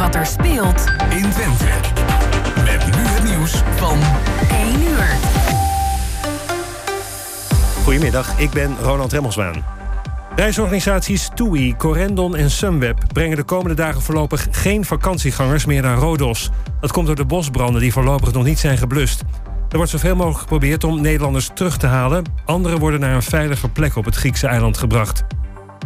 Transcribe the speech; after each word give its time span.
wat 0.00 0.14
er 0.14 0.26
speelt 0.26 0.84
in 1.08 1.30
Twente. 1.30 1.64
Met 2.64 2.96
nu 2.96 3.02
het 3.02 3.24
nieuws 3.24 3.62
van 3.76 3.98
1 4.50 4.82
uur. 4.82 5.06
Goedemiddag, 7.84 8.38
ik 8.38 8.50
ben 8.50 8.76
Ronald 8.82 9.12
Remmelswaan. 9.12 9.64
Reisorganisaties 10.36 11.30
TUI, 11.34 11.76
Corendon 11.76 12.36
en 12.36 12.50
Sunweb 12.50 12.98
brengen 13.12 13.36
de 13.36 13.42
komende 13.42 13.74
dagen 13.74 14.02
voorlopig 14.02 14.48
geen 14.50 14.84
vakantiegangers 14.84 15.64
meer 15.64 15.82
naar 15.82 15.96
Rodos. 15.96 16.50
Dat 16.80 16.92
komt 16.92 17.06
door 17.06 17.16
de 17.16 17.24
bosbranden 17.24 17.80
die 17.80 17.92
voorlopig 17.92 18.32
nog 18.32 18.44
niet 18.44 18.58
zijn 18.58 18.78
geblust. 18.78 19.22
Er 19.68 19.76
wordt 19.76 19.90
zoveel 19.90 20.16
mogelijk 20.16 20.40
geprobeerd 20.40 20.84
om 20.84 21.00
Nederlanders 21.00 21.50
terug 21.54 21.76
te 21.76 21.86
halen. 21.86 22.24
Anderen 22.44 22.78
worden 22.78 23.00
naar 23.00 23.14
een 23.14 23.22
veilige 23.22 23.68
plek 23.68 23.96
op 23.96 24.04
het 24.04 24.16
Griekse 24.16 24.46
eiland 24.46 24.78
gebracht. 24.78 25.24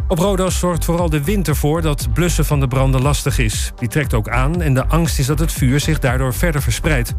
Op 0.07 0.19
Rodos 0.19 0.59
zorgt 0.59 0.85
vooral 0.85 1.09
de 1.09 1.23
wind 1.23 1.47
ervoor 1.47 1.81
dat 1.81 2.13
blussen 2.13 2.45
van 2.45 2.59
de 2.59 2.67
branden 2.67 3.01
lastig 3.01 3.37
is. 3.37 3.71
Die 3.75 3.87
trekt 3.87 4.13
ook 4.13 4.29
aan 4.29 4.61
en 4.61 4.73
de 4.73 4.85
angst 4.85 5.19
is 5.19 5.25
dat 5.25 5.39
het 5.39 5.51
vuur 5.51 5.79
zich 5.79 5.99
daardoor 5.99 6.33
verder 6.33 6.61
verspreidt. 6.61 7.13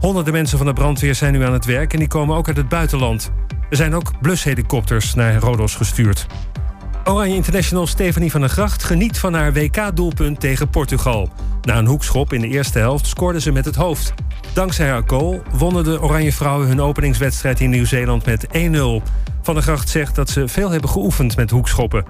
Honderden 0.00 0.32
mensen 0.32 0.58
van 0.58 0.66
de 0.66 0.72
brandweer 0.72 1.14
zijn 1.14 1.32
nu 1.32 1.44
aan 1.44 1.52
het 1.52 1.64
werk 1.64 1.92
en 1.92 1.98
die 1.98 2.08
komen 2.08 2.36
ook 2.36 2.48
uit 2.48 2.56
het 2.56 2.68
buitenland. 2.68 3.32
Er 3.70 3.76
zijn 3.76 3.94
ook 3.94 4.20
blushelikopters 4.20 5.14
naar 5.14 5.34
Rodos 5.34 5.74
gestuurd. 5.74 6.26
Oranje 7.04 7.34
International 7.34 7.86
Stephanie 7.86 8.30
van 8.30 8.40
der 8.40 8.50
Gracht 8.50 8.84
geniet 8.84 9.18
van 9.18 9.34
haar 9.34 9.52
WK-doelpunt 9.52 10.40
tegen 10.40 10.68
Portugal. 10.68 11.30
Na 11.62 11.76
een 11.76 11.86
hoekschop 11.86 12.32
in 12.32 12.40
de 12.40 12.48
eerste 12.48 12.78
helft 12.78 13.06
scoorde 13.06 13.40
ze 13.40 13.52
met 13.52 13.64
het 13.64 13.74
hoofd. 13.74 14.14
Dankzij 14.52 14.88
haar 14.88 15.02
goal 15.06 15.42
wonnen 15.52 15.84
de 15.84 16.02
Oranje 16.02 16.32
Vrouwen 16.32 16.68
hun 16.68 16.80
openingswedstrijd 16.80 17.60
in 17.60 17.70
Nieuw-Zeeland 17.70 18.26
met 18.26 18.46
1-0. 18.46 18.48
Van 19.42 19.54
der 19.54 19.62
Gracht 19.62 19.88
zegt 19.88 20.14
dat 20.14 20.30
ze 20.30 20.48
veel 20.48 20.70
hebben 20.70 20.90
geoefend 20.90 21.36
met 21.36 21.50
hoekschoppen. 21.50 22.04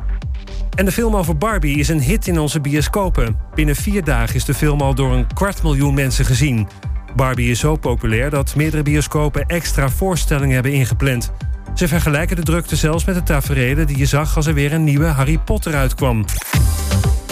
En 0.74 0.84
de 0.84 0.92
film 0.92 1.16
over 1.16 1.36
Barbie 1.36 1.78
is 1.78 1.88
een 1.88 2.00
hit 2.00 2.26
in 2.26 2.38
onze 2.38 2.60
bioscopen. 2.60 3.36
Binnen 3.54 3.76
vier 3.76 4.04
dagen 4.04 4.34
is 4.34 4.44
de 4.44 4.54
film 4.54 4.80
al 4.80 4.94
door 4.94 5.12
een 5.12 5.34
kwart 5.34 5.62
miljoen 5.62 5.94
mensen 5.94 6.24
gezien. 6.24 6.68
Barbie 7.16 7.50
is 7.50 7.58
zo 7.58 7.76
populair 7.76 8.30
dat 8.30 8.54
meerdere 8.56 8.82
bioscopen 8.82 9.46
extra 9.46 9.88
voorstellingen 9.88 10.54
hebben 10.54 10.72
ingepland. 10.72 11.32
Ze 11.74 11.88
vergelijken 11.88 12.36
de 12.36 12.42
drukte 12.42 12.76
zelfs 12.76 13.04
met 13.04 13.14
de 13.14 13.22
tafereelen 13.22 13.86
die 13.86 13.98
je 13.98 14.06
zag 14.06 14.36
als 14.36 14.46
er 14.46 14.54
weer 14.54 14.72
een 14.72 14.84
nieuwe 14.84 15.06
Harry 15.06 15.38
Potter 15.38 15.74
uitkwam. 15.74 16.24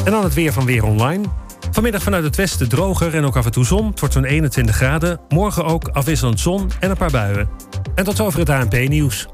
En 0.04 0.12
dan 0.12 0.24
het 0.24 0.34
weer 0.34 0.52
van 0.52 0.64
Weer 0.64 0.84
Online. 0.84 1.24
Vanmiddag 1.70 2.02
vanuit 2.02 2.24
het 2.24 2.36
westen 2.36 2.68
droger 2.68 3.14
en 3.14 3.24
ook 3.24 3.36
af 3.36 3.44
en 3.44 3.52
toe 3.52 3.64
zon. 3.64 3.86
Het 3.86 4.00
wordt 4.00 4.14
zo'n 4.14 4.24
21 4.24 4.76
graden. 4.76 5.20
Morgen 5.28 5.64
ook 5.64 5.88
afwisselend 5.88 6.40
zon 6.40 6.70
en 6.80 6.90
een 6.90 6.96
paar 6.96 7.10
buien. 7.10 7.48
En 7.94 8.04
tot 8.04 8.20
over 8.20 8.38
het 8.38 8.50
ANP-nieuws. 8.50 9.28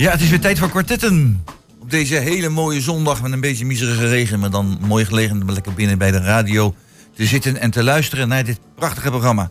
Ja, 0.00 0.10
het 0.10 0.20
is 0.20 0.28
weer 0.30 0.40
tijd 0.40 0.58
voor 0.58 0.70
kwartetten. 0.70 1.44
Op 1.80 1.90
deze 1.90 2.14
hele 2.14 2.48
mooie 2.48 2.80
zondag 2.80 3.22
met 3.22 3.32
een 3.32 3.40
beetje 3.40 3.64
miserige 3.64 4.08
regen, 4.08 4.38
maar 4.38 4.50
dan 4.50 4.78
mooi 4.80 5.04
gelegen 5.04 5.42
om 5.42 5.50
lekker 5.50 5.74
binnen 5.74 5.98
bij 5.98 6.10
de 6.10 6.20
radio 6.20 6.74
te 7.14 7.26
zitten 7.26 7.60
en 7.60 7.70
te 7.70 7.82
luisteren 7.82 8.28
naar 8.28 8.44
dit 8.44 8.60
prachtige 8.74 9.10
programma. 9.10 9.50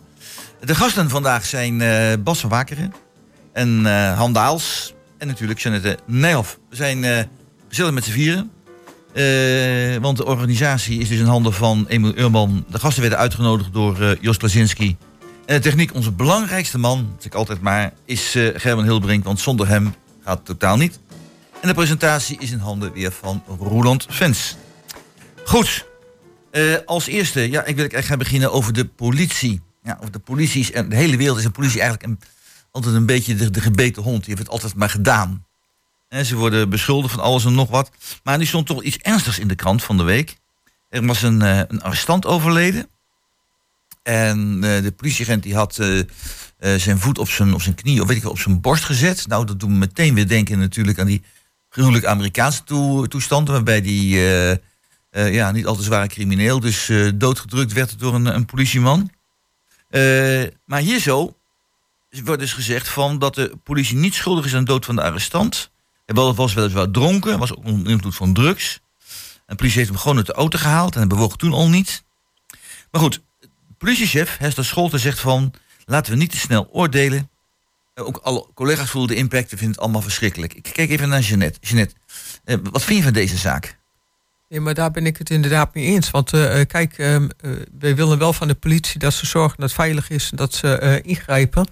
De 0.60 0.74
gasten 0.74 1.08
vandaag 1.08 1.46
zijn 1.46 1.80
uh, 1.80 2.12
Bas 2.24 2.40
van 2.40 2.50
Wakeren 2.50 2.92
en 3.52 3.80
uh, 3.80 4.18
Han 4.18 4.32
Daals 4.32 4.94
en 5.18 5.26
natuurlijk 5.26 5.60
Jeannette 5.60 5.98
Nijhoff. 6.06 6.58
We 6.68 6.76
zijn 6.76 7.02
uh, 7.78 7.90
met 7.90 8.04
z'n 8.04 8.10
vieren. 8.10 8.50
want 10.02 10.16
de 10.16 10.26
organisatie 10.26 11.00
is 11.00 11.08
dus 11.08 11.18
in 11.18 11.24
handen 11.24 11.52
van 11.52 11.84
Emil 11.88 12.18
Urban. 12.18 12.64
De 12.70 12.78
gasten 12.78 13.00
werden 13.00 13.18
uitgenodigd 13.18 13.72
door 13.72 14.18
Jos 14.20 14.36
Klasinski. 14.36 14.96
En 15.46 15.56
de 15.56 15.62
techniek, 15.62 15.94
onze 15.94 16.12
belangrijkste 16.12 16.78
man, 16.78 17.14
zeg 17.16 17.26
ik 17.26 17.34
altijd 17.34 17.60
maar, 17.60 17.92
is 18.04 18.36
Gerben 18.54 18.84
Hilbrink. 18.84 19.24
Want 19.24 19.40
zonder 19.40 19.68
hem 19.68 19.94
Gaat 20.24 20.44
totaal 20.44 20.76
niet. 20.76 20.98
En 21.60 21.68
de 21.68 21.74
presentatie 21.74 22.38
is 22.38 22.50
in 22.50 22.58
handen 22.58 22.92
weer 22.92 23.12
van 23.12 23.42
Roland 23.58 24.06
Vens. 24.08 24.56
Goed, 25.44 25.86
uh, 26.52 26.76
als 26.84 27.06
eerste, 27.06 27.50
ja, 27.50 27.64
ik 27.64 27.76
wil 27.76 27.86
echt 27.86 28.06
gaan 28.06 28.18
beginnen 28.18 28.52
over 28.52 28.72
de 28.72 28.84
politie. 28.84 29.60
Ja, 29.82 29.96
over 30.00 30.12
de 30.12 30.18
politie 30.18 30.60
is, 30.60 30.72
en 30.72 30.88
de 30.88 30.96
hele 30.96 31.16
wereld 31.16 31.38
is 31.38 31.44
een 31.44 31.52
politie 31.52 31.80
eigenlijk 31.80 32.20
altijd 32.70 32.94
een 32.94 33.06
beetje 33.06 33.34
de, 33.34 33.50
de 33.50 33.60
gebeten 33.60 34.02
hond. 34.02 34.18
Die 34.24 34.28
heeft 34.28 34.38
het 34.38 34.50
altijd 34.50 34.74
maar 34.74 34.90
gedaan. 34.90 35.44
En 36.08 36.26
ze 36.26 36.36
worden 36.36 36.70
beschuldigd 36.70 37.14
van 37.14 37.22
alles 37.22 37.44
en 37.44 37.54
nog 37.54 37.70
wat. 37.70 37.90
Maar 38.22 38.38
nu 38.38 38.46
stond 38.46 38.66
toch 38.66 38.82
iets 38.82 38.96
ernstigs 38.96 39.38
in 39.38 39.48
de 39.48 39.54
krant 39.54 39.82
van 39.82 39.96
de 39.96 40.02
week. 40.02 40.36
Er 40.88 41.06
was 41.06 41.22
een, 41.22 41.40
uh, 41.42 41.58
een 41.58 41.82
arrestant 41.82 42.26
overleden. 42.26 42.88
En 44.10 44.54
uh, 44.54 44.82
de 44.82 44.92
politieagent 44.96 45.42
die 45.42 45.54
had 45.54 45.78
uh, 45.80 46.02
zijn 46.76 46.98
voet 46.98 47.18
op 47.18 47.28
zijn, 47.28 47.54
op 47.54 47.62
zijn 47.62 47.74
knie 47.74 48.00
of 48.00 48.06
weet 48.06 48.16
ik 48.16 48.22
wel, 48.22 48.32
op 48.32 48.38
zijn 48.38 48.60
borst 48.60 48.84
gezet. 48.84 49.26
Nou, 49.26 49.46
dat 49.46 49.60
doet 49.60 49.68
me 49.68 49.76
meteen 49.76 50.14
weer 50.14 50.28
denken 50.28 50.58
natuurlijk 50.58 50.98
aan 50.98 51.06
die 51.06 51.22
gruwelijk 51.68 52.04
Amerikaanse 52.04 52.64
toe, 52.64 53.08
toestanden. 53.08 53.54
Waarbij 53.54 53.80
die 53.80 54.18
ja, 55.10 55.50
niet 55.50 55.66
al 55.66 55.76
te 55.76 55.82
zware 55.82 56.06
crimineel 56.06 56.60
dus 56.60 56.90
doodgedrukt 57.14 57.72
werd 57.72 57.98
door 57.98 58.14
een, 58.14 58.26
een 58.26 58.44
politieman. 58.44 59.10
maar 60.64 60.80
hier 60.80 61.00
zo 61.00 61.36
wordt 62.24 62.40
dus 62.40 62.52
gezegd 62.52 62.88
van 62.88 63.18
dat 63.18 63.34
de 63.34 63.56
politie 63.64 63.96
niet 63.96 64.14
schuldig 64.14 64.44
is 64.44 64.54
aan 64.54 64.64
de 64.64 64.70
dood 64.70 64.84
van 64.84 64.96
de 64.96 65.02
arrestant. 65.02 65.70
Hij 66.06 66.14
was 66.14 66.54
weliswaar 66.54 66.90
dronken, 66.90 67.38
was 67.38 67.56
ook 67.56 67.64
onder 67.64 67.92
invloed 67.92 68.14
van 68.14 68.32
drugs. 68.32 68.80
En 69.36 69.42
de 69.46 69.54
politie 69.54 69.78
heeft 69.78 69.90
hem 69.90 70.00
gewoon 70.00 70.16
uit 70.16 70.26
de 70.26 70.32
auto 70.32 70.58
gehaald 70.58 70.92
en 70.92 70.98
hij 70.98 71.08
bewoog 71.08 71.36
toen 71.36 71.52
al 71.52 71.68
niet. 71.68 72.04
Maar 72.90 73.00
goed, 73.00 73.20
politiechef 73.80 74.36
Hester 74.38 74.64
Scholte 74.64 74.98
zegt 74.98 75.20
van... 75.20 75.52
Laten 75.84 76.12
we 76.12 76.18
niet 76.18 76.30
te 76.30 76.36
snel 76.36 76.68
oordelen. 76.72 77.30
Eh, 77.94 78.06
ook 78.06 78.16
alle 78.16 78.46
collega's 78.54 78.90
voelen 78.90 79.10
de 79.10 79.16
impact, 79.16 79.50
we 79.50 79.56
vinden 79.56 79.70
het 79.70 79.80
allemaal 79.80 80.02
verschrikkelijk. 80.02 80.54
Ik 80.54 80.62
kijk 80.72 80.90
even 80.90 81.08
naar 81.08 81.20
Jeannette. 81.20 81.58
Jeannette, 81.60 81.94
eh, 82.44 82.56
wat 82.70 82.82
vind 82.82 82.98
je 82.98 83.04
van 83.04 83.12
deze 83.12 83.36
zaak? 83.36 83.78
Ja, 84.48 84.60
maar 84.60 84.74
daar 84.74 84.90
ben 84.90 85.06
ik 85.06 85.16
het 85.16 85.30
inderdaad 85.30 85.74
mee 85.74 85.84
eens. 85.84 86.10
Want 86.10 86.32
uh, 86.32 86.60
kijk, 86.66 86.98
uh, 86.98 87.16
wij 87.78 87.96
willen 87.96 88.18
wel 88.18 88.32
van 88.32 88.48
de 88.48 88.54
politie 88.54 88.98
dat 88.98 89.12
ze 89.12 89.26
zorgen 89.26 89.56
dat 89.56 89.68
het 89.68 89.78
veilig 89.78 90.10
is 90.10 90.30
en 90.30 90.36
dat 90.36 90.54
ze 90.54 91.00
ingrijpen. 91.04 91.66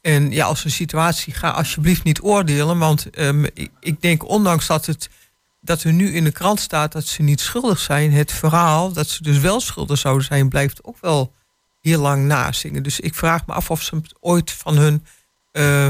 En 0.00 0.30
ja, 0.30 0.46
als 0.46 0.64
een 0.64 0.70
situatie, 0.70 1.32
ga 1.32 1.50
alsjeblieft 1.50 2.04
niet 2.04 2.20
oordelen. 2.22 2.78
Want 2.78 3.06
um, 3.18 3.46
ik 3.80 4.00
denk, 4.00 4.28
ondanks 4.28 4.66
dat, 4.66 4.86
het, 4.86 5.08
dat 5.66 5.82
er 5.82 5.92
nu 5.92 6.14
in 6.14 6.24
de 6.24 6.32
krant 6.32 6.60
staat 6.60 6.92
dat 6.92 7.06
ze 7.06 7.22
niet 7.22 7.40
schuldig 7.40 7.78
zijn, 7.78 8.12
het 8.12 8.32
verhaal 8.32 8.92
dat 8.92 9.08
ze 9.08 9.22
dus 9.22 9.38
wel 9.38 9.60
schuldig 9.60 9.98
zouden 9.98 10.24
zijn, 10.24 10.48
blijft 10.48 10.84
ook 10.84 10.96
wel 11.00 11.32
heel 11.80 12.00
lang 12.00 12.26
nazingen. 12.26 12.82
Dus 12.82 13.00
ik 13.00 13.14
vraag 13.14 13.46
me 13.46 13.52
af 13.52 13.70
of 13.70 13.82
ze 13.82 13.96
het 13.96 14.14
ooit 14.20 14.50
van 14.50 14.76
hun 14.76 15.06
uh, 15.52 15.88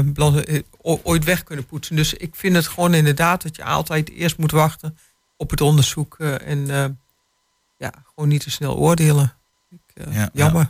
ooit 0.81 1.23
weg 1.23 1.43
kunnen 1.43 1.65
poetsen. 1.65 1.95
Dus 1.95 2.13
ik 2.13 2.35
vind 2.35 2.55
het 2.55 2.67
gewoon 2.67 2.93
inderdaad 2.93 3.41
dat 3.41 3.55
je 3.55 3.63
altijd 3.63 4.09
eerst 4.09 4.37
moet 4.37 4.51
wachten 4.51 4.97
op 5.37 5.49
het 5.49 5.61
onderzoek 5.61 6.15
uh, 6.17 6.47
en 6.47 6.57
uh, 6.57 6.85
ja, 7.77 7.91
gewoon 8.05 8.29
niet 8.29 8.41
te 8.43 8.51
snel 8.51 8.75
oordelen. 8.75 9.33
Ik, 9.69 10.05
ja, 10.11 10.29
jammer. 10.33 10.61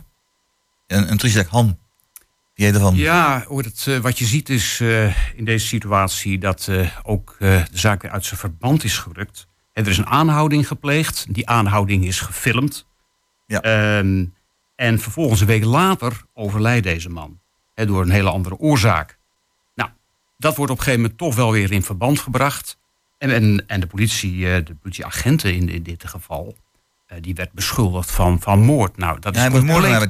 Ja. 0.86 0.96
En, 0.96 1.08
en 1.08 1.16
Trisek 1.16 1.48
Han, 1.48 1.78
jij 2.58 2.72
ervan? 2.72 2.94
Ja, 2.94 3.44
het, 3.48 4.00
wat 4.00 4.18
je 4.18 4.24
ziet 4.24 4.48
is 4.48 4.80
in 5.34 5.44
deze 5.44 5.66
situatie 5.66 6.38
dat 6.38 6.70
ook 7.02 7.36
de 7.38 7.64
zaak 7.72 8.02
weer 8.02 8.10
uit 8.10 8.24
zijn 8.24 8.40
verband 8.40 8.84
is 8.84 8.98
gerukt. 8.98 9.46
En 9.72 9.84
er 9.84 9.90
is 9.90 9.98
een 9.98 10.06
aanhouding 10.06 10.66
gepleegd. 10.66 11.26
Die 11.28 11.48
aanhouding 11.48 12.04
is 12.04 12.20
gefilmd. 12.20 12.86
Ja. 13.46 13.60
Ehm, 13.60 14.24
en 14.76 15.00
vervolgens 15.00 15.40
een 15.40 15.46
week 15.46 15.64
later 15.64 16.22
overlijdt 16.34 16.84
deze 16.84 17.08
man. 17.08 17.40
Door 17.74 18.02
een 18.02 18.10
hele 18.10 18.30
andere 18.30 18.56
oorzaak. 18.58 19.18
Nou, 19.74 19.90
dat 20.36 20.56
wordt 20.56 20.72
op 20.72 20.78
een 20.78 20.84
gegeven 20.84 21.02
moment 21.02 21.18
toch 21.18 21.34
wel 21.34 21.52
weer 21.52 21.72
in 21.72 21.82
verband 21.82 22.18
gebracht. 22.18 22.78
En, 23.18 23.30
en, 23.30 23.64
en 23.66 23.80
de, 23.80 23.86
politie, 23.86 24.52
eh, 24.52 24.64
de 24.64 24.74
politieagenten 24.74 25.54
in, 25.54 25.68
in 25.68 25.82
dit 25.82 26.08
geval, 26.08 26.56
eh, 27.06 27.18
die 27.20 27.34
werd 27.34 27.52
beschuldigd 27.52 28.10
van, 28.10 28.40
van 28.40 28.60
moord. 28.60 28.96
Nou, 28.96 29.20
dat 29.20 29.34
ja, 29.34 29.46
is 29.46 29.52
hij 29.52 29.52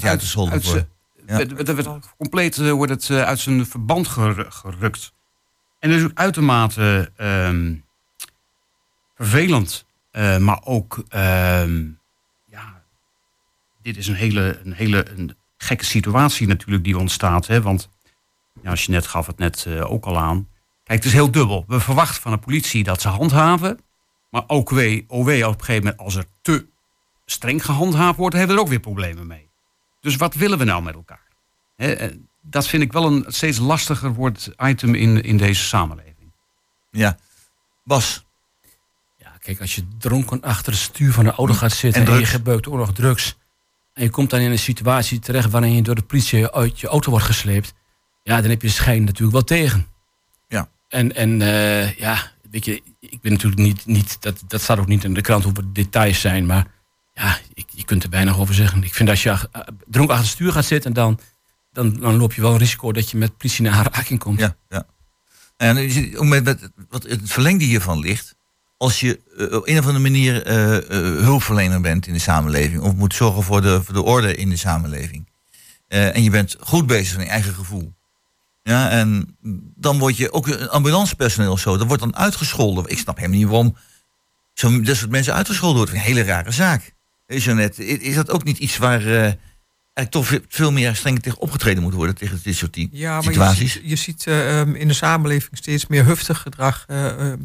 hij 0.00 0.10
uitgescholden 0.10 0.62
voor. 0.62 0.86
Ja. 1.28 1.36
Het, 1.36 1.74
werd 1.74 1.88
compleet 2.16 2.56
uh, 2.56 2.72
wordt 2.72 2.92
het 2.92 3.10
uit 3.10 3.38
zijn 3.38 3.66
verband 3.66 4.08
gerukt. 4.08 5.12
En 5.78 5.90
dat 5.90 5.98
is 5.98 6.06
uitermate 6.14 7.12
uh, 7.20 7.74
vervelend, 9.16 9.86
maar 10.38 10.60
ook 10.64 11.04
ehm, 11.08 11.86
dit 13.82 13.96
is 13.96 14.06
een 14.06 14.14
hele, 14.14 14.60
een 14.64 14.72
hele 14.72 15.08
een 15.10 15.36
gekke 15.56 15.84
situatie 15.84 16.46
natuurlijk 16.46 16.84
die 16.84 16.98
ontstaat. 16.98 17.46
Hè? 17.46 17.62
Want 17.62 17.88
ja, 18.62 18.70
als 18.70 18.84
je 18.84 18.92
net 18.92 19.06
gaf 19.06 19.26
het 19.26 19.38
net 19.38 19.66
ook 19.66 20.04
al 20.04 20.18
aan. 20.18 20.48
Kijk, 20.84 20.98
het 20.98 21.04
is 21.04 21.12
heel 21.12 21.30
dubbel. 21.30 21.64
We 21.66 21.80
verwachten 21.80 22.22
van 22.22 22.32
de 22.32 22.38
politie 22.38 22.84
dat 22.84 23.00
ze 23.00 23.08
handhaven. 23.08 23.80
Maar 24.30 24.44
ook 24.46 24.70
OW 24.70 24.88
op 25.08 25.18
een 25.18 25.44
gegeven 25.44 25.82
moment 25.82 25.98
als 25.98 26.14
er 26.14 26.24
te 26.42 26.66
streng 27.26 27.64
gehandhaafd 27.64 28.18
wordt, 28.18 28.36
hebben 28.36 28.54
we 28.54 28.60
er 28.60 28.66
ook 28.66 28.72
weer 28.72 28.80
problemen 28.80 29.26
mee. 29.26 29.47
Dus 30.00 30.16
wat 30.16 30.34
willen 30.34 30.58
we 30.58 30.64
nou 30.64 30.82
met 30.82 30.94
elkaar? 30.94 31.26
Hè, 31.76 31.92
eh, 31.92 32.16
dat 32.40 32.66
vind 32.66 32.82
ik 32.82 32.92
wel 32.92 33.06
een 33.06 33.24
steeds 33.28 33.58
lastiger 33.58 34.12
wordt 34.12 34.50
item 34.58 34.94
in, 34.94 35.22
in 35.22 35.36
deze 35.36 35.64
samenleving. 35.64 36.32
Ja. 36.90 37.16
Bas, 37.84 38.26
Ja, 39.16 39.32
kijk, 39.38 39.60
als 39.60 39.74
je 39.74 39.88
dronken 39.98 40.42
achter 40.42 40.72
het 40.72 40.82
stuur 40.82 41.12
van 41.12 41.24
de 41.24 41.30
auto 41.30 41.54
gaat 41.54 41.72
zitten 41.72 42.06
En 42.06 42.12
en, 42.12 42.18
je 42.18 42.26
gebruikt 42.26 42.66
ook 42.66 42.76
nog 42.76 42.92
drugs. 42.92 43.36
En 43.94 44.02
je 44.02 44.10
komt 44.10 44.30
dan 44.30 44.40
in 44.40 44.50
een 44.50 44.58
situatie 44.58 45.18
terecht 45.18 45.50
waarin 45.50 45.74
je 45.74 45.82
door 45.82 45.94
de 45.94 46.02
politie 46.02 46.50
uit 46.50 46.80
je 46.80 46.88
auto 46.88 47.10
wordt 47.10 47.26
gesleept. 47.26 47.74
Ja, 48.22 48.40
dan 48.40 48.50
heb 48.50 48.62
je 48.62 48.68
schijn 48.68 49.04
natuurlijk 49.04 49.32
wel 49.32 49.44
tegen. 49.44 49.86
Ja. 50.48 50.68
En, 50.88 51.14
en 51.14 51.42
eh, 51.42 51.92
ja, 51.92 52.32
weet 52.50 52.64
je, 52.64 52.82
ik 53.00 53.20
ben 53.20 53.32
natuurlijk 53.32 53.60
niet, 53.60 53.86
niet 53.86 54.22
dat, 54.22 54.42
dat 54.46 54.60
staat 54.60 54.78
ook 54.78 54.86
niet 54.86 55.04
in 55.04 55.14
de 55.14 55.20
krant 55.20 55.44
hoe 55.44 55.52
de 55.52 55.72
details 55.72 56.20
zijn. 56.20 56.46
Maar 56.46 56.66
ja, 57.18 57.38
je 57.66 57.84
kunt 57.84 58.04
er 58.04 58.10
weinig 58.10 58.38
over 58.38 58.54
zeggen. 58.54 58.82
Ik 58.82 58.94
vind 58.94 59.08
als 59.08 59.22
je 59.22 59.30
eh, 59.30 59.38
dronken 59.86 60.14
achter 60.14 60.16
het 60.18 60.26
stuur 60.26 60.52
gaat 60.52 60.64
zitten, 60.64 60.92
dan, 60.92 61.20
dan, 61.72 62.00
dan 62.00 62.16
loop 62.16 62.32
je 62.32 62.40
wel 62.40 62.52
een 62.52 62.58
risico 62.58 62.92
dat 62.92 63.10
je 63.10 63.16
met 63.16 63.36
politie 63.36 63.62
naar 63.64 63.72
aanraking 63.72 64.18
komt. 64.18 64.40
Ja, 64.40 64.56
ja. 64.68 64.86
En 65.56 65.76
ook 66.16 66.24
met, 66.24 66.44
met 66.44 66.70
wat 66.88 67.02
het 67.02 67.20
verlengde 67.24 67.64
hiervan 67.64 67.98
ligt. 67.98 68.36
Als 68.76 69.00
je 69.00 69.20
eh, 69.36 69.56
op 69.56 69.68
een 69.68 69.78
of 69.78 69.84
andere 69.84 69.98
manier 69.98 70.42
eh, 70.42 70.76
eh, 70.76 70.82
hulpverlener 71.24 71.80
bent 71.80 72.06
in 72.06 72.12
de 72.12 72.18
samenleving. 72.18 72.80
Of 72.82 72.94
moet 72.94 73.14
zorgen 73.14 73.42
voor 73.42 73.62
de, 73.62 73.82
voor 73.84 73.94
de 73.94 74.02
orde 74.02 74.34
in 74.34 74.50
de 74.50 74.56
samenleving. 74.56 75.28
eh, 75.88 76.16
en 76.16 76.22
je 76.22 76.30
bent 76.30 76.56
goed 76.60 76.86
bezig 76.86 77.14
van 77.14 77.22
je 77.24 77.30
eigen 77.30 77.54
gevoel. 77.54 77.96
Ja, 78.62 78.90
en 78.90 79.36
dan 79.74 79.98
word 79.98 80.16
je 80.16 80.32
ook 80.32 80.50
ambulancepersoneel 80.66 81.52
of 81.52 81.60
zo. 81.60 81.76
Dat 81.76 81.86
wordt 81.86 82.02
dan 82.02 82.16
uitgescholden. 82.16 82.86
Ik 82.86 82.98
snap 82.98 83.16
helemaal 83.16 83.38
niet 83.38 83.48
waarom 83.48 83.76
zo'n 84.54 84.82
dat 84.82 84.96
soort 84.96 85.10
mensen 85.10 85.34
uitgescholden 85.34 85.76
worden. 85.76 85.94
Een 85.94 86.00
hele 86.00 86.22
rare 86.22 86.50
zaak. 86.50 86.94
Is, 87.28 87.44
net, 87.46 87.78
is 87.78 88.14
dat 88.14 88.30
ook 88.30 88.44
niet 88.44 88.58
iets 88.58 88.76
waar 88.76 89.00
eh, 89.06 89.16
eigenlijk 89.92 90.10
toch 90.10 90.40
veel- 90.48 90.72
meer 90.72 90.94
streng 90.96 91.22
tegen 91.22 91.38
opgetreden 91.40 91.82
moet 91.82 91.94
worden 91.94 92.14
tegen 92.14 92.40
dit 92.42 92.54
soort 92.56 92.74
die 92.74 92.88
Ja, 92.92 93.14
maar 93.14 93.22
je 93.24 93.28
situaties? 93.28 93.72
ziet, 93.72 93.82
je 93.88 93.96
ziet 93.96 94.26
eh, 94.26 94.60
ehm, 94.60 94.74
in 94.74 94.88
de 94.88 94.94
samenleving 94.94 95.56
steeds 95.56 95.86
meer 95.86 96.04
huftig 96.04 96.40
gedrag. 96.40 96.84
eh, 96.86 97.30
ehm, 97.30 97.40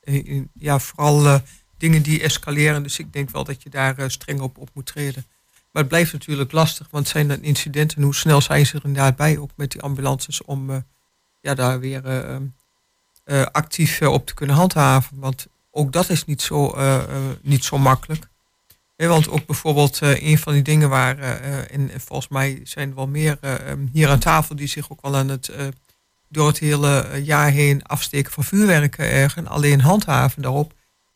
in- 0.00 0.50
ja, 0.54 0.78
vooral 0.78 1.40
dingen 1.78 2.02
die 2.02 2.22
escaleren. 2.22 2.82
Dus 2.82 2.98
ik 2.98 3.12
denk 3.12 3.30
wel 3.30 3.44
dat 3.44 3.62
je 3.62 3.70
daar 3.70 4.10
streng 4.10 4.40
op, 4.40 4.58
op 4.58 4.70
moet 4.74 4.86
treden. 4.86 5.26
Maar 5.72 5.82
het 5.82 5.88
blijft 5.88 6.12
natuurlijk 6.12 6.52
lastig, 6.52 6.86
want 6.90 7.08
zijn 7.08 7.30
er 7.30 7.42
incidenten? 7.42 8.02
Hoe 8.02 8.14
snel 8.14 8.40
zijn 8.40 8.66
ze 8.66 8.76
er 8.76 8.84
inderdaad 8.84 9.16
bij, 9.16 9.38
ook 9.38 9.50
met 9.56 9.70
die 9.72 9.80
ambulances, 9.82 10.42
om 10.44 10.84
ja, 11.40 11.54
daar 11.54 11.80
weer 11.80 12.04
eh, 12.04 12.34
ehm, 12.34 12.42
eh, 13.24 13.42
actief 13.42 14.02
op 14.02 14.26
te 14.26 14.34
kunnen 14.34 14.56
handhaven? 14.56 15.18
Want 15.18 15.46
ook 15.70 15.92
dat 15.92 16.10
is 16.10 16.24
niet 16.24 16.42
zo, 16.42 16.76
niet 17.42 17.64
zo 17.64 17.78
makkelijk. 17.78 18.28
Want 18.96 19.28
ook 19.28 19.46
bijvoorbeeld 19.46 19.98
eh, 20.02 20.22
een 20.22 20.38
van 20.38 20.52
die 20.52 20.62
dingen 20.62 20.88
waar, 20.88 21.18
eh, 21.18 21.30
eh, 21.30 21.58
en, 21.58 21.90
en 21.90 22.00
volgens 22.00 22.28
mij 22.28 22.60
zijn 22.64 22.88
er 22.88 22.94
wel 22.94 23.06
meer 23.06 23.38
eh, 23.40 23.70
ehm, 23.70 23.86
hier 23.92 24.08
aan 24.08 24.18
tafel 24.18 24.56
die 24.56 24.68
zich 24.68 24.90
ook 24.90 25.02
wel 25.02 25.16
aan 25.16 25.28
het 25.28 25.50
door 26.28 26.46
het 26.46 26.58
hele 26.58 27.20
jaar 27.22 27.50
heen 27.50 27.84
afsteken 27.84 28.32
van 28.32 28.44
vuurwerk 28.44 28.98
eh, 28.98 29.22
erg 29.22 29.36
en 29.36 29.46
alleen 29.46 29.80
handhaven 29.80 30.42
daarop. 30.42 30.72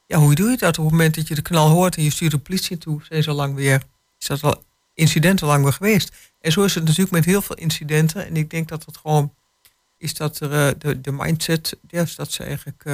Ja, 0.06 0.19
hoe 0.19 0.35
doe 0.35 0.50
je 0.50 0.56
dat 0.56 0.79
op 0.79 0.85
het 0.85 0.93
moment 0.93 1.15
dat 1.15 1.29
je 1.29 1.35
de 1.35 1.43
knal 1.43 1.69
hoort 1.69 1.97
en 1.97 2.03
je 2.03 2.11
stuurt 2.11 2.31
de 2.31 2.38
politie 2.38 2.79
toe? 2.79 3.00
Zijn 3.09 3.23
zo 3.23 3.32
lang 3.32 3.55
weer, 3.55 3.82
is 4.19 4.27
dat 4.27 4.43
al 4.43 4.62
incidenten 4.94 5.47
lang 5.47 5.62
weer 5.62 5.73
geweest? 5.73 6.12
En 6.41 6.53
zo 6.53 6.65
is 6.65 6.75
het 6.75 6.85
natuurlijk 6.85 7.11
met 7.11 7.25
heel 7.25 7.43
veel 7.43 7.56
incidenten. 7.56 8.27
En 8.27 8.37
ik 8.37 8.50
denk 8.50 8.69
dat 8.69 8.85
het 8.85 8.97
gewoon 8.97 9.35
is 9.99 10.15
dat 10.15 10.41
er 10.41 10.79
de, 10.79 11.00
de 11.00 11.12
mindset, 11.12 11.77
ja, 11.88 12.03
is 12.03 12.15
dat 12.15 12.32
ze 12.32 12.44
eigenlijk, 12.44 12.85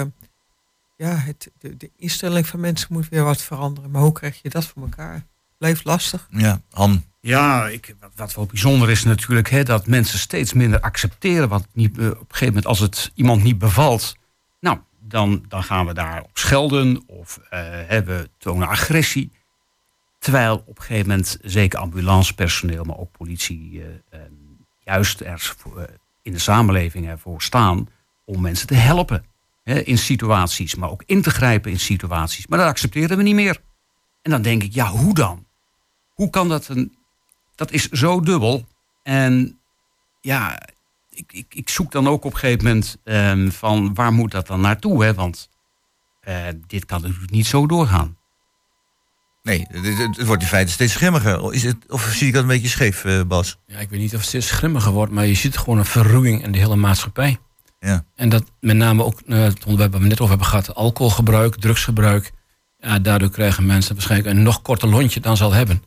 ja, 0.97 1.17
het, 1.17 1.51
de, 1.59 1.77
de 1.77 1.91
instelling 1.97 2.47
van 2.47 2.61
mensen 2.61 2.89
moet 2.91 3.09
weer 3.09 3.25
wat 3.25 3.43
veranderen. 3.43 3.91
Maar 3.91 4.03
hoe 4.03 4.13
krijg 4.13 4.43
je 4.43 4.49
dat 4.49 4.67
voor 4.67 4.83
elkaar? 4.83 5.25
Blijft 5.59 5.85
lastig. 5.85 6.29
Ja, 6.31 6.61
Han. 6.71 7.05
Ja, 7.21 7.69
ik, 7.69 7.95
wat, 8.01 8.11
wat 8.15 8.35
wel 8.35 8.47
bijzonder 8.47 8.91
is 8.91 9.05
natuurlijk 9.05 9.51
hè, 9.51 9.63
dat 9.63 9.87
mensen 9.87 10.19
steeds 10.19 10.53
minder 10.53 10.81
accepteren. 10.81 11.49
Want 11.49 11.67
niet, 11.73 11.99
eh, 11.99 12.07
op 12.07 12.13
een 12.13 12.25
gegeven 12.29 12.47
moment, 12.47 12.67
als 12.67 12.79
het 12.79 13.11
iemand 13.15 13.43
niet 13.43 13.59
bevalt, 13.59 14.17
nou, 14.61 14.79
dan, 15.01 15.45
dan 15.49 15.63
gaan 15.63 15.87
we 15.87 15.95
daarop 15.95 16.31
schelden 16.33 17.03
of 17.07 17.41
eh, 17.51 17.61
hebben 17.87 18.19
we 18.19 18.31
tonen 18.39 18.69
agressie. 18.69 19.31
Terwijl 20.19 20.57
op 20.67 20.79
een 20.79 20.85
gegeven 20.85 21.09
moment 21.09 21.39
zeker 21.43 21.79
ambulancepersoneel, 21.79 22.85
maar 22.85 22.99
ook 22.99 23.11
politie, 23.13 23.83
eh, 23.83 24.21
eh, 24.21 24.31
juist 24.79 25.21
er 25.21 25.55
eh, 25.77 25.83
in 26.23 26.33
de 26.33 26.39
samenleving 26.39 27.09
ervoor 27.09 27.43
staan 27.43 27.89
om 28.25 28.41
mensen 28.41 28.67
te 28.67 28.75
helpen. 28.75 29.25
Hè, 29.67 29.81
in 29.81 29.99
situaties, 29.99 30.75
maar 30.75 30.91
ook 30.91 31.03
in 31.07 31.23
te 31.23 31.31
grijpen 31.31 31.71
in 31.71 31.81
situaties. 31.81 32.47
Maar 32.47 32.59
dat 32.59 32.69
accepteren 32.69 33.17
we 33.17 33.23
niet 33.23 33.35
meer. 33.35 33.61
En 34.23 34.31
dan 34.31 34.43
denk 34.43 34.63
ik, 34.63 34.75
ja, 34.75 34.89
hoe 34.89 35.15
dan? 35.15 35.47
Hoe 36.15 36.31
kan 36.31 36.49
dat 36.49 36.69
een. 36.69 36.97
Dat 37.55 37.71
is 37.71 37.89
zo 37.89 38.21
dubbel. 38.21 38.67
En 39.03 39.59
ja, 40.21 40.63
ik, 41.11 41.33
ik, 41.33 41.55
ik 41.55 41.69
zoek 41.69 41.93
dan 41.93 42.09
ook 42.09 42.25
op 42.25 42.33
een 42.33 42.39
gegeven 42.39 42.65
moment 42.65 42.97
ehm, 43.05 43.51
van 43.51 43.95
waar 43.95 44.13
moet 44.13 44.31
dat 44.31 44.47
dan 44.47 44.61
naartoe? 44.61 45.05
Hè? 45.05 45.15
Want 45.15 45.49
eh, 46.21 46.47
dit 46.67 46.85
kan 46.85 47.03
natuurlijk 47.03 47.31
niet 47.31 47.47
zo 47.47 47.67
doorgaan. 47.67 48.17
Nee, 49.43 49.67
het, 49.69 50.27
wordt 50.27 50.43
in 50.43 50.49
feite 50.49 50.73
steeds 50.73 50.93
schimmiger. 50.93 51.53
Is 51.53 51.63
het, 51.63 51.77
of 51.89 52.03
zie 52.03 52.27
ik 52.27 52.33
dat 52.33 52.43
een 52.43 52.49
beetje 52.49 52.69
scheef, 52.69 53.05
eh, 53.05 53.23
Bas? 53.23 53.59
Ja, 53.67 53.79
ik 53.79 53.91
weet 53.91 54.01
niet 54.01 54.13
of 54.13 54.19
het 54.19 54.29
steeds 54.29 54.51
grimmiger 54.51 54.93
wordt, 54.93 55.13
maar 55.13 55.27
je 55.27 55.35
ziet 55.35 55.57
gewoon 55.57 55.79
een 55.79 55.85
verruwing 55.85 56.43
in 56.43 56.53
de 56.53 56.59
hele 56.59 56.77
maatschappij. 56.77 57.39
Ja. 57.87 58.05
En 58.15 58.29
dat 58.29 58.45
met 58.61 58.77
name 58.77 59.05
ook 59.05 59.21
eh, 59.27 59.43
het 59.43 59.65
onderwerp 59.65 59.93
waar 59.93 60.01
we 60.01 60.07
net 60.07 60.21
over 60.21 60.29
hebben 60.29 60.47
gehad, 60.47 60.75
alcoholgebruik, 60.75 61.57
drugsgebruik. 61.57 62.33
Ja, 62.79 62.99
daardoor 62.99 63.31
krijgen 63.31 63.67
mensen 63.67 63.95
waarschijnlijk 63.95 64.37
een 64.37 64.43
nog 64.43 64.63
korter 64.63 64.89
lontje 64.89 65.21
dan 65.21 65.37
ze 65.37 65.45
al 65.45 65.53
hebben. 65.53 65.83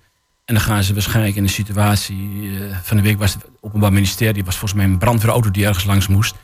En 0.45 0.53
dan 0.53 0.63
gaan 0.63 0.83
ze 0.83 0.93
waarschijnlijk 0.93 1.35
in 1.35 1.43
de 1.43 1.49
situatie. 1.49 2.51
eh, 2.53 2.77
van 2.83 2.97
de 2.97 3.03
week 3.03 3.19
was 3.19 3.33
het 3.33 3.45
Openbaar 3.61 3.93
Ministerie, 3.93 4.43
was 4.43 4.57
volgens 4.57 4.81
mij 4.81 4.89
een 4.89 4.97
brandweerauto 4.97 5.51
die 5.51 5.65
ergens 5.65 5.85
langs 5.85 6.07
moest. 6.07 6.35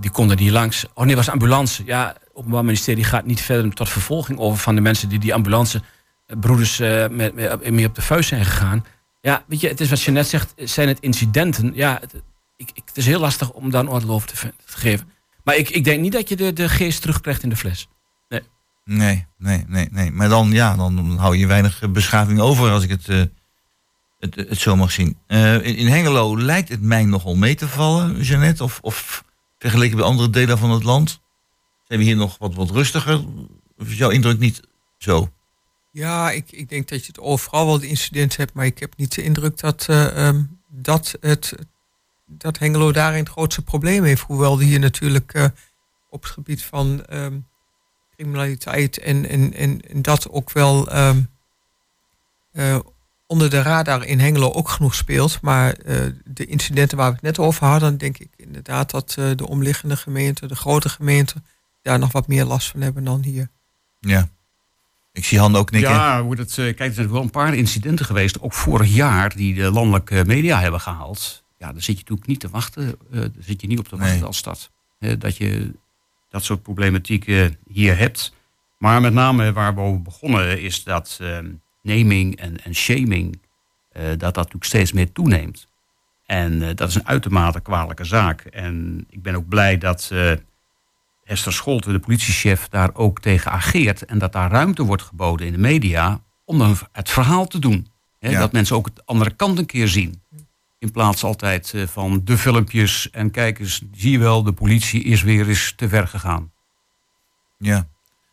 Die 0.00 0.10
kon 0.10 0.30
er 0.30 0.36
niet 0.36 0.50
langs. 0.50 0.86
Oh 0.94 1.04
nee, 1.04 1.16
was 1.16 1.26
een 1.26 1.32
ambulance. 1.32 1.82
Ja, 1.84 2.06
het 2.06 2.30
Openbaar 2.32 2.64
Ministerie 2.64 3.04
gaat 3.04 3.24
niet 3.24 3.40
verder 3.40 3.72
tot 3.72 3.88
vervolging 3.88 4.38
over 4.38 4.58
van 4.58 4.74
de 4.74 4.80
mensen 4.80 5.08
die 5.08 5.18
die 5.18 5.34
ambulance 5.34 5.82
eh, 6.26 6.36
broeders 6.38 6.80
eh, 6.80 7.08
met, 7.08 7.34
mee 7.70 7.86
op 7.86 7.94
de 7.94 8.02
vuist 8.02 8.28
zijn 8.28 8.44
gegaan. 8.44 8.84
Ja, 9.20 9.44
weet 9.46 9.60
je, 9.60 9.68
het 9.68 9.80
is 9.80 9.88
wat 9.88 10.02
je 10.02 10.10
net 10.10 10.26
zegt, 10.26 10.52
zijn 10.56 10.88
het 10.88 11.00
incidenten. 11.00 11.72
Ja, 11.74 12.00
ik, 12.60 12.70
ik, 12.74 12.82
het 12.84 12.96
is 12.96 13.06
heel 13.06 13.20
lastig 13.20 13.52
om 13.52 13.70
daar 13.70 13.80
een 13.80 13.90
oordeel 13.90 14.10
over 14.10 14.28
te, 14.28 14.36
ve- 14.36 14.52
te 14.64 14.78
geven. 14.78 15.10
Maar 15.44 15.56
ik, 15.56 15.68
ik 15.70 15.84
denk 15.84 16.00
niet 16.00 16.12
dat 16.12 16.28
je 16.28 16.36
de, 16.36 16.52
de 16.52 16.68
geest 16.68 17.00
terugkrijgt 17.00 17.42
in 17.42 17.48
de 17.48 17.56
fles. 17.56 17.88
Nee, 18.84 19.26
nee, 19.36 19.64
nee, 19.68 19.88
nee. 19.90 20.10
Maar 20.10 20.28
dan, 20.28 20.50
ja, 20.52 20.76
dan 20.76 21.16
hou 21.18 21.36
je 21.36 21.46
weinig 21.46 21.82
eh, 21.82 21.88
beschaving 21.88 22.40
over 22.40 22.70
als 22.70 22.82
ik 22.82 22.90
het, 22.90 23.08
eh, 23.08 23.22
het, 24.18 24.34
het 24.34 24.58
zo 24.58 24.76
mag 24.76 24.90
zien. 24.90 25.18
Eh, 25.26 25.54
in, 25.54 25.76
in 25.76 25.86
Hengelo 25.86 26.38
lijkt 26.38 26.68
het 26.68 26.82
mij 26.82 27.04
nogal 27.04 27.34
mee 27.36 27.54
te 27.54 27.68
vallen, 27.68 28.22
Jeannette. 28.22 28.64
Of, 28.64 28.78
of 28.82 29.24
vergeleken 29.58 29.96
bij 29.96 30.06
andere 30.06 30.30
delen 30.30 30.58
van 30.58 30.70
het 30.70 30.82
land. 30.82 31.20
Zijn 31.84 31.98
we 31.98 32.04
hier 32.04 32.16
nog 32.16 32.38
wat, 32.38 32.54
wat 32.54 32.70
rustiger? 32.70 33.24
Of 33.78 33.88
is 33.88 33.96
jouw 33.96 34.10
indruk 34.10 34.38
niet 34.38 34.60
zo? 34.98 35.32
Ja, 35.92 36.30
ik, 36.30 36.52
ik 36.52 36.68
denk 36.68 36.88
dat 36.88 37.00
je 37.00 37.06
het 37.06 37.20
overal 37.20 37.66
wel 37.66 37.78
de 37.80 37.88
incidenten 37.88 38.40
hebt, 38.40 38.54
maar 38.54 38.66
ik 38.66 38.78
heb 38.78 38.92
niet 38.96 39.14
de 39.14 39.22
indruk 39.22 39.58
dat, 39.58 39.86
eh, 39.88 40.26
ehm, 40.28 40.42
dat, 40.68 41.16
het, 41.20 41.54
dat 42.30 42.58
Hengelo 42.58 42.92
daarin 42.92 43.18
het 43.18 43.28
grootste 43.28 43.62
probleem 43.62 44.04
heeft. 44.04 44.22
Hoewel 44.22 44.56
die 44.56 44.68
hier 44.68 44.78
natuurlijk 44.78 45.34
eh, 45.34 45.44
op 46.10 46.22
het 46.22 46.32
gebied 46.32 46.64
van 46.64 47.04
ehm, 47.04 47.38
criminaliteit 48.16 48.98
en, 48.98 49.28
en, 49.28 49.54
en, 49.54 49.80
en 49.80 50.02
dat 50.02 50.30
ook 50.30 50.52
wel 50.52 50.88
ehm, 50.88 51.20
eh, 52.52 52.78
onder 53.26 53.50
de 53.50 53.62
radar 53.62 54.04
in 54.04 54.20
Hengelo 54.20 54.52
ook 54.52 54.68
genoeg 54.68 54.94
speelt. 54.94 55.40
Maar 55.40 55.72
eh, 55.72 56.06
de 56.24 56.46
incidenten 56.46 56.96
waar 56.96 57.08
we 57.08 57.14
het 57.14 57.22
net 57.22 57.38
over 57.38 57.66
hadden, 57.66 57.98
denk 57.98 58.18
ik 58.18 58.30
inderdaad 58.36 58.90
dat 58.90 59.10
de 59.10 59.48
omliggende 59.48 59.96
gemeenten, 59.96 60.48
de 60.48 60.56
grote 60.56 60.88
gemeenten, 60.88 61.44
daar 61.82 61.98
nog 61.98 62.12
wat 62.12 62.28
meer 62.28 62.44
last 62.44 62.68
van 62.68 62.80
hebben 62.80 63.04
dan 63.04 63.22
hier. 63.22 63.48
Ja. 64.00 64.28
Ik 65.12 65.24
zie 65.24 65.38
handen 65.38 65.60
ook 65.60 65.66
knikken. 65.66 65.90
Ja, 65.90 66.22
hoe 66.22 66.36
dat, 66.36 66.50
eh, 66.50 66.56
kijk, 66.56 66.78
er 66.78 66.94
zijn 66.94 67.10
wel 67.10 67.22
een 67.22 67.30
paar 67.30 67.54
incidenten 67.54 68.06
geweest, 68.06 68.40
ook 68.40 68.52
vorig 68.52 68.88
jaar, 68.88 69.36
die 69.36 69.54
de 69.54 69.70
landelijke 69.70 70.24
media 70.26 70.60
hebben 70.60 70.80
gehaald. 70.80 71.39
Ja, 71.60 71.72
daar 71.72 71.82
zit 71.82 71.94
je 71.94 72.00
natuurlijk 72.00 72.26
niet 72.28 72.40
te 72.40 72.48
wachten. 72.48 72.88
eh, 72.88 73.20
daar 73.20 73.30
zit 73.38 73.60
je 73.60 73.66
niet 73.66 73.78
op 73.78 73.88
te 73.88 73.96
wachten 73.96 74.14
Nee. 74.16 74.24
als 74.24 74.36
stad. 74.36 74.70
Dat 75.18 75.36
je 75.36 75.72
dat 76.28 76.44
soort 76.44 76.62
problematiek 76.62 77.26
eh, 77.26 77.46
hier 77.68 77.98
hebt. 77.98 78.34
Maar 78.78 79.00
met 79.00 79.12
name 79.12 79.52
waar 79.52 79.74
we 79.74 79.80
over 79.80 80.02
begonnen 80.02 80.60
is 80.62 80.84
dat 80.84 81.18
eh, 81.20 81.38
naming 81.82 82.36
en, 82.36 82.64
en 82.64 82.74
shaming, 82.74 83.40
eh, 83.92 84.02
dat 84.08 84.18
dat 84.20 84.34
natuurlijk 84.36 84.64
steeds 84.64 84.92
meer 84.92 85.12
toeneemt. 85.12 85.66
En 86.26 86.62
eh, 86.62 86.74
dat 86.74 86.88
is 86.88 86.94
een 86.94 87.06
uitermate 87.06 87.60
kwalijke 87.60 88.04
zaak. 88.04 88.40
En 88.40 89.06
ik 89.10 89.22
ben 89.22 89.34
ook 89.34 89.48
blij 89.48 89.78
dat 89.78 90.08
eh, 90.12 90.32
Hester 91.24 91.52
Scholte, 91.52 91.92
de 91.92 91.98
politiechef, 91.98 92.68
daar 92.68 92.94
ook 92.94 93.20
tegen 93.20 93.50
ageert. 93.50 94.04
En 94.04 94.18
dat 94.18 94.32
daar 94.32 94.50
ruimte 94.50 94.82
wordt 94.82 95.02
geboden 95.02 95.46
in 95.46 95.52
de 95.52 95.58
media 95.58 96.20
om 96.44 96.58
dan 96.58 96.76
het 96.92 97.10
verhaal 97.10 97.46
te 97.46 97.58
doen. 97.58 97.88
Ja. 98.18 98.38
Dat 98.38 98.52
mensen 98.52 98.76
ook 98.76 98.94
de 98.94 99.02
andere 99.04 99.30
kant 99.30 99.58
een 99.58 99.66
keer 99.66 99.88
zien. 99.88 100.22
In 100.80 100.90
plaats 100.90 101.24
altijd 101.24 101.72
eh, 101.74 101.86
van 101.86 102.20
de 102.24 102.38
filmpjes 102.38 103.10
en 103.10 103.30
kijk 103.30 103.58
eens, 103.58 103.82
zie 103.92 104.10
je 104.10 104.18
wel, 104.18 104.42
de 104.42 104.52
politie 104.52 105.02
is 105.02 105.22
weer 105.22 105.48
eens 105.48 105.72
te 105.76 105.88
ver 105.88 106.08
gegaan. 106.08 106.52
Ja. 107.58 107.88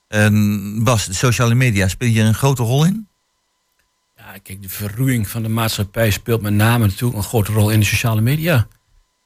En 0.08 0.84
Bas, 0.84 1.06
de 1.06 1.14
sociale 1.14 1.56
media, 1.56 1.88
speel 1.88 2.08
je 2.08 2.14
hier 2.14 2.26
een 2.26 2.34
grote 2.34 2.64
rol 2.64 2.86
in? 2.86 3.08
kijk, 4.44 4.62
de 4.62 4.70
verruwing 4.70 5.28
van 5.30 5.44
de 5.44 5.50
maatschappij 5.50 6.12
speelt 6.12 6.42
met 6.42 6.54
name 6.54 6.86
natuurlijk 6.86 7.18
een 7.18 7.24
grote 7.24 7.52
rol 7.52 7.70
in 7.70 7.80
de 7.80 7.86
sociale 7.86 8.22
media. 8.22 8.68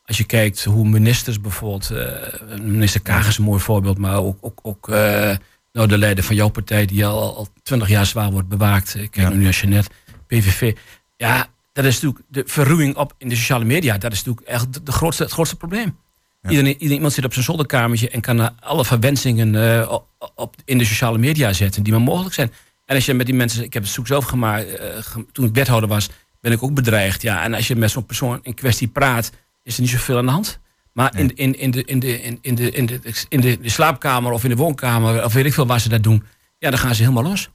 Als 0.06 0.18
je 0.18 0.24
kijkt 0.24 0.64
hoe 0.64 0.88
ministers 0.88 1.42
bijvoorbeeld, 1.42 1.90
eh, 1.92 2.58
minister 2.60 3.02
Kaag 3.02 3.28
is 3.28 3.38
een 3.38 3.44
mooi 3.44 3.60
voorbeeld, 3.62 3.98
maar 3.98 4.18
ook, 4.18 4.38
ook, 4.42 4.60
ook 4.62 4.90
eh, 4.90 5.36
nou, 5.74 5.88
de 5.88 5.98
leider 5.98 6.24
van 6.24 6.36
jouw 6.36 6.50
partij 6.50 6.86
die 6.86 7.06
al, 7.06 7.36
al 7.36 7.48
20 7.64 7.88
jaar 7.90 8.06
zwaar 8.06 8.32
wordt 8.32 8.48
bewaakt. 8.48 8.96
Ik 8.96 9.12
kijk 9.12 9.28
Ja. 9.28 9.34
nu 9.34 9.44
naar 9.44 9.54
Jeanette, 9.54 9.90
PVV. 10.28 10.76
Ja, 11.18 11.48
dat 11.74 11.86
is 11.86 11.94
natuurlijk 11.94 12.26
de 12.28 12.44
verruwing 12.46 12.96
op 12.96 13.14
in 13.18 13.30
de 13.30 13.36
sociale 13.36 13.66
media. 13.66 13.98
Dat 13.98 14.12
is 14.12 14.24
natuurlijk 14.24 14.48
echt 14.48 14.86
de, 14.86 14.92
grootste, 14.92 15.24
het 15.24 15.32
grootste 15.32 15.56
probleem. 15.56 15.98
Iedereen, 16.44 16.72
iedereen, 16.72 16.94
iemand 16.94 17.14
zit 17.14 17.26
op 17.26 17.34
zijn 17.34 17.46
zolderkamertje 17.46 18.10
en 18.10 18.22
kan 18.22 18.42
eh, 18.42 18.48
alle 18.60 18.86
verwensingen 18.86 19.80
eh, 19.80 19.98
op, 20.36 20.56
in 20.66 20.78
de 20.78 20.86
sociale 20.86 21.18
media 21.18 21.54
zetten 21.54 21.84
die 21.84 21.94
maar 21.94 22.02
mogelijk 22.02 22.34
zijn. 22.34 22.52
En 22.86 22.96
als 22.96 23.06
je 23.06 23.14
met 23.14 23.26
die 23.26 23.36
mensen, 23.36 23.64
ik 23.64 23.74
heb 23.74 23.84
het 23.84 23.92
zoek 23.92 24.08
zelf 24.08 24.26
gemaakt, 24.26 24.76
eh, 24.76 24.88
toen 25.32 25.46
ik 25.46 25.54
wethouder 25.54 25.90
was, 25.90 26.10
ben 26.40 26.52
ik 26.52 26.64
ook 26.64 26.74
bedreigd. 26.74 27.22
Ja, 27.22 27.44
en 27.44 27.54
als 27.54 27.68
je 27.68 27.76
met 27.76 27.92
zo'n 27.92 28.06
persoon 28.06 28.40
in 28.42 28.54
kwestie 28.54 28.88
praat, 28.88 29.32
is 29.64 29.76
er 29.76 29.82
niet 29.82 29.92
zoveel 29.92 30.18
aan 30.18 30.26
de 30.26 30.32
hand. 30.32 30.60
Maar 30.94 31.18
in, 31.18 31.36
in, 31.36 31.60
in, 31.60 31.72
de, 31.72 31.84
in, 31.84 32.00
de, 32.00 32.22
in, 32.22 32.38
in, 32.42 32.56
de, 32.56 32.72
in, 32.72 32.86
de, 32.86 33.00
in 33.30 33.42
de, 33.42 33.60
de 33.62 33.70
slaapkamer 33.70 34.32
of 34.32 34.44
in 34.44 34.50
de 34.50 34.56
woonkamer, 34.56 35.24
of 35.24 35.34
weet 35.34 35.46
ik 35.46 35.54
veel 35.54 35.68
waar 35.68 35.80
ze 35.80 35.90
dat 35.90 36.04
doen, 36.04 36.24
ja, 36.60 36.70
dan 36.70 36.80
gaan 36.80 36.96
ze 36.96 37.02
helemaal 37.02 37.24
los. 37.24 37.50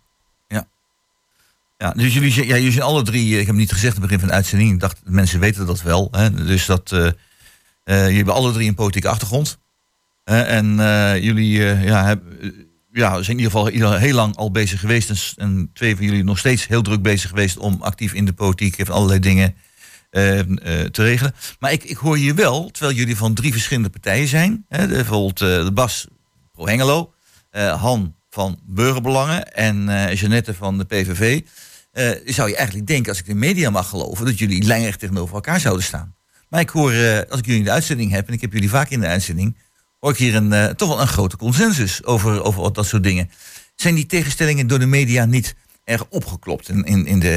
Ja, 1.78 1.90
dus 1.90 2.14
jullie, 2.14 2.46
ja, 2.46 2.56
jullie 2.56 2.72
zijn 2.72 2.84
alle 2.84 3.02
drie, 3.02 3.34
eh, 3.34 3.40
ik 3.40 3.46
heb 3.46 3.54
niet 3.54 3.72
gezegd 3.72 3.94
aan 3.94 4.00
het 4.00 4.10
begin 4.10 4.18
van 4.18 4.28
de 4.28 4.34
uitzending, 4.34 4.72
ik 4.72 4.80
dacht, 4.80 5.00
mensen 5.04 5.40
weten 5.40 5.66
dat 5.66 5.82
wel. 5.82 6.08
Hè? 6.10 6.30
Dus 6.30 6.66
dat, 6.66 6.92
eh, 6.92 7.06
eh, 7.84 8.10
jullie 8.16 8.30
alle 8.30 8.52
drie 8.52 8.68
een 8.68 8.74
politieke 8.74 9.08
achtergrond. 9.08 9.58
En 10.24 10.76
jullie 11.20 11.58
ja, 11.62 12.04
hebben, 12.04 12.54
ja, 12.92 13.10
zijn 13.10 13.38
in 13.38 13.44
ieder 13.44 13.50
geval 13.50 13.96
heel 13.96 14.14
lang 14.14 14.36
al 14.36 14.50
bezig 14.50 14.80
geweest. 14.80 15.34
En, 15.36 15.70
twee 15.72 15.96
van 15.96 16.04
jullie 16.04 16.24
nog 16.24 16.38
steeds 16.38 16.66
heel 16.66 16.82
druk 16.82 17.02
bezig 17.02 17.28
geweest 17.28 17.58
om 17.58 17.76
actief 17.80 18.12
in 18.12 18.24
de 18.24 18.32
politiek 18.32 18.78
en 18.78 18.88
allerlei 18.88 19.20
dingen 19.20 19.54
te 20.10 20.90
regelen. 20.92 21.34
Maar 21.58 21.72
ik, 21.72 21.84
ik 21.84 21.96
hoor 21.96 22.18
je 22.18 22.34
wel, 22.34 22.70
terwijl 22.70 22.96
jullie 22.96 23.16
van 23.16 23.34
drie 23.34 23.52
verschillende 23.52 23.90
partijen 23.90 24.28
zijn. 24.28 24.64
Hè? 24.68 24.88
Bijvoorbeeld 24.88 25.38
de 25.38 25.70
Bas 25.74 26.06
pro 26.52 26.66
Hengelo, 26.66 27.12
Han 27.78 28.14
van 28.30 28.60
Burgerbelangen 28.64 29.52
en 29.52 29.84
Jeannette 30.14 30.54
van 30.54 30.78
de 30.78 30.84
PVV. 30.84 31.40
Eh, 31.96 32.10
zou 32.24 32.48
je 32.48 32.56
eigenlijk 32.56 32.86
denken, 32.86 33.08
als 33.08 33.18
ik 33.18 33.26
de 33.26 33.34
media 33.34 33.70
mag 33.70 33.88
geloven, 33.88 34.24
dat 34.24 34.38
jullie 34.38 34.62
lijnrecht 34.62 34.98
tegenover 34.98 35.34
elkaar 35.34 35.60
zouden 35.60 35.84
staan. 35.84 36.14
Maar 36.48 36.60
ik 36.60 36.68
hoor, 36.68 36.92
eh, 36.92 37.18
als 37.30 37.38
ik 37.38 37.44
jullie 37.46 37.60
in 37.60 37.64
de 37.64 37.70
uitzending 37.70 38.10
heb, 38.10 38.28
en 38.28 38.32
ik 38.32 38.40
heb 38.40 38.52
jullie 38.52 38.68
vaak 38.68 38.90
in 38.90 39.00
de 39.00 39.06
uitzending, 39.06 39.56
hoor 40.00 40.10
ik 40.10 40.16
hier 40.16 40.34
een, 40.34 40.52
eh, 40.52 40.66
toch 40.66 40.88
wel 40.88 41.00
een 41.00 41.06
grote 41.06 41.36
consensus 41.36 42.04
over, 42.04 42.42
over 42.42 42.72
dat 42.72 42.86
soort 42.86 43.02
dingen. 43.02 43.30
Zijn 43.74 43.94
die 43.94 44.06
tegenstellingen 44.06 44.66
door 44.66 44.78
de 44.78 44.86
media 44.86 45.24
niet 45.24 45.54
erg 45.84 46.06
opgeklopt? 46.08 46.68
In, 46.68 46.84
in, 46.84 47.06
in 47.06 47.20
de, 47.20 47.36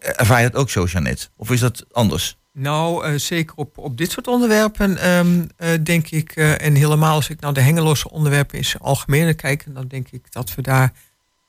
ervaar 0.00 0.42
je 0.42 0.50
dat 0.50 0.60
ook 0.60 0.70
zo, 0.70 0.84
Jeannette? 0.84 1.28
Of 1.36 1.50
is 1.50 1.60
dat 1.60 1.84
anders? 1.92 2.38
Nou, 2.52 3.18
zeker 3.18 3.56
op, 3.56 3.78
op 3.78 3.96
dit 3.96 4.10
soort 4.10 4.26
onderwerpen 4.26 4.98
ehm, 4.98 5.44
eh, 5.56 5.68
denk 5.82 6.10
ik, 6.10 6.36
en 6.36 6.74
helemaal 6.74 7.14
als 7.14 7.28
ik 7.28 7.40
naar 7.40 7.52
de 7.52 7.60
hengeloze 7.60 8.10
onderwerpen 8.10 8.58
in 8.58 8.64
zijn 8.64 8.82
algemene 8.82 9.34
kijk, 9.34 9.64
dan 9.68 9.88
denk 9.88 10.08
ik 10.10 10.32
dat 10.32 10.54
we 10.54 10.62
daar 10.62 10.92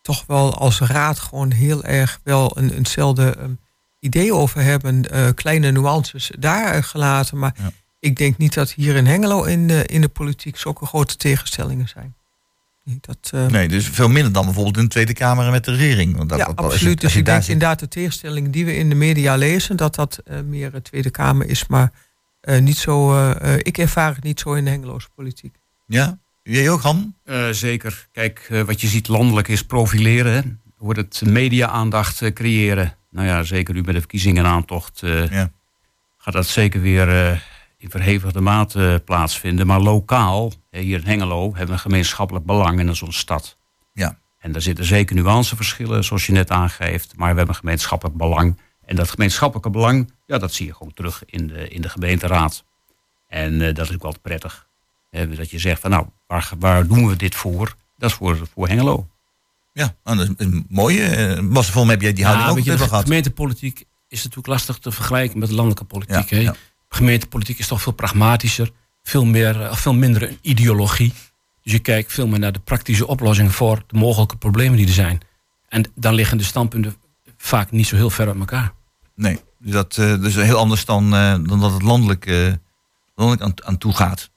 toch 0.09 0.23
wel 0.27 0.53
als 0.57 0.79
raad 0.79 1.19
gewoon 1.19 1.51
heel 1.51 1.83
erg 1.83 2.19
wel 2.23 2.57
een, 2.57 2.73
eenzelfde 2.73 3.35
ehm, 3.35 3.51
idee 3.99 4.33
over 4.33 4.61
hebben. 4.61 5.09
Eh, 5.11 5.27
kleine 5.35 5.71
nuances 5.71 6.31
daar 6.39 6.83
gelaten, 6.83 7.37
maar 7.39 7.55
Ja. 7.57 7.71
ik 7.99 8.15
denk 8.17 8.37
niet 8.37 8.53
dat 8.53 8.71
hier 8.71 8.95
in 8.95 9.05
Hengelo 9.05 9.43
in 9.43 9.67
de, 9.67 9.85
in 9.85 10.01
de 10.01 10.07
politiek 10.09 10.57
zulke 10.57 10.85
grote 10.85 11.15
tegenstellingen 11.15 11.87
zijn. 11.87 12.15
Nee, 12.83 12.97
Dat, 13.01 13.29
eh, 13.33 13.45
Nee, 13.45 13.67
dus 13.67 13.87
veel 13.87 14.09
minder 14.09 14.31
dan 14.31 14.45
bijvoorbeeld 14.45 14.77
in 14.77 14.83
de 14.83 14.89
Tweede 14.89 15.13
Kamer 15.13 15.45
en 15.45 15.51
met 15.51 15.65
de 15.65 15.75
regering. 15.75 16.17
Want 16.17 16.29
dat, 16.29 16.37
ja, 16.37 16.45
dat- 16.45 16.55
als 16.57 16.65
je- 16.67 16.71
absoluut. 16.73 17.01
Dus 17.01 17.15
ik 17.15 17.25
denk 17.25 17.41
zit- 17.41 17.51
inderdaad 17.51 17.79
de 17.79 17.87
tegenstelling 17.87 18.49
die 18.49 18.65
we 18.65 18.75
in 18.75 18.89
de 18.89 18.95
media 18.95 19.35
lezen, 19.35 19.77
dat 19.77 19.95
dat 19.95 20.17
eh, 20.25 20.39
meer 20.41 20.71
de 20.71 20.81
Tweede 20.81 21.09
Kamer 21.09 21.47
is, 21.47 21.67
maar 21.67 21.91
niet 22.59 22.77
zo. 22.77 23.27
ik 23.57 23.77
ervaar 23.77 24.15
het 24.15 24.23
niet 24.23 24.39
zo 24.39 24.53
in 24.53 24.63
de 24.65 24.69
Hengeloze 24.69 25.07
politiek. 25.15 25.55
Ja? 25.87 26.17
Jij 26.49 26.69
ook, 26.69 26.81
Han? 26.81 27.15
Eh, 27.23 27.49
zeker. 27.49 28.07
Kijk, 28.11 28.47
eh, 28.49 28.61
wat 28.61 28.81
je 28.81 28.87
ziet 28.87 29.07
landelijk 29.07 29.47
is 29.47 29.63
profileren. 29.65 30.33
hè. 30.33 30.41
Wordt 30.77 30.99
het 30.99 31.21
media-aandacht 31.25 32.21
eh, 32.21 32.31
creëren. 32.33 32.95
Nou 33.11 33.27
ja, 33.27 33.43
zeker 33.43 33.73
nu 33.73 33.81
met 33.81 33.93
de 33.93 33.99
verkiezingen 33.99 34.43
in 34.45 34.49
aantocht 34.51 34.99
Ja. 34.99 35.51
gaat 36.17 36.33
dat 36.33 36.47
zeker 36.47 36.81
weer 36.81 37.07
in 37.77 37.89
verhevigde 37.89 38.41
mate 38.41 39.01
plaatsvinden. 39.05 39.67
Maar 39.67 39.79
lokaal, 39.79 40.51
hier 40.71 40.99
in 40.99 41.05
Hengelo, 41.05 41.47
hebben 41.47 41.65
we 41.65 41.71
een 41.71 41.79
gemeenschappelijk 41.79 42.45
belang 42.45 42.79
in 42.79 42.95
zo'n 42.95 43.13
stad. 43.13 43.57
Ja. 43.93 44.19
En 44.39 44.51
daar 44.51 44.61
zitten 44.61 44.85
zeker 44.85 45.15
nuanceverschillen, 45.15 46.03
zoals 46.03 46.25
je 46.25 46.31
net 46.31 46.51
aangeeft. 46.51 47.15
Maar 47.15 47.31
we 47.31 47.37
hebben 47.37 47.55
een 47.55 47.61
gemeenschappelijk 47.61 48.17
belang. 48.17 48.59
En 48.85 48.95
dat 48.95 49.09
gemeenschappelijke 49.09 49.69
belang, 49.69 50.13
ja, 50.25 50.37
dat 50.37 50.53
zie 50.53 50.65
je 50.65 50.73
gewoon 50.73 50.93
terug 50.93 51.23
in 51.25 51.47
de, 51.47 51.67
in 51.67 51.81
de 51.81 51.89
gemeenteraad. 51.89 52.63
En 53.27 53.73
dat 53.73 53.79
is 53.89 53.93
ook 53.93 54.01
wel 54.01 54.15
prettig. 54.21 54.68
Hè, 55.09 55.35
dat 55.35 55.49
je 55.49 55.59
zegt 55.59 55.81
van 55.81 55.89
nou, 55.89 56.05
waar, 56.27 56.49
waar 56.59 56.87
doen 56.87 57.07
we 57.07 57.15
dit 57.15 57.35
voor? 57.35 57.75
Dat 57.97 58.09
is 58.09 58.15
voor, 58.15 58.47
voor 58.53 58.67
Hengelo. 58.67 59.07
Ja, 59.73 59.95
nou, 60.03 60.17
dat 60.17 60.27
is 60.27 60.33
een 60.37 60.65
mooie. 60.69 61.03
eh, 61.03 61.37
volgens 61.43 61.73
mij 61.75 61.85
heb 61.85 62.01
jij 62.01 62.13
die 62.13 62.23
houding 62.25 62.47
Ja, 62.49 62.53
ook 62.59 62.65
je, 62.65 62.71
de 62.71 62.77
gehad. 62.89 63.03
gemeentepolitiek 63.03 63.83
is 64.07 64.17
natuurlijk 64.17 64.47
lastig 64.47 64.77
te 64.77 64.91
vergelijken 64.91 65.39
met 65.39 65.47
de 65.49 65.55
landelijke 65.55 65.83
politiek. 65.85 66.29
Ja, 66.29 66.35
hè. 66.37 66.41
ja. 66.43 66.55
Gemeentepolitiek 66.89 67.59
is 67.59 67.67
toch 67.67 67.81
veel 67.81 67.91
pragmatischer, 67.91 68.71
veel, 69.03 69.25
meer, 69.25 69.61
eh, 69.61 69.73
veel 69.75 69.93
minder 69.93 70.23
een 70.29 70.37
ideologie. 70.41 71.13
Dus 71.63 71.71
je 71.71 71.79
kijkt 71.79 72.13
veel 72.13 72.27
meer 72.27 72.39
naar 72.39 72.51
de 72.51 72.59
praktische 72.59 73.07
oplossingen 73.07 73.51
voor 73.51 73.83
de 73.87 73.97
mogelijke 73.97 74.37
problemen 74.37 74.77
die 74.77 74.87
er 74.87 74.93
zijn. 74.93 75.19
En 75.67 75.91
dan 75.95 76.13
liggen 76.13 76.37
de 76.37 76.43
standpunten 76.43 76.95
vaak 77.37 77.71
niet 77.71 77.87
zo 77.87 77.95
heel 77.95 78.09
ver 78.09 78.27
uit 78.27 78.39
elkaar. 78.39 78.73
Nee, 79.15 79.39
dus 79.59 79.71
dat, 79.73 79.97
eh, 79.97 80.07
dat 80.09 80.23
is 80.25 80.35
heel 80.35 80.57
anders 80.57 80.85
dan, 80.85 81.13
eh, 81.15 81.35
dan 81.43 81.59
dat 81.59 81.71
het 81.73 81.81
landelijk, 81.81 82.25
landelijk 83.15 83.41
aan, 83.41 83.65
aan 83.67 83.77
toe 83.77 83.93
gaat. 83.93 84.29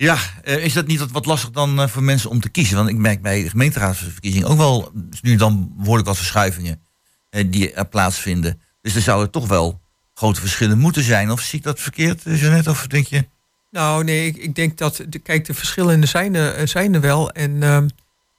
Ja, 0.00 0.18
eh, 0.42 0.64
is 0.64 0.72
dat 0.72 0.86
niet 0.86 1.10
wat, 1.10 1.26
lastig 1.26 1.50
dan 1.50 1.80
eh, 1.80 1.88
voor 1.88 2.02
mensen 2.02 2.30
om 2.30 2.40
te 2.40 2.48
kiezen? 2.48 2.76
Want 2.76 2.88
ik 2.88 2.96
merk 2.96 3.22
bij 3.22 3.42
de 3.42 3.48
gemeenteraadsverkiezingen 3.48 4.48
ook 4.48 4.56
wel 4.56 4.90
dus 4.94 5.20
nu 5.20 5.36
dan 5.36 5.72
behoorlijk 5.76 6.08
wat 6.08 6.16
verschuivingen 6.16 6.82
eh, 7.30 7.44
die 7.50 7.72
er 7.72 7.86
plaatsvinden. 7.86 8.60
Dus 8.80 8.94
er 8.94 9.00
zouden 9.00 9.30
toch 9.30 9.46
wel 9.46 9.80
grote 10.14 10.40
verschillen 10.40 10.78
moeten 10.78 11.02
zijn. 11.02 11.30
Of 11.30 11.40
zie 11.40 11.58
ik 11.58 11.64
dat 11.64 11.80
verkeerd, 11.80 12.22
Jeannette? 12.24 12.70
Of 12.70 12.86
denk 12.86 13.06
je? 13.06 13.28
Nou, 13.70 14.04
nee, 14.04 14.26
ik, 14.26 14.36
ik 14.36 14.54
denk 14.54 14.78
dat. 14.78 15.04
De, 15.08 15.18
kijk, 15.18 15.44
de 15.44 15.54
verschillen 15.54 16.08
zijn 16.08 16.34
er, 16.34 16.68
zijn 16.68 16.94
er 16.94 17.00
wel. 17.00 17.30
En 17.30 17.62
ehm, 17.62 17.88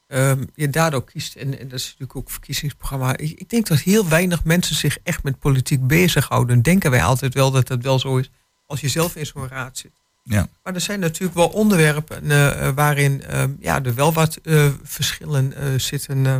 ehm, 0.07 0.43
je 0.55 0.69
daardoor 0.69 1.03
kiest. 1.03 1.35
En, 1.35 1.51
dat 1.51 1.79
is 1.79 1.85
natuurlijk 1.85 2.15
ook 2.15 2.31
verkiezingsprogramma. 2.31 3.17
Ik, 3.17 3.39
ik 3.39 3.49
denk 3.49 3.67
dat 3.67 3.79
heel 3.79 4.07
weinig 4.07 4.43
mensen 4.43 4.75
zich 4.75 4.97
echt 5.03 5.23
met 5.23 5.39
politiek 5.39 5.87
bezighouden. 5.87 6.61
Denken 6.61 6.91
wij 6.91 7.03
altijd 7.03 7.33
wel 7.33 7.51
dat 7.51 7.67
dat 7.67 7.81
wel 7.81 7.99
zo 7.99 8.17
is. 8.17 8.29
Als 8.67 8.81
je 8.81 8.89
zelf 8.89 9.15
in 9.15 9.25
zo'n 9.25 9.47
raad 9.47 9.77
zit. 9.77 10.00
Ja. 10.23 10.47
Maar 10.63 10.73
er 10.73 10.81
zijn 10.81 10.99
natuurlijk 10.99 11.33
wel 11.35 11.47
onderwerpen 11.47 12.31
eh, 12.31 12.67
eh, 12.67 12.75
waarin 12.75 13.23
ehm, 13.23 13.51
ja, 13.59 13.83
er 13.83 13.95
wel 13.95 14.13
wat 14.13 14.35
eh, 14.43 14.67
verschillen 14.83 15.53
eh, 15.55 15.67
zitten. 15.77 16.25
eh. 16.25 16.37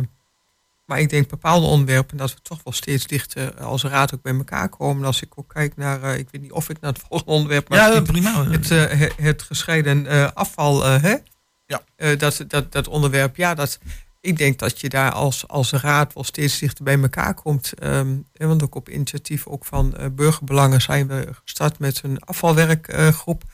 maar 0.84 1.00
ik 1.00 1.10
denk 1.10 1.28
bepaalde 1.28 1.66
onderwerpen 1.66 2.16
dat 2.16 2.34
we 2.34 2.40
toch 2.42 2.60
wel 2.64 2.72
steeds 2.72 3.06
dichter 3.06 3.54
als 3.60 3.82
raad 3.82 4.14
ook 4.14 4.22
bij 4.22 4.34
elkaar 4.34 4.68
komen. 4.68 5.04
Als 5.04 5.22
ik 5.22 5.32
ook 5.38 5.48
kijk 5.48 5.76
naar, 5.76 6.02
eh, 6.02 6.18
ik 6.18 6.28
weet 6.30 6.42
niet 6.42 6.52
of 6.52 6.68
ik 6.68 6.80
naar 6.80 6.92
het 6.92 7.02
volgende 7.08 7.32
onderwerp 7.32 7.68
maar 7.68 7.78
Ja, 7.92 8.00
prima. 8.00 8.44
het, 8.44 8.70
eh, 8.70 8.84
he- 8.86 9.22
het 9.24 9.42
gescheiden 9.42 10.06
eh, 10.06 10.28
afval, 10.34 10.84
eh, 10.84 11.02
hè? 11.02 11.16
Ja. 11.66 11.82
Eh, 11.96 12.18
dat, 12.18 12.44
dat, 12.48 12.72
dat 12.72 12.88
onderwerp, 12.88 13.36
ja, 13.36 13.54
dat, 13.54 13.78
ik 14.20 14.36
denk 14.38 14.58
dat 14.58 14.80
je 14.80 14.88
daar 14.88 15.12
als, 15.12 15.48
als 15.48 15.70
raad 15.72 16.12
wel 16.14 16.24
steeds 16.24 16.58
dichter 16.58 16.84
bij 16.84 17.00
elkaar 17.00 17.34
komt. 17.34 17.72
Ehm, 17.72 18.14
want 18.32 18.62
ook 18.62 18.74
op 18.74 18.88
initiatief 18.88 19.46
ook 19.46 19.64
van 19.64 19.96
eh, 19.96 20.06
burgerbelangen 20.12 20.80
zijn 20.80 21.06
we 21.06 21.28
gestart 21.44 21.78
met 21.78 22.00
een 22.04 22.20
afvalwerkgroep. 22.24 23.42
eh, 23.42 23.50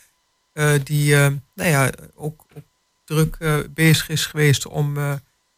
die 0.85 1.15
eh, 1.17 1.31
nou 1.55 1.71
ja, 1.71 1.91
ook, 2.15 2.45
ook 2.55 2.65
druk 3.05 3.37
eh, 3.39 3.57
bezig 3.71 4.09
is 4.09 4.27
geweest 4.27 4.67
om 4.67 4.97
eh, 4.97 5.13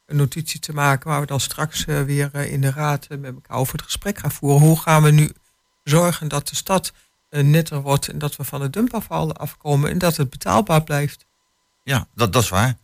een 0.07 0.17
notitie 0.17 0.61
te 0.61 0.73
maken 0.73 1.11
waar 1.11 1.21
we 1.21 1.27
dan 1.27 1.41
straks 1.41 1.85
eh, 1.85 2.03
weer 2.03 2.29
eh, 2.33 2.53
in 2.53 2.61
de 2.61 2.71
raad 2.71 3.07
eh, 3.07 3.19
met 3.19 3.35
elkaar 3.35 3.57
over 3.57 3.73
het 3.75 3.83
gesprek 3.85 4.19
gaan 4.19 4.33
voeren. 4.33 4.61
Hoe 4.67 4.81
gaan 4.81 5.03
we 5.03 5.11
nu 5.11 5.31
zorgen 5.85 6.29
dat 6.29 6.49
de 6.49 6.55
stad 6.57 6.93
eh, 7.29 7.43
netter 7.43 7.81
wordt 7.81 8.09
en 8.09 8.19
dat 8.19 8.37
we 8.37 8.45
van 8.45 8.61
het 8.63 8.73
dumpafval 8.73 9.35
afkomen 9.37 9.91
en 9.91 9.99
dat 9.99 10.17
het 10.17 10.31
betaalbaar 10.31 10.83
blijft. 10.85 11.27
Ja, 11.85 12.07
dat, 12.15 12.33
dat 12.33 12.43
is 12.43 12.49
waar. 12.49 12.77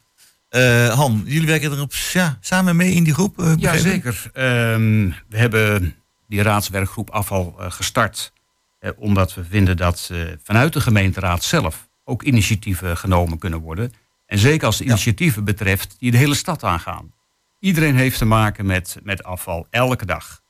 Eh, 0.49 0.89
Han, 0.95 1.23
jullie 1.25 1.47
werken 1.47 1.73
erop 1.73 1.93
ja, 1.95 2.39
samen 2.41 2.77
mee 2.77 2.93
in 2.93 3.05
die 3.05 3.15
groep? 3.15 3.39
eh, 3.39 3.53
Ja, 3.57 3.77
zeker. 3.77 4.31
Ehm, 4.33 5.11
we 5.29 5.37
hebben 5.39 5.95
die 6.29 6.43
raadswerkgroep 6.43 7.11
afval 7.11 7.55
eh, 7.59 7.71
gestart. 7.71 8.33
eh, 8.79 8.91
omdat 8.97 9.35
we 9.35 9.45
vinden 9.45 9.77
dat 9.77 10.09
eh, 10.13 10.21
vanuit 10.43 10.73
de 10.73 10.81
gemeenteraad 10.81 11.45
zelf 11.45 11.86
ook 12.09 12.23
initiatieven 12.23 12.97
genomen 12.97 13.39
kunnen 13.39 13.61
worden. 13.61 13.93
En 14.27 14.39
zeker 14.39 14.67
als 14.67 14.79
Ja. 14.79 14.85
initiatieven 14.85 15.45
betreft 15.45 15.97
die 15.99 16.11
de 16.11 16.17
hele 16.17 16.35
stad 16.35 16.65
aangaan. 16.65 17.13
Iedereen 17.59 17.97
heeft 17.97 18.19
te 18.19 18.25
maken 18.25 18.67
met, 18.67 18.97
met 19.03 19.25
afval, 19.25 19.67
elke 19.71 20.07
dag. 20.07 20.43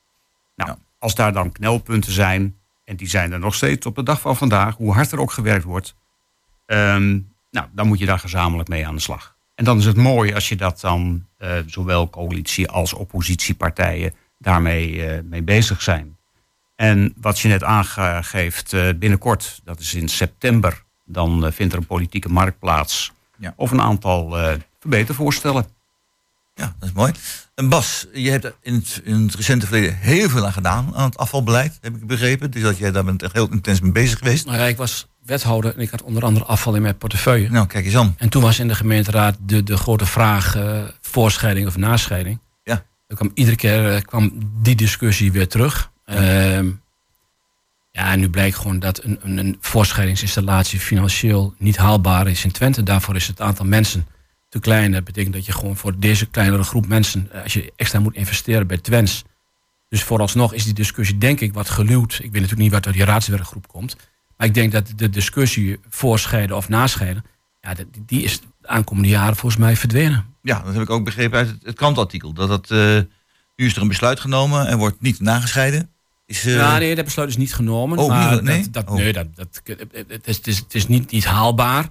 Nou, 0.56 0.70
Ja. 0.70 0.78
als 0.98 1.14
daar 1.14 1.32
dan 1.32 1.52
knelpunten 1.52 2.12
zijn, 2.12 2.56
en 2.84 2.96
die 2.96 3.08
zijn 3.08 3.32
er 3.32 3.38
nog 3.38 3.54
steeds 3.54 3.86
op 3.86 3.94
de 3.94 4.02
dag 4.02 4.20
van 4.20 4.36
vandaag, 4.36 4.76
hoe 4.76 4.92
hard 4.92 5.12
er 5.12 5.20
ook 5.20 5.32
gewerkt 5.32 5.64
wordt, 5.64 5.94
ehm, 6.66 7.18
nou, 7.50 7.66
dan 7.72 7.86
moet 7.86 7.98
je 7.98 8.06
daar 8.06 8.18
gezamenlijk 8.18 8.68
mee 8.68 8.86
aan 8.86 8.94
de 8.94 9.00
slag. 9.00 9.34
En 9.54 9.64
dan 9.64 9.78
is 9.78 9.84
het 9.84 9.96
mooi 9.96 10.34
als 10.34 10.48
je 10.48 10.56
dat 10.56 10.80
dan, 10.80 11.26
eh, 11.38 11.58
zowel 11.66 12.10
coalitie 12.10 12.68
als 12.68 12.92
oppositiepartijen, 12.92 14.14
daarmee 14.38 15.06
eh, 15.06 15.22
mee 15.22 15.42
bezig 15.42 15.82
zijn. 15.82 16.16
En 16.76 17.14
wat 17.20 17.38
je 17.40 17.48
net 17.48 17.64
aangeeft, 17.64 18.72
eh, 18.72 18.88
binnenkort, 18.96 19.60
dat 19.64 19.80
is 19.80 19.94
in 19.94 20.08
september, 20.08 20.84
dan 21.06 21.46
eh, 21.46 21.52
vindt 21.52 21.72
er 21.72 21.78
een 21.78 21.86
politieke 21.86 22.28
markt 22.28 22.58
plaats. 22.58 23.12
Ja. 23.38 23.52
Of 23.56 23.70
een 23.70 23.80
aantal 23.80 24.38
eh, 24.38 24.54
verbetervoorstellen. 24.80 25.66
Ja, 26.54 26.74
dat 26.78 26.88
is 26.88 26.94
mooi. 26.94 27.12
En 27.54 27.68
Bas, 27.68 28.06
je 28.12 28.30
hebt 28.30 28.52
in 28.60 28.74
het, 28.74 29.00
in 29.04 29.22
het 29.22 29.34
recente 29.34 29.66
verleden 29.66 29.96
heel 29.96 30.28
veel 30.28 30.44
aan 30.44 30.52
gedaan 30.52 30.94
aan 30.94 31.04
het 31.04 31.16
afvalbeleid, 31.16 31.78
heb 31.80 31.94
ik 31.94 32.06
begrepen. 32.06 32.50
Dus 32.50 32.62
dat 32.62 32.78
jij 32.78 32.90
daar 32.90 33.04
bent 33.04 33.22
echt 33.22 33.32
heel 33.32 33.50
intens 33.50 33.80
mee 33.80 33.92
bezig 33.92 34.18
geweest. 34.18 34.46
Nou 34.46 34.58
ja, 34.58 34.64
ik 34.64 34.76
was 34.76 35.06
wethouder 35.26 35.74
en 35.74 35.80
ik 35.80 35.90
had 35.90 36.02
onder 36.02 36.24
andere 36.24 36.44
afval 36.44 36.74
in 36.74 36.82
mijn 36.82 36.96
portefeuille. 36.96 37.48
Nou, 37.50 37.66
kijk 37.66 37.84
eens 37.84 37.96
aan. 37.96 38.14
En 38.18 38.28
toen 38.28 38.42
was 38.42 38.58
in 38.58 38.68
de 38.68 38.74
gemeenteraad 38.74 39.36
de, 39.40 39.62
de 39.62 39.76
grote 39.76 40.06
vraag 40.06 40.56
eh, 40.56 40.82
voorscheiding 41.00 41.66
of 41.66 41.76
nascheiding. 41.76 42.40
Ja. 42.62 42.84
Er 43.06 43.16
kwam, 43.16 43.30
iedere 43.34 43.56
keer 43.56 43.94
eh, 43.94 44.02
kwam 44.02 44.32
die 44.62 44.76
discussie 44.76 45.32
weer 45.32 45.48
terug. 45.48 45.90
Ehm, 46.04 46.70
ja, 47.96 48.12
en 48.12 48.20
nu 48.20 48.30
blijkt 48.30 48.56
gewoon 48.56 48.78
dat 48.78 49.04
een, 49.04 49.18
een, 49.22 49.38
een 49.38 49.56
voorscheidingsinstallatie 49.60 50.80
financieel 50.80 51.54
niet 51.58 51.76
haalbaar 51.76 52.28
is 52.28 52.44
in 52.44 52.52
Twente. 52.52 52.82
Daarvoor 52.82 53.16
is 53.16 53.26
het 53.26 53.40
aantal 53.40 53.66
mensen 53.66 54.06
te 54.48 54.58
klein. 54.58 54.92
Dat 54.92 55.04
betekent 55.04 55.34
dat 55.34 55.46
je 55.46 55.52
gewoon 55.52 55.76
voor 55.76 55.98
deze 55.98 56.26
kleinere 56.26 56.62
groep 56.62 56.86
mensen, 56.86 57.28
eh, 57.32 57.42
als 57.42 57.52
je 57.52 57.72
extra 57.76 58.00
moet 58.00 58.14
investeren 58.14 58.66
bij 58.66 58.78
Twens. 58.78 59.24
Dus 59.88 60.02
vooralsnog 60.02 60.54
is 60.54 60.64
die 60.64 60.74
discussie 60.74 61.18
denk 61.18 61.40
ik 61.40 61.52
wat 61.52 61.70
geluwd. 61.70 62.12
Ik 62.12 62.18
weet 62.20 62.32
natuurlijk 62.32 62.60
niet 62.60 62.70
wat 62.70 62.86
uit 62.86 62.94
die 62.94 63.04
raadswerkgroep 63.04 63.68
komt. 63.68 63.96
Maar 64.36 64.46
ik 64.46 64.54
denk 64.54 64.72
dat 64.72 64.92
de 64.96 65.10
discussie 65.10 65.80
voorscheiden 65.88 66.56
of 66.56 66.68
nascheiden, 66.68 67.24
ja, 67.60 67.74
die 68.06 68.22
is 68.22 68.40
de 68.40 68.46
aankomende 68.62 69.08
jaren 69.08 69.36
volgens 69.36 69.60
mij 69.60 69.76
verdwenen. 69.76 70.24
Ja, 70.42 70.62
dat 70.62 70.72
heb 70.72 70.82
ik 70.82 70.90
ook 70.90 71.04
begrepen 71.04 71.38
uit 71.38 71.48
het, 71.48 71.62
het 71.62 71.76
krantartikel. 71.76 72.32
Dat 72.32 72.48
dat, 72.48 72.70
eh, 72.70 73.00
nu 73.56 73.66
is 73.66 73.76
er 73.76 73.82
een 73.82 73.88
besluit 73.88 74.20
genomen 74.20 74.66
en 74.66 74.78
wordt 74.78 75.00
niet 75.00 75.20
nagescheiden. 75.20 75.90
Is, 76.26 76.44
eh, 76.46 76.54
ja, 76.54 76.78
nee, 76.78 76.94
dat 76.94 77.04
besluit 77.04 77.28
is 77.28 77.36
niet 77.36 77.54
genomen. 77.54 77.98
Oh, 77.98 78.08
maar 78.08 78.42
nee? 78.42 78.62
Dat, 78.62 78.72
dat, 78.72 78.88
Oh. 78.88 78.94
nee, 78.94 79.12
dat, 79.12 79.26
dat, 79.34 79.60
het, 80.08 80.26
is, 80.26 80.36
het, 80.36 80.46
is, 80.46 80.58
het 80.58 80.74
is 80.74 80.86
niet, 80.88 81.10
niet 81.10 81.24
haalbaar. 81.24 81.88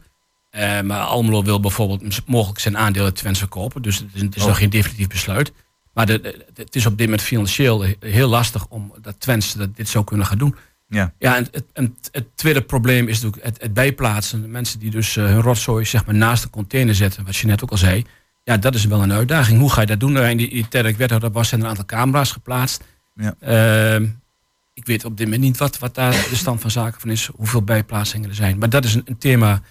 Eh, 0.49 0.81
maar 0.81 0.99
Almelo 1.01 1.43
wil 1.43 1.59
bijvoorbeeld 1.59 2.27
mogelijk 2.27 2.59
zijn 2.59 2.77
aandeel 2.77 3.03
uit 3.03 3.15
Twents 3.15 3.39
verkopen. 3.39 3.81
Dus 3.81 3.97
het 3.97 4.07
is, 4.13 4.21
het 4.21 4.35
is 4.35 4.41
Oh. 4.41 4.47
nog 4.47 4.57
geen 4.57 4.69
definitief 4.69 5.07
besluit. 5.07 5.51
Maar 5.93 6.05
de, 6.05 6.21
de- 6.21 6.45
het 6.55 6.75
is 6.75 6.85
op 6.85 6.97
dit 6.97 7.07
moment 7.07 7.25
financieel 7.25 7.85
heel 7.99 8.27
lastig 8.29 8.67
om 8.67 8.93
dat 9.01 9.15
Twents 9.19 9.53
dat 9.53 9.75
dit 9.75 9.89
zou 9.89 10.03
kunnen 10.05 10.25
gaan 10.25 10.37
doen. 10.37 10.55
Ja. 10.89 11.13
Ja, 11.19 11.35
en 11.35 11.47
het, 11.51 11.63
en 11.73 11.95
het 12.11 12.25
tweede 12.37 12.61
probleem 12.61 13.07
is 13.07 13.21
natuurlijk 13.21 13.43
het, 13.45 13.61
het 13.61 13.73
bijplaatsen. 13.73 14.41
De 14.41 14.47
mensen 14.47 14.79
die 14.79 14.91
dus 14.91 15.17
eh, 15.17 15.23
hun 15.25 15.41
rotzooi 15.41 15.85
zeg 15.85 16.05
maar, 16.05 16.15
naast 16.15 16.43
de 16.43 16.49
container 16.49 16.95
zetten, 16.95 17.25
wat 17.25 17.35
je 17.35 17.47
net 17.47 17.63
ook 17.63 17.71
al 17.71 17.77
zei. 17.77 18.05
Ja, 18.43 18.57
dat 18.57 18.75
is 18.75 18.85
wel 18.85 19.03
een 19.03 19.13
uitdaging. 19.13 19.59
Hoe 19.59 19.71
ga 19.71 19.81
je 19.81 19.87
dat 19.87 19.99
doen? 19.99 20.11
Nou, 20.11 20.25
In 20.29 20.37
die, 20.37 20.49
die 20.49 20.95
wethouder 20.97 21.31
was, 21.31 21.47
zijn 21.47 21.59
er 21.61 21.65
een 21.65 21.71
aantal 21.77 21.97
camera's 21.97 22.31
geplaatst. 22.31 22.83
Ja. 23.15 23.35
Ehm, 23.39 24.07
ik 24.75 24.85
weet 24.85 25.05
op 25.05 25.17
dit 25.17 25.25
moment 25.25 25.43
niet 25.43 25.57
wat, 25.57 25.77
wat 25.77 25.95
daar 25.95 26.11
de 26.11 26.35
stand 26.35 26.61
van 26.61 26.71
zaken 26.71 27.01
van 27.01 27.09
is, 27.09 27.29
hoeveel 27.35 27.61
bijplaatsingen 27.61 28.29
er 28.29 28.35
zijn. 28.35 28.57
Maar 28.57 28.69
dat 28.69 28.85
is 28.85 28.95
een, 28.95 29.01
een 29.05 29.17
thema 29.17 29.61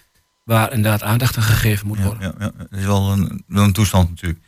waar 0.44 0.72
inderdaad 0.72 1.02
aandacht 1.02 1.36
aan 1.36 1.42
gegeven 1.42 1.86
moet 1.86 1.98
Ja, 1.98 2.04
worden. 2.04 2.34
ja, 2.38 2.44
ja, 2.44 2.52
dat 2.70 2.78
is 2.78 2.84
wel 2.84 3.12
een, 3.12 3.44
wel 3.46 3.64
een 3.64 3.72
toestand 3.72 4.08
natuurlijk. 4.08 4.40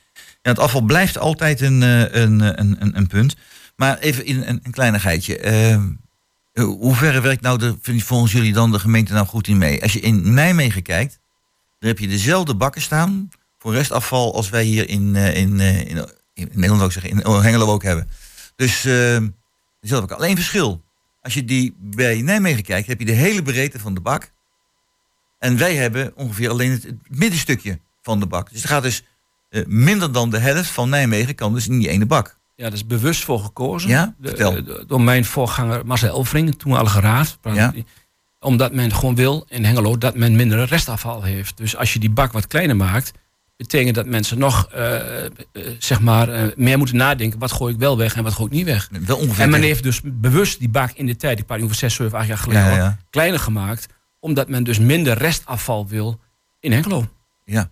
Ja, 0.43 0.51
het 0.51 0.59
afval 0.59 0.81
blijft 0.81 1.19
altijd 1.19 1.61
een, 1.61 1.83
eh, 1.83 2.23
een, 2.23 2.61
een, 2.61 2.97
een, 2.97 3.07
punt. 3.07 3.37
Maar 3.77 3.99
even 3.99 4.25
in 4.25 4.43
een, 4.43 4.61
een 4.63 4.71
kleinigheidje. 4.73 5.39
Eh, 5.39 5.85
hoe 6.53 6.95
ver 6.95 7.23
werkt 7.23 7.43
nou 7.43 7.59
de, 7.59 7.77
volgens 7.83 8.33
jullie 8.33 8.53
dan 8.53 8.73
de 8.73 8.79
gemeente 8.79 9.13
nou 9.13 9.27
goed 9.27 9.49
in 9.49 9.59
mee? 9.59 9.83
Als 9.83 9.93
je 9.93 10.01
in 10.01 10.35
Nijmegen 10.35 10.83
kijkt, 10.83 11.19
dan 11.79 11.89
heb 11.89 11.99
je 11.99 12.09
dezelfde 12.09 12.55
bakken 12.55 12.83
staan 12.83 13.29
voor 13.59 13.73
restafval 13.73 14.35
als 14.35 14.49
wij 14.49 14.65
hier 14.65 14.89
in, 14.89 15.17
eh, 15.17 15.37
in, 15.37 15.61
in, 15.61 16.09
in 16.35 16.49
Nederland 16.53 16.83
ook 16.83 16.93
zeggen, 16.93 17.11
in 17.11 17.19
Hengelo 17.19 17.67
ook 17.67 17.83
hebben. 17.83 18.09
Dus 18.57 18.85
eh. 19.93 20.17
Alleen 20.17 20.37
verschil. 20.37 20.83
Als 21.23 21.35
je 21.35 21.45
die 21.45 21.75
bij 21.79 22.23
Nijmegen 22.23 22.63
kijkt, 22.63 22.87
heb 22.89 22.99
je 22.99 23.05
de 23.07 23.13
hele 23.13 23.43
breedte 23.43 23.79
van 23.79 23.95
de 23.95 24.01
bak. 24.01 24.31
En 25.39 25.59
wij 25.59 25.75
hebben 25.75 26.13
ongeveer 26.17 26.51
alleen 26.51 26.71
het, 26.71 26.83
het 26.83 26.95
middenstukje 27.09 27.79
van 28.03 28.21
de 28.21 28.27
bak. 28.27 28.53
Dus 28.53 28.63
er 28.63 28.69
gaat 28.69 28.83
dus 28.83 29.03
eh, 29.51 29.67
minder 29.67 30.13
dan 30.13 30.31
de 30.31 30.39
helft 30.39 30.71
van 30.71 30.89
Nijmegen 30.89 31.35
kan 31.35 31.55
dus 31.55 31.69
in 31.69 31.79
die 31.79 31.89
ene 31.89 32.07
bak. 32.07 32.39
Ja, 32.57 32.65
dat 32.65 32.73
is 32.73 32.87
bewust 32.87 33.25
voor 33.25 33.41
gekozen. 33.41 33.91
Ja? 33.91 34.15
De- 34.19 34.33
de- 34.33 34.85
door 34.87 35.01
mijn 35.01 35.25
voorganger 35.25 35.87
Marcel 35.87 36.09
Elfring, 36.09 36.59
toen 36.59 36.73
al 36.73 36.87
geraad. 36.87 37.39
Ja. 37.43 37.73
Omdat 38.41 38.73
men 38.73 38.93
gewoon 38.93 39.15
wil 39.15 39.45
in 39.49 39.65
Hengelo 39.65 39.99
dat 39.99 40.17
men 40.17 40.37
minder 40.37 40.65
restafval 40.65 41.23
heeft. 41.23 41.57
Dus 41.57 41.77
als 41.77 41.93
je 41.93 41.99
die 41.99 42.11
bak 42.11 42.33
wat 42.33 42.47
kleiner 42.47 42.77
maakt, 42.77 43.13
betekent 43.57 43.95
dat 43.95 44.07
mensen 44.07 44.39
nog 44.39 44.69
eh, 44.73 45.25
eh, 45.25 45.31
zeg 45.79 46.01
maar, 46.01 46.29
eh, 46.29 46.43
meer 46.57 46.79
moeten 46.79 46.97
nadenken. 46.97 47.39
Wat 47.39 47.53
gooi 47.53 47.75
ik 47.75 47.79
wel 47.81 47.97
weg 47.97 48.15
en 48.15 48.23
wat 48.23 48.33
gooi 48.33 48.49
ik 48.49 48.55
niet 48.55 48.65
weg? 48.65 48.89
Wel 49.07 49.17
ongeveer. 49.17 49.43
En 49.45 49.51
men 49.51 49.63
heeft 49.63 49.83
dus 49.83 50.01
bewust 50.05 50.59
die 50.59 50.69
bak 50.69 50.91
in 50.95 51.07
de 51.07 51.17
tijd, 51.17 51.39
ik 51.39 51.47
praat 51.47 51.63
over 51.63 51.77
6, 51.77 51.95
7, 51.95 52.19
8 52.19 52.27
jaar 52.29 52.39
geleden, 52.39 52.63
Ja, 52.63 52.77
ja, 52.77 52.99
kleiner 53.11 53.41
gemaakt. 53.41 53.87
Omdat 54.21 54.49
men 54.49 54.65
dus 54.65 54.79
minder 54.79 55.19
restafval 55.19 55.87
wil 55.89 56.21
in 56.61 56.73
Hengelo. 56.73 57.09
Ja. 57.45 57.71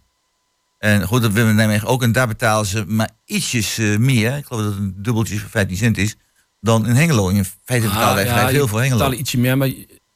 En 0.79 1.07
goed, 1.07 1.23
dat 1.23 1.33
willen 1.33 1.49
we 1.49 1.55
Nijmegen 1.55 1.89
ook. 1.89 2.03
En 2.03 2.13
daar 2.13 2.27
betalen 2.29 2.67
ze 2.67 2.85
maar 2.87 3.11
ietsjes 3.25 3.77
meer. 3.99 4.37
Ik 4.37 4.45
geloof 4.45 4.63
dat 4.63 4.73
het 4.73 4.83
een 4.83 4.95
dubbeltje 4.97 5.39
voor 5.39 5.51
15 5.51 5.77
cent 5.77 5.99
is. 5.99 6.17
Dan 6.61 6.87
in 6.87 6.95
Hengelo. 6.95 7.29
In 7.29 7.45
feite 7.65 7.87
betalen 7.87 8.15
wij 8.15 8.25
Ah, 8.25 8.31
vrij 8.33 8.43
ja, 8.45 8.51
veel 8.51 8.69
voor 8.69 8.81
Hengelo. 8.81 8.99
betaalt 8.99 9.21
ietsje 9.21 9.39
meer, 9.39 9.59
maar 9.59 9.71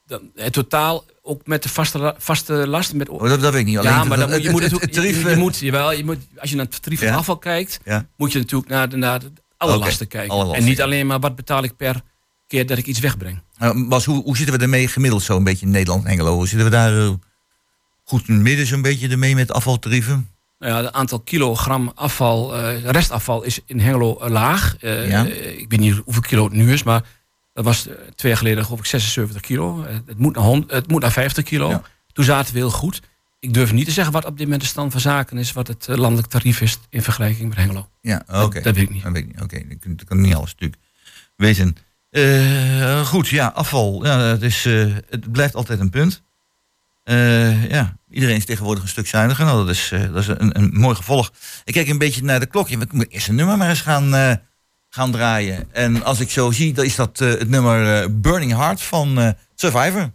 dan, 0.06 0.30
het 0.34 0.52
totaal 0.52 1.04
ook 1.28 1.46
met 1.46 1.62
de 1.62 1.68
vaste, 1.68 2.14
vaste 2.18 2.52
lasten. 2.52 2.96
Met, 2.96 3.08
Oh, 3.08 3.28
dat, 3.28 3.40
dat 3.40 3.52
weet 3.52 3.60
ik 3.60 3.66
niet. 3.66 3.78
Alleen 3.78 3.90
ja, 3.92 4.04
maar 4.04 4.18
dan 4.18 4.30
moet, 4.30 4.42
je, 4.42 4.50
moet 4.50 4.62
het, 4.62 4.80
het, 4.80 4.92
tarief, 4.92 5.14
je, 5.22 5.24
je 5.28 5.30
eh, 5.30 5.36
moet, 5.36 5.58
jawel, 5.58 5.92
je 5.92 6.04
moet, 6.04 6.18
als 6.38 6.50
je 6.50 6.56
naar 6.56 6.64
het 6.64 6.82
tarief 6.82 6.98
van 6.98 7.08
Ja. 7.08 7.14
afval 7.14 7.38
kijkt, 7.38 7.80
Ja. 7.84 8.06
moet 8.16 8.32
je 8.32 8.38
natuurlijk 8.38 8.70
naar, 8.70 8.88
de, 8.88 8.96
naar 8.96 9.20
alle 9.56 9.76
lasten 9.78 10.08
kijken. 10.08 10.30
alle 10.30 10.44
lasten, 10.44 10.62
en 10.62 10.68
niet 10.68 10.82
alleen 10.82 11.06
maar 11.06 11.20
wat 11.20 11.36
betaal 11.36 11.62
ik 11.62 11.76
per 11.76 12.00
keer 12.46 12.66
dat 12.66 12.78
ik 12.78 12.86
iets 12.86 12.98
wegbreng. 13.00 13.42
Nou, 13.58 13.88
Bas, 13.88 14.04
hoe, 14.04 14.22
hoe 14.22 14.36
zitten 14.36 14.56
we 14.56 14.62
ermee 14.62 14.88
gemiddeld 14.88 15.22
zo 15.22 15.36
een 15.36 15.44
beetje 15.44 15.66
in 15.66 15.72
Nederland 15.72 16.04
en 16.04 16.10
Hengelo? 16.10 16.34
Hoe 16.34 16.46
zitten 16.48 16.64
we 16.64 16.70
daar 16.72 16.98
eh, 16.98 17.10
goed 18.04 18.28
in 18.28 18.34
het 18.34 18.42
midden 18.42 18.66
zo'n 18.66 18.82
beetje 18.82 19.08
ermee 19.08 19.34
met 19.34 19.52
afvaltarieven? 19.52 20.28
Nou 20.58 20.72
ja, 20.72 20.84
het 20.84 20.92
aantal 20.94 21.20
kilogram 21.20 21.92
afval, 21.94 22.56
eh, 22.56 22.84
restafval 22.84 23.42
is 23.42 23.60
in 23.66 23.80
Hengelo 23.80 24.18
eh, 24.18 24.30
laag. 24.30 24.76
Eh, 24.80 25.08
Ja. 25.10 25.26
eh, 25.26 25.58
ik 25.58 25.64
weet 25.70 25.80
niet 25.80 26.00
hoeveel 26.04 26.22
kilo 26.22 26.44
het 26.44 26.52
nu 26.52 26.72
is, 26.72 26.82
maar 26.82 27.04
dat 27.58 27.66
was 27.66 27.86
eh, 27.86 27.94
twee 28.14 28.30
jaar 28.32 28.40
geleden 28.40 28.64
geloof 28.64 28.78
ik 28.78 28.84
76 28.86 29.40
kilo. 29.42 29.82
Eh, 29.84 29.94
het, 30.06 30.18
moet 30.18 30.34
naar 30.34 30.44
hond- 30.44 30.70
het 30.70 30.88
moet 30.88 31.00
naar 31.00 31.12
50 31.12 31.44
kilo. 31.44 31.68
Ja. 31.68 31.82
Toen 32.12 32.24
zaten 32.24 32.52
we 32.52 32.58
heel 32.58 32.70
goed. 32.70 33.00
Ik 33.38 33.54
durf 33.54 33.72
niet 33.72 33.84
te 33.84 33.90
zeggen 33.90 34.12
wat 34.12 34.24
op 34.24 34.36
dit 34.36 34.44
moment 34.46 34.62
de 34.62 34.68
stand 34.68 34.92
van 34.92 35.00
zaken 35.00 35.38
is, 35.38 35.52
wat 35.52 35.66
het 35.68 35.88
eh, 35.88 35.96
landelijk 35.96 36.28
tarief 36.28 36.60
is 36.60 36.78
in 36.90 37.02
vergelijking 37.02 37.48
met 37.48 37.58
Hengelo. 37.58 37.88
Ja, 38.00 38.22
oké. 38.28 38.54
Dat, 38.54 38.64
dat 38.64 38.74
weet 38.74 38.84
ik 38.84 38.90
niet. 38.90 39.02
Dat 39.02 39.12
weet 39.12 39.22
ik 39.22 39.28
niet. 39.28 39.42
Oké, 39.42 39.76
kan- 39.80 39.96
dat 39.96 40.04
kan 40.06 40.20
niet 40.20 40.34
alles 40.34 40.54
natuurlijk 40.58 40.82
weten. 41.36 41.76
Goed, 43.06 43.28
ja, 43.28 43.46
afval. 43.46 44.04
Ja, 44.04 44.18
het, 44.20 44.42
is, 44.42 44.64
het 45.08 45.32
blijft 45.32 45.54
altijd 45.54 45.80
een 45.80 45.90
punt. 45.90 46.22
Ja, 47.68 47.96
iedereen 48.10 48.36
is 48.36 48.44
tegenwoordig 48.44 48.82
een 48.82 48.88
stuk 48.88 49.06
zuiniger. 49.06 49.44
Nou, 49.44 49.66
dat 49.66 49.74
is, 49.74 49.88
dat 50.12 50.16
is 50.22 50.26
een, 50.28 50.58
een 50.58 50.70
mooi 50.72 50.96
gevolg. 50.96 51.32
Ik 51.64 51.72
kijk 51.72 51.88
een 51.88 51.98
beetje 51.98 52.22
naar 52.22 52.40
de 52.40 52.46
klokje. 52.46 52.78
We 52.78 52.86
moeten 52.92 53.10
eerst 53.14 53.28
een 53.28 53.34
nummer 53.34 53.56
maar 53.56 53.68
eens 53.68 53.80
gaan, 53.80 54.40
gaan 54.90 55.12
draaien. 55.12 55.68
En 55.72 56.04
als 56.04 56.20
ik 56.20 56.30
zo 56.30 56.50
zie, 56.50 56.72
dan 56.72 56.84
is 56.84 56.96
dat 56.96 57.20
eh, 57.20 57.28
het 57.28 57.48
nummer 57.48 58.02
eh, 58.02 58.08
Burning 58.10 58.52
Heart 58.52 58.82
van 58.82 59.18
eh, 59.18 59.28
Survivor. 59.54 60.10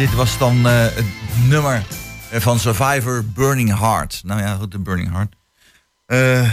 Dit 0.00 0.14
was 0.14 0.38
dan 0.38 0.66
eh, 0.66 0.82
het 0.82 1.04
nummer 1.48 1.82
eh, 2.30 2.40
van 2.40 2.58
Survivor 2.58 3.24
Burning 3.24 3.78
Heart. 3.78 4.20
Nou 4.24 4.40
ja, 4.40 4.54
goed, 4.54 4.72
de 4.72 4.78
Burning 4.78 5.12
Heart. 5.12 5.34
Eh, 6.06 6.50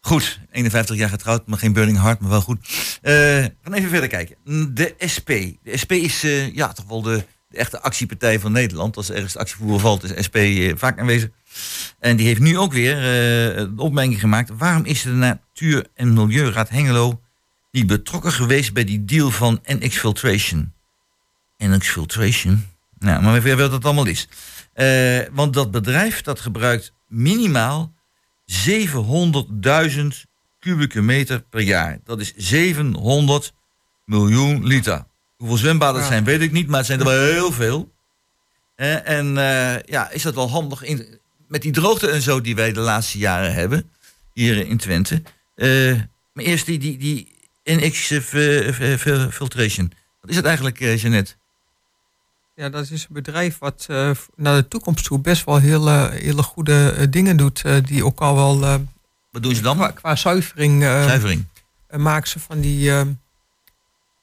goed, 0.00 0.40
51 0.50 0.96
jaar 0.96 1.08
getrouwd, 1.08 1.46
maar 1.46 1.58
geen 1.58 1.72
Burning 1.72 2.00
Heart, 2.00 2.20
maar 2.20 2.30
wel 2.30 2.40
goed. 2.40 2.58
We 3.02 3.52
gaan 3.62 3.72
even 3.72 3.88
verder 3.88 4.08
kijken. 4.08 4.36
De 4.74 4.94
SP. 5.14 5.30
De 5.62 5.76
SP 5.82 5.92
is 5.92 6.20
ja, 6.52 6.72
toch 6.72 6.84
wel 6.88 7.02
de, 7.02 7.24
de 7.48 7.56
echte 7.56 7.80
actiepartij 7.80 8.40
van 8.40 8.52
Nederland. 8.52 8.96
Als 8.96 9.08
er 9.08 9.14
ergens 9.14 9.36
actievoer 9.36 9.80
valt, 9.80 10.04
is 10.04 10.24
SP 10.26 10.36
vaak 10.74 10.98
aanwezig. 10.98 11.30
En 11.98 12.16
die 12.16 12.26
heeft 12.26 12.40
nu 12.40 12.58
ook 12.58 12.72
weer 12.72 13.04
een 13.56 13.78
opmerking 13.78 14.20
gemaakt. 14.20 14.50
Waarom 14.58 14.84
is 14.84 15.02
de 15.02 15.10
Natuur- 15.10 15.86
en 15.94 16.12
Milieuraad 16.12 16.68
Hengelo 16.68 17.20
niet 17.70 17.86
betrokken 17.86 18.32
geweest 18.32 18.72
bij 18.72 18.84
die 18.84 19.04
deal 19.04 19.30
van 19.30 19.60
NX 19.64 19.98
Filtration? 19.98 20.76
NX 21.58 21.88
Filtration? 21.88 22.66
Nou, 22.98 23.22
maar 23.22 23.36
even 23.36 23.56
wat 23.58 23.70
dat 23.70 23.84
allemaal 23.84 24.06
is. 24.06 24.28
Eh, 24.72 25.20
want 25.32 25.54
dat 25.54 25.70
bedrijf 25.70 26.22
dat 26.22 26.40
gebruikt 26.40 26.92
minimaal 27.08 27.92
700.000 28.44 30.26
kubieke 30.58 31.00
meter 31.02 31.40
per 31.40 31.60
jaar. 31.60 31.98
Dat 32.04 32.20
is 32.20 32.32
700 32.36 33.52
miljoen 34.04 34.66
liter. 34.66 35.04
Hoeveel 35.36 35.56
zwembaden 35.56 36.00
het 36.00 36.10
zijn, 36.10 36.24
weet 36.24 36.40
ik 36.40 36.52
niet, 36.52 36.66
maar 36.68 36.78
het 36.78 36.86
zijn 36.86 36.98
er 36.98 37.04
wel 37.04 37.32
heel 37.32 37.52
veel. 37.52 37.92
Eh, 38.74 39.08
en 39.08 39.38
eh, 39.38 39.82
ja, 39.82 40.10
is 40.10 40.22
dat 40.22 40.34
wel 40.34 40.50
handig 40.50 40.82
in, 40.82 41.18
met 41.48 41.62
die 41.62 41.72
droogte 41.72 42.10
en 42.10 42.22
zo 42.22 42.40
die 42.40 42.54
wij 42.54 42.72
de 42.72 42.80
laatste 42.80 43.18
jaren 43.18 43.54
hebben, 43.54 43.90
hier 44.32 44.66
in 44.66 44.76
Twente. 44.76 45.22
Maar 46.32 46.44
eerst 46.44 46.66
die, 46.66 46.78
die, 46.78 46.98
die 46.98 47.34
NX 47.64 47.98
fi- 48.06 48.20
fi- 48.72 48.98
fi- 48.98 49.30
Filtration. 49.30 49.92
Wat 50.20 50.30
is 50.30 50.36
het 50.36 50.44
eigenlijk, 50.44 50.78
Jeannette? 50.78 51.34
Ja, 52.58 52.68
dat 52.68 52.90
is 52.90 53.02
een 53.02 53.06
bedrijf 53.14 53.58
wat 53.58 53.86
eh, 53.90 54.10
naar 54.36 54.56
de 54.56 54.68
toekomst 54.68 55.04
toe 55.04 55.18
best 55.20 55.44
wel 55.44 55.56
hele, 55.58 56.10
hele 56.12 56.42
goede 56.42 56.90
eh, 56.98 57.06
dingen 57.10 57.36
doet. 57.36 57.62
eh, 57.64 57.76
die 57.84 58.04
ook 58.04 58.20
al 58.20 58.34
wel 58.34 58.62
eh, 58.64 58.74
Wat 59.30 59.42
doen 59.42 59.54
ze 59.54 59.62
dan? 59.62 59.76
qua, 59.76 59.90
qua 59.90 60.16
zuivering 60.16 60.82
eh, 60.82 61.04
Zuivering. 61.04 61.44
eh, 61.86 61.98
maken 61.98 62.28
ze 62.30 62.38
van 62.40 62.60
die. 62.60 62.90
eh, 62.90 63.00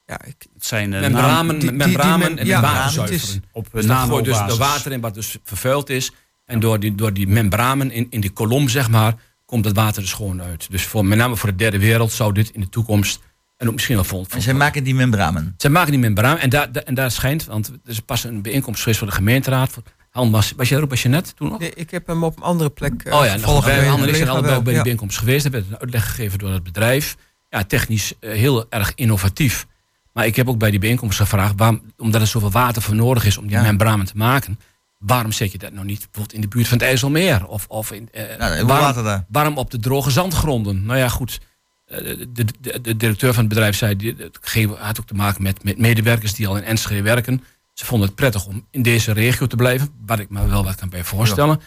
ja, 0.06 0.24
ik, 0.24 0.34
Het 0.54 0.66
zijn 0.66 0.92
uh, 0.92 1.00
membramen, 1.00 1.58
die- 1.58 1.70
die- 1.70 1.96
en 2.38 2.46
ja, 2.46 2.60
water 2.60 2.82
het 2.84 2.92
zuiveren. 2.92 3.34
is- 3.34 3.40
op 3.52 3.68
Dus 3.72 3.86
gooit 3.86 4.24
dus 4.24 4.38
de 4.46 4.56
water 4.56 4.92
in 4.92 5.00
wat 5.00 5.14
dus 5.14 5.36
vervuild 5.44 5.90
is. 5.90 6.12
En 6.44 6.60
door 6.60 6.80
die, 6.80 6.94
door 6.94 7.12
die 7.12 7.26
membranen 7.28 7.90
in, 7.90 8.06
in 8.10 8.20
die 8.20 8.30
kolom, 8.30 8.68
zeg 8.68 8.88
maar, 8.90 9.14
komt 9.44 9.64
het 9.64 9.76
water 9.76 10.02
er 10.02 10.08
schoon 10.08 10.42
uit. 10.42 10.70
Dus 10.70 10.84
voor, 10.86 11.04
met 11.04 11.18
name 11.18 11.36
voor 11.36 11.48
de 11.50 11.56
derde 11.56 11.78
wereld 11.78 12.12
zou 12.12 12.32
dit 12.32 12.50
in 12.50 12.60
de 12.60 12.68
toekomst, 12.68 13.20
en 13.56 13.66
ook 13.66 13.72
misschien 13.74 13.94
wel 13.94 14.04
vol. 14.04 14.26
En 14.30 14.42
zij 14.42 14.54
maken 14.54 14.84
die 14.84 14.94
membranen. 14.94 15.54
Zij 15.56 15.70
maken 15.70 15.90
die 15.90 16.00
membraan 16.00 16.38
en 16.38 16.50
daar, 16.50 16.68
en 16.70 16.94
daar 16.94 17.10
schijnt, 17.10 17.44
want 17.44 17.66
er 17.68 17.74
is 17.90 18.00
pas 18.00 18.24
een 18.24 18.42
bijeenkomst 18.42 18.78
geweest 18.80 18.98
voor 18.98 19.08
de 19.08 19.14
gemeenteraad. 19.14 19.70
Voor- 19.70 19.82
Han, 20.10 20.30
was, 20.30 20.52
was 20.56 20.68
jij 20.68 20.76
er 20.78 20.82
ook 20.82 20.88
bij 20.90 20.98
Jeannette 20.98 21.34
toen 21.34 21.48
nog? 21.48 21.58
nee, 21.58 21.72
ik 21.74 21.90
heb 21.90 22.06
hem 22.06 22.24
op 22.24 22.36
een 22.36 22.42
andere 22.42 22.70
plek. 22.70 23.02
eh, 23.02 23.14
Oh 23.18 23.24
ja, 23.24 23.32
nog, 23.32 23.40
gevolgd 23.42 23.66
wij, 23.66 23.86
Han 23.86 23.96
een 23.98 24.02
en 24.02 24.08
ik 24.08 24.14
zijn 24.16 24.28
allebei 24.28 24.54
bij 24.54 24.64
de 24.64 24.70
ja. 24.78 24.82
bijeenkomst 24.82 25.18
geweest. 25.18 25.44
Er 25.44 25.50
werd 25.50 25.64
een 25.70 25.78
uitleg 25.78 26.06
gegeven 26.06 26.38
door 26.38 26.50
het 26.52 26.62
bedrijf. 26.62 27.16
Ja, 27.50 27.64
technisch 27.64 28.12
eh, 28.20 28.30
heel 28.32 28.66
erg 28.70 28.92
innovatief. 28.94 29.66
Maar 30.12 30.26
ik 30.26 30.36
heb 30.36 30.48
ook 30.48 30.58
bij 30.58 30.70
die 30.70 30.78
bijeenkomst 30.80 31.18
gevraagd, 31.18 31.52
waarom, 31.56 31.82
omdat 31.96 32.20
er 32.20 32.26
zoveel 32.26 32.50
water 32.50 32.82
voor 32.82 32.94
nodig 32.94 33.24
is 33.24 33.36
om 33.38 33.46
die 33.46 33.56
Ja. 33.56 33.62
membranen 33.62 34.06
te 34.06 34.12
maken. 34.16 34.58
Waarom 34.98 35.32
zet 35.32 35.52
je 35.52 35.58
dat 35.58 35.72
nou 35.72 35.86
niet 35.86 35.98
bijvoorbeeld 35.98 36.32
in 36.32 36.40
de 36.40 36.48
buurt 36.48 36.68
van 36.68 36.78
het 36.78 36.86
IJsselmeer? 36.86 37.46
Of, 37.46 37.64
of 37.68 37.92
in, 37.92 38.08
eh, 38.12 38.22
Nou, 38.38 38.54
veel 38.56 38.66
waarom, 38.66 38.86
water 38.86 39.02
daar. 39.02 39.24
waarom 39.28 39.58
op 39.58 39.70
de 39.70 39.78
droge 39.78 40.10
zandgronden? 40.10 40.84
Nou 40.84 40.98
ja, 40.98 41.08
goed. 41.08 41.40
Eh, 41.86 41.98
De, 42.28 42.44
de, 42.60 42.80
de 42.80 42.96
directeur 42.96 43.32
van 43.34 43.44
het 43.44 43.48
bedrijf 43.52 43.76
zei, 43.76 43.96
die- 43.96 44.14
het 44.18 44.38
had 44.78 45.00
ook 45.00 45.06
te 45.06 45.14
maken 45.14 45.42
met, 45.42 45.64
met 45.64 45.78
medewerkers 45.78 46.34
die 46.34 46.48
al 46.48 46.56
in 46.56 46.62
Enschede 46.64 47.02
werken. 47.02 47.44
Ze 47.72 47.84
vonden 47.84 48.06
het 48.06 48.16
prettig 48.16 48.46
om 48.46 48.66
in 48.70 48.82
deze 48.82 49.12
regio 49.12 49.46
te 49.46 49.56
blijven, 49.56 49.88
waar 50.06 50.20
ik 50.20 50.30
me 50.30 50.46
wel 50.46 50.64
wat 50.64 50.74
kan 50.74 50.88
bij 50.88 51.04
voorstellen. 51.04 51.60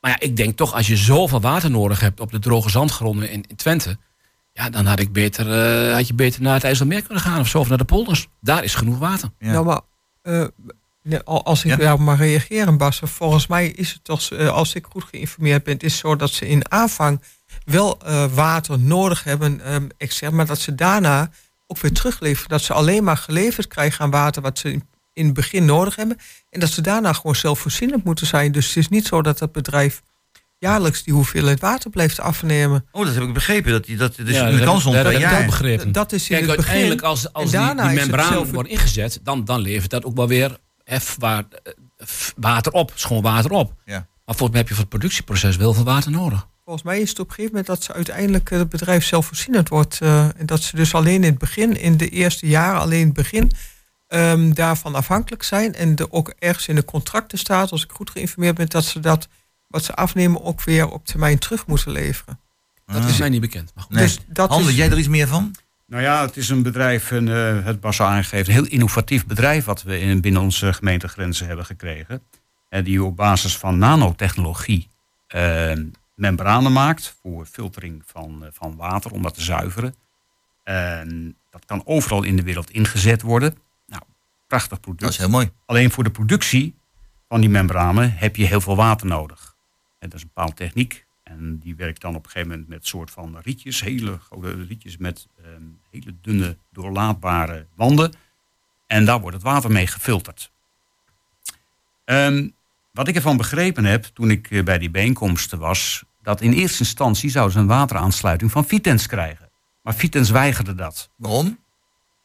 Maar 0.00 0.10
ja, 0.10 0.20
ik 0.20 0.36
denk 0.36 0.56
toch, 0.56 0.74
als 0.74 0.86
je 0.86 0.96
zoveel 0.96 1.40
water 1.40 1.70
nodig 1.70 2.00
hebt 2.00 2.20
op 2.20 2.30
de 2.30 2.38
droge 2.38 2.70
zandgronden 2.70 3.30
in, 3.30 3.44
in 3.48 3.56
Twente, 3.56 3.96
ja, 4.52 4.70
dan 4.70 4.86
had, 4.86 4.98
ik 5.00 5.12
beter, 5.12 5.52
eh, 5.86 5.94
had 5.94 6.06
je 6.06 6.14
beter 6.14 6.42
naar 6.42 6.54
het 6.54 6.64
IJsselmeer 6.64 7.02
kunnen 7.02 7.22
gaan 7.22 7.40
of 7.40 7.48
zo, 7.48 7.58
of 7.58 7.68
naar 7.68 7.78
de 7.78 7.84
polders. 7.84 8.26
Daar 8.40 8.64
is 8.64 8.74
genoeg 8.74 8.98
water. 8.98 9.28
Ja. 9.38 9.52
Nou, 9.52 9.64
maar 9.64 9.80
eh, 10.22 10.44
als 11.24 11.64
ik 11.64 11.70
Ja? 11.70 11.76
daarop 11.76 12.00
mag 12.00 12.18
reageren, 12.18 12.76
Bas, 12.76 13.00
volgens 13.04 13.46
mij 13.46 13.68
is 13.68 13.92
het 13.92 14.04
toch, 14.04 14.32
als 14.32 14.74
ik 14.74 14.86
goed 14.90 15.04
geïnformeerd 15.04 15.64
ben, 15.64 15.78
is 15.78 15.92
het 15.92 16.00
zo 16.00 16.16
dat 16.16 16.30
ze 16.30 16.48
in 16.48 16.70
aanvang 16.70 17.22
wel 17.66 17.98
eh, 18.04 18.24
water 18.34 18.78
nodig 18.78 19.24
hebben, 19.24 19.60
ehm, 19.60 20.34
maar 20.34 20.46
dat 20.46 20.58
ze 20.58 20.74
daarna 20.74 21.30
ook 21.66 21.78
weer 21.78 21.92
terugleveren. 21.92 22.48
Dat 22.48 22.62
ze 22.62 22.72
alleen 22.72 23.04
maar 23.04 23.16
geleverd 23.16 23.66
krijgen 23.68 24.04
aan 24.04 24.10
water 24.10 24.42
wat 24.42 24.58
ze 24.58 24.72
in, 24.72 24.88
in 25.12 25.24
het 25.24 25.34
begin 25.34 25.64
nodig 25.64 25.96
hebben. 25.96 26.18
En 26.50 26.60
dat 26.60 26.70
ze 26.70 26.80
daarna 26.80 27.12
gewoon 27.12 27.36
zelfvoorzienend 27.36 28.04
moeten 28.04 28.26
zijn. 28.26 28.52
Dus 28.52 28.66
het 28.66 28.76
is 28.76 28.88
niet 28.88 29.06
zo 29.06 29.22
dat 29.22 29.40
het 29.40 29.52
bedrijf 29.52 30.02
jaarlijks 30.58 31.02
die 31.02 31.14
hoeveelheid 31.14 31.60
water 31.60 31.90
blijft 31.90 32.20
afnemen. 32.20 32.86
Oh, 32.92 33.04
dat 33.04 33.14
heb 33.14 33.22
ik 33.22 33.32
begrepen. 33.32 33.72
Dat 33.72 33.84
die, 33.84 33.96
dat, 33.96 34.16
dus 34.16 34.34
Ja, 34.34 34.50
de 34.50 34.56
dat 34.56 34.66
kans 34.66 34.86
om 34.86 34.92
dat 34.92 35.16
jaar. 35.18 35.44
begrepen. 35.46 35.92
Dat 35.92 36.12
is 36.12 36.22
in 36.22 36.36
Kijk, 36.36 36.40
het 36.40 36.56
begin. 36.56 36.64
uiteindelijk 36.72 37.02
als, 37.02 37.32
als 37.32 37.50
die, 37.50 37.60
die 37.60 38.22
zelf- 38.22 38.50
worden 38.50 38.72
ingezet, 38.72 39.20
dan, 39.22 39.44
dan 39.44 39.60
levert 39.60 39.90
dat 39.90 40.04
ook 40.04 40.16
wel 40.16 40.28
weer 40.28 40.56
hef, 40.84 41.16
waar, 41.18 41.44
eh, 41.62 41.72
f- 42.06 42.32
water 42.36 42.72
op, 42.72 42.92
schoon 42.94 43.22
water 43.22 43.50
op. 43.50 43.72
Ja. 43.84 43.92
Maar 44.24 44.36
volgens 44.36 44.50
mij 44.50 44.58
heb 44.58 44.68
je 44.68 44.74
voor 44.74 44.82
het 44.84 44.92
productieproces 44.98 45.56
wel 45.56 45.74
veel 45.74 45.84
water 45.84 46.10
nodig. 46.10 46.46
Volgens 46.66 46.86
mij 46.86 47.00
is 47.00 47.08
het 47.08 47.18
op 47.18 47.28
een 47.28 47.34
gegeven 47.34 47.56
moment 47.56 47.66
dat 47.66 47.82
ze 47.82 47.92
uiteindelijk 47.92 48.50
eh, 48.50 48.58
het 48.58 48.68
bedrijf 48.68 49.04
zelfvoorzienend 49.04 49.68
wordt. 49.68 50.00
eh, 50.00 50.24
en 50.24 50.46
dat 50.46 50.62
ze 50.62 50.76
dus 50.76 50.94
alleen 50.94 51.22
in 51.24 51.30
het 51.30 51.38
begin, 51.38 51.80
in 51.80 51.96
de 51.96 52.08
eerste 52.08 52.46
jaren, 52.46 52.80
alleen 52.80 53.00
in 53.00 53.06
het 53.06 53.14
begin 53.14 53.50
ehm, 54.06 54.52
daarvan 54.52 54.94
afhankelijk 54.94 55.42
zijn. 55.42 55.74
En 55.74 55.96
er 55.96 56.12
ook 56.12 56.32
ergens 56.38 56.68
in 56.68 56.74
de 56.74 56.84
contracten 56.84 57.38
staat, 57.38 57.70
als 57.70 57.84
ik 57.84 57.92
goed 57.92 58.10
geïnformeerd 58.10 58.56
ben, 58.56 58.68
dat 58.68 58.84
ze 58.84 59.00
dat 59.00 59.28
wat 59.66 59.84
ze 59.84 59.94
afnemen 59.94 60.42
ook 60.42 60.62
weer 60.62 60.88
op 60.88 61.06
termijn 61.06 61.38
terug 61.38 61.66
moeten 61.66 61.92
leveren. 61.92 62.40
Dat 62.86 63.04
is 63.04 63.18
mij 63.18 63.28
niet 63.28 63.40
bekend. 63.40 63.72
Maar. 63.74 63.84
Nee. 63.88 64.02
Dus 64.02 64.18
dat 64.26 64.48
Handel, 64.48 64.70
is, 64.70 64.76
jij 64.76 64.90
er 64.90 64.98
iets 64.98 65.08
meer 65.08 65.28
van? 65.28 65.54
Nou 65.86 66.02
ja, 66.02 66.26
het 66.26 66.36
is 66.36 66.48
een 66.48 66.62
bedrijf, 66.62 67.10
een, 67.10 67.28
eh, 67.28 67.64
het 67.64 67.78
was 67.80 68.00
al 68.00 68.06
aangegeven, 68.06 68.46
een 68.46 68.60
heel 68.60 68.70
innovatief 68.70 69.26
bedrijf 69.26 69.64
wat 69.64 69.82
we 69.82 70.00
in, 70.00 70.20
binnen 70.20 70.42
onze 70.42 70.72
gemeentegrenzen 70.72 71.46
hebben 71.46 71.64
gekregen. 71.64 72.22
En 72.68 72.84
die 72.84 73.04
op 73.04 73.16
basis 73.16 73.56
van 73.56 73.78
nanotechnologie 73.78 74.88
eh, 75.26 75.72
membranen 76.16 76.72
maakt 76.72 77.16
voor 77.22 77.46
filtering 77.46 78.02
van, 78.06 78.44
eh, 78.44 78.48
van 78.52 78.76
water 78.76 79.12
om 79.12 79.22
dat 79.22 79.34
te 79.34 79.42
zuiveren. 79.42 79.94
En 80.64 81.36
dat 81.50 81.64
kan 81.64 81.82
overal 81.84 82.22
in 82.22 82.36
de 82.36 82.42
wereld 82.42 82.70
ingezet 82.70 83.22
worden. 83.22 83.58
Nou, 83.86 84.02
prachtig 84.46 84.80
product. 84.80 85.02
Dat 85.02 85.10
is 85.10 85.18
heel 85.18 85.28
mooi. 85.28 85.50
Alleen 85.66 85.90
voor 85.90 86.04
de 86.04 86.10
productie 86.10 86.74
van 87.28 87.40
die 87.40 87.50
membranen 87.50 88.12
heb 88.12 88.36
je 88.36 88.46
heel 88.46 88.60
veel 88.60 88.76
water 88.76 89.06
nodig. 89.06 89.56
En 89.98 90.08
dat 90.08 90.18
is 90.18 90.22
een 90.22 90.30
bepaalde 90.34 90.54
techniek. 90.54 91.06
En 91.22 91.58
die 91.58 91.76
werkt 91.76 92.00
dan 92.00 92.14
op 92.14 92.24
een 92.24 92.30
gegeven 92.30 92.50
moment 92.50 92.68
met 92.68 92.86
soort 92.86 93.10
van 93.10 93.38
rietjes, 93.42 93.80
hele 93.80 94.18
grote 94.18 94.64
rietjes 94.64 94.96
met 94.96 95.26
ehm, 95.42 95.62
hele 95.90 96.14
dunne, 96.20 96.56
doorlaatbare 96.72 97.66
wanden. 97.74 98.12
En 98.86 99.04
daar 99.04 99.20
wordt 99.20 99.36
het 99.36 99.44
water 99.44 99.70
mee 99.70 99.86
gefilterd. 99.86 100.50
Ehm, 102.04 102.48
wat 102.96 103.08
ik 103.08 103.14
ervan 103.14 103.36
begrepen 103.36 103.84
heb 103.84 104.04
toen 104.04 104.30
ik 104.30 104.50
eh, 104.50 104.62
bij 104.62 104.78
die 104.78 104.90
bijeenkomsten 104.90 105.58
was, 105.58 106.04
dat 106.22 106.40
in 106.40 106.52
eerste 106.52 106.78
instantie 106.78 107.30
zouden 107.30 107.52
ze 107.54 107.58
een 107.58 107.66
wateraansluiting 107.66 108.50
van 108.50 108.66
Vitens 108.66 109.06
krijgen. 109.06 109.50
Maar 109.82 109.94
Vitens 109.94 110.30
weigerde 110.30 110.74
dat. 110.74 111.10
Waarom? 111.16 111.58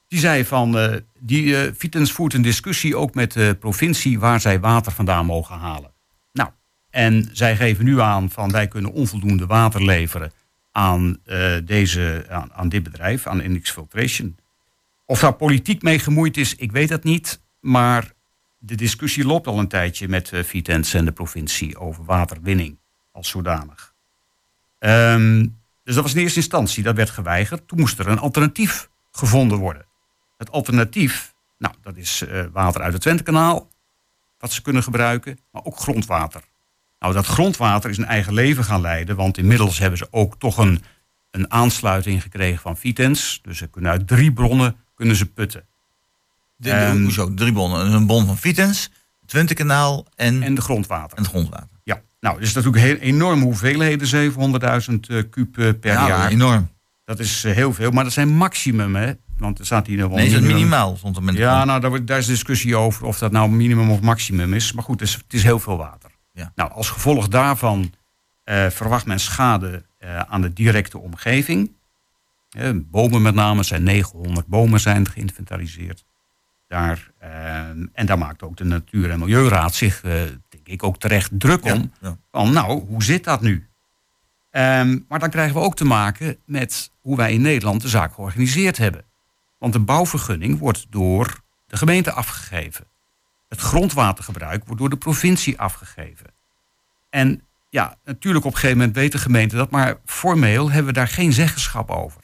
Die 0.07 0.19
zei 0.19 0.45
van, 0.45 0.77
eh, 0.77 0.95
die 1.19 1.57
eh 1.57 1.71
Vitens 1.77 2.11
voert 2.11 2.33
een 2.33 2.41
discussie 2.41 2.95
ook 2.95 3.13
met 3.13 3.31
de 3.31 3.57
provincie 3.59 4.19
waar 4.19 4.41
zij 4.41 4.59
water 4.59 4.91
vandaan 4.91 5.25
mogen 5.25 5.57
halen. 5.57 5.91
Nou, 6.33 6.49
en 6.89 7.29
zij 7.33 7.55
geven 7.55 7.85
nu 7.85 7.99
aan 8.01 8.29
van 8.29 8.51
wij 8.51 8.67
kunnen 8.67 8.91
onvoldoende 8.91 9.45
water 9.45 9.85
leveren 9.85 10.31
aan, 10.71 11.17
deze, 11.63 12.25
aan, 12.29 12.53
aan 12.53 12.69
dit 12.69 12.83
bedrijf, 12.83 13.27
aan 13.27 13.53
NX 13.53 13.71
Filtration. 13.71 14.37
Of 15.05 15.19
daar 15.19 15.33
politiek 15.33 15.81
mee 15.81 15.99
gemoeid 15.99 16.37
is, 16.37 16.55
ik 16.55 16.71
weet 16.71 16.89
dat 16.89 17.03
niet. 17.03 17.41
Maar 17.59 18.11
de 18.63 18.75
discussie 18.75 19.25
loopt 19.25 19.47
al 19.47 19.59
een 19.59 19.67
tijdje 19.67 20.07
met 20.07 20.31
eh, 20.31 20.43
Vitens 20.43 20.93
en 20.93 21.05
de 21.05 21.11
provincie 21.11 21.77
over 21.77 22.05
waterwinning 22.05 22.79
als 23.11 23.29
zodanig. 23.29 23.93
Ehm, 24.79 25.47
dus 25.83 25.95
dat 25.95 26.03
was 26.03 26.13
in 26.13 26.21
eerste 26.21 26.39
instantie, 26.39 26.83
dat 26.83 26.95
werd 26.95 27.09
geweigerd. 27.09 27.67
Toen 27.67 27.79
moest 27.79 27.99
er 27.99 28.07
een 28.07 28.19
alternatief 28.19 28.89
gevonden 29.11 29.57
worden. 29.57 29.85
Het 30.37 30.51
alternatief, 30.51 31.33
nou, 31.57 31.73
dat 31.81 31.97
is 31.97 32.21
eh, 32.21 32.43
water 32.51 32.81
uit 32.81 32.93
het 32.93 33.01
Twentekanaal, 33.01 33.69
wat 34.37 34.51
ze 34.51 34.61
kunnen 34.61 34.83
gebruiken, 34.83 35.39
maar 35.51 35.65
ook 35.65 35.77
grondwater. 35.77 36.41
Nou, 36.99 37.13
dat 37.13 37.25
grondwater 37.25 37.89
is 37.89 37.97
een 37.97 38.05
eigen 38.05 38.33
leven 38.33 38.63
gaan 38.63 38.81
leiden, 38.81 39.15
want 39.15 39.37
inmiddels 39.37 39.79
hebben 39.79 39.97
ze 39.97 40.07
ook 40.11 40.39
toch 40.39 40.57
een, 40.57 40.83
een 41.31 41.51
aansluiting 41.51 42.21
gekregen 42.21 42.61
van 42.61 42.77
Vitens. 42.77 43.39
Dus 43.41 43.57
ze 43.57 43.67
kunnen 43.67 43.91
uit 43.91 44.07
drie 44.07 44.33
bronnen 44.33 44.75
kunnen 44.95 45.15
ze 45.15 45.25
putten. 45.25 45.65
De, 46.61 46.99
hoezo? 47.01 47.33
Drie 47.33 47.53
bronnen. 47.53 47.93
Een 47.93 48.05
bron 48.05 48.25
van 48.25 48.37
Vitens, 48.37 48.89
Twentekanaal 49.25 50.05
en, 50.15 50.43
En 50.43 50.55
de 50.55 50.61
grondwater. 50.61 51.17
en 51.17 51.23
het 51.23 51.31
grondwater. 51.31 51.69
Ja, 51.83 52.01
nou, 52.19 52.35
dat 52.35 52.47
is 52.47 52.53
natuurlijk 52.53 52.83
heel 52.83 52.95
enorme 52.95 53.43
hoeveelheden, 53.43 54.31
700.000 54.31 54.35
eh 55.07 55.23
kuub 55.29 55.57
eh, 55.57 55.69
per 55.79 55.93
ja, 55.93 56.07
jaar. 56.07 56.29
enorm. 56.29 56.69
Dat 57.05 57.19
is 57.19 57.43
eh, 57.43 57.53
heel 57.53 57.73
veel, 57.73 57.91
maar 57.91 58.03
dat 58.03 58.13
zijn 58.13 58.29
maximum 58.29 58.95
hè, 58.95 59.11
Want 59.37 59.59
er 59.59 59.65
staat 59.65 59.87
hier 59.87 59.97
nog 59.97 60.07
wel 60.07 60.17
Nee, 60.17 60.27
is 60.27 60.33
het 60.33 60.43
minimaal? 60.43 60.97
Stond 60.97 61.17
er 61.17 61.33
Ja, 61.33 61.65
nou, 61.65 61.79
daar, 61.79 62.05
daar 62.05 62.17
is 62.17 62.25
discussie 62.25 62.75
over 62.75 63.05
of 63.05 63.17
dat 63.17 63.31
nou 63.31 63.49
minimum 63.49 63.91
of 63.91 64.01
maximum 64.01 64.53
is. 64.53 64.73
Maar 64.73 64.83
goed, 64.83 64.99
het 64.99 65.09
is, 65.09 65.15
het 65.15 65.33
is 65.33 65.43
heel 65.43 65.59
veel 65.59 65.77
water. 65.77 66.11
Ja. 66.33 66.51
Nou, 66.55 66.71
als 66.71 66.89
gevolg 66.89 67.27
daarvan 67.27 67.93
verwacht 68.69 69.05
men 69.05 69.19
schade 69.19 69.85
aan 70.27 70.41
de 70.41 70.53
directe 70.53 70.97
omgeving. 70.97 71.71
Bomen 72.73 73.21
met 73.21 73.35
name, 73.35 73.63
zijn 73.63 73.83
900 73.83 74.47
bomen 74.47 74.79
zijn 74.79 75.09
geïnventariseerd. 75.09 76.05
Daar, 76.71 77.11
eh, 77.17 77.69
en 77.69 78.05
daar 78.05 78.17
maakt 78.17 78.43
ook 78.43 78.57
de 78.57 78.63
Natuur- 78.63 79.11
en 79.11 79.19
Milieuraad 79.19 79.75
zich, 79.75 80.03
eh, 80.03 80.11
denk 80.49 80.67
ik, 80.67 80.83
ook 80.83 80.99
terecht 80.99 81.29
druk 81.33 81.65
om. 81.65 81.91
ja. 82.01 82.17
Van, 82.31 82.53
nou, 82.53 82.85
hoe 82.87 83.03
zit 83.03 83.23
dat 83.23 83.41
nu? 83.41 83.67
Ehm, 84.51 84.99
maar 85.07 85.19
dan 85.19 85.29
krijgen 85.29 85.53
we 85.53 85.61
ook 85.61 85.75
te 85.75 85.85
maken 85.85 86.37
met 86.45 86.91
hoe 87.01 87.17
wij 87.17 87.33
in 87.33 87.41
Nederland 87.41 87.81
de 87.81 87.87
zaak 87.87 88.13
georganiseerd 88.13 88.77
hebben. 88.77 89.03
Want 89.57 89.73
de 89.73 89.79
bouwvergunning 89.79 90.59
wordt 90.59 90.85
door 90.89 91.41
de 91.67 91.77
gemeente 91.77 92.11
afgegeven. 92.11 92.85
Het 93.49 93.59
grondwatergebruik 93.59 94.63
wordt 94.65 94.79
door 94.79 94.89
de 94.89 94.97
provincie 94.97 95.59
afgegeven. 95.59 96.27
En 97.09 97.41
ja, 97.69 97.97
natuurlijk 98.05 98.45
op 98.45 98.51
een 98.51 98.57
gegeven 98.57 98.77
moment 98.77 98.95
weet 98.95 99.11
de 99.11 99.17
gemeente 99.17 99.55
dat, 99.55 99.69
maar 99.71 99.97
formeel 100.05 100.67
hebben 100.69 100.93
we 100.93 100.99
daar 100.99 101.07
geen 101.07 101.33
zeggenschap 101.33 101.89
over. 101.89 102.21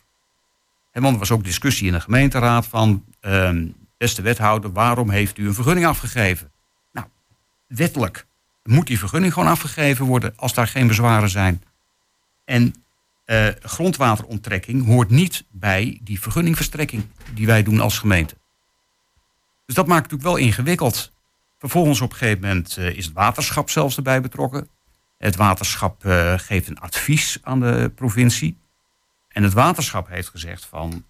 En 0.91 1.01
want 1.01 1.13
er 1.13 1.19
was 1.19 1.31
ook 1.31 1.43
discussie 1.43 1.87
in 1.87 1.93
de 1.93 2.01
gemeenteraad 2.01 2.67
van, 2.67 3.03
ehm, 3.19 3.67
beste 3.97 4.21
wethouder, 4.21 4.71
waarom 4.71 5.09
heeft 5.09 5.37
u 5.37 5.47
een 5.47 5.53
vergunning 5.53 5.85
afgegeven? 5.85 6.51
Nou, 6.91 7.07
wettelijk 7.67 8.25
moet 8.63 8.87
die 8.87 8.99
vergunning 8.99 9.33
gewoon 9.33 9.49
afgegeven 9.49 10.05
worden 10.05 10.33
als 10.35 10.53
daar 10.53 10.67
geen 10.67 10.87
bezwaren 10.87 11.29
zijn. 11.29 11.63
En 12.45 12.75
eh, 13.25 13.47
grondwateronttrekking 13.61 14.85
hoort 14.85 15.09
niet 15.09 15.45
bij 15.49 15.99
die 16.01 16.19
vergunningverstrekking 16.19 17.05
die 17.33 17.45
wij 17.45 17.63
doen 17.63 17.79
als 17.79 17.99
gemeente. 17.99 18.35
Dus 19.65 19.75
dat 19.75 19.87
maakt 19.87 20.01
natuurlijk 20.01 20.29
wel 20.29 20.47
ingewikkeld. 20.47 21.11
Vervolgens 21.59 22.01
op 22.01 22.11
een 22.11 22.17
gegeven 22.17 22.41
moment 22.41 22.77
eh, 22.77 22.97
is 22.97 23.05
het 23.05 23.13
waterschap 23.13 23.69
zelfs 23.69 23.97
erbij 23.97 24.21
betrokken. 24.21 24.69
Het 25.17 25.35
waterschap 25.35 26.05
eh, 26.05 26.33
geeft 26.37 26.67
een 26.67 26.79
advies 26.79 27.37
aan 27.41 27.59
de 27.59 27.91
provincie. 27.95 28.57
En 29.27 29.43
het 29.43 29.53
waterschap 29.53 30.07
heeft 30.07 30.29
gezegd 30.29 30.65
van... 30.65 31.05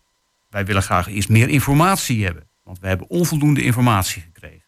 wij 0.50 0.65
willen 0.65 0.84
graag 0.84 1.08
eerst 1.08 1.30
meer 1.30 1.50
informatie 1.50 2.26
hebben. 2.26 2.47
Want 2.67 2.80
we 2.80 2.88
hebben 2.88 3.10
onvoldoende 3.10 3.63
informatie 3.63 4.21
gekregen. 4.21 4.62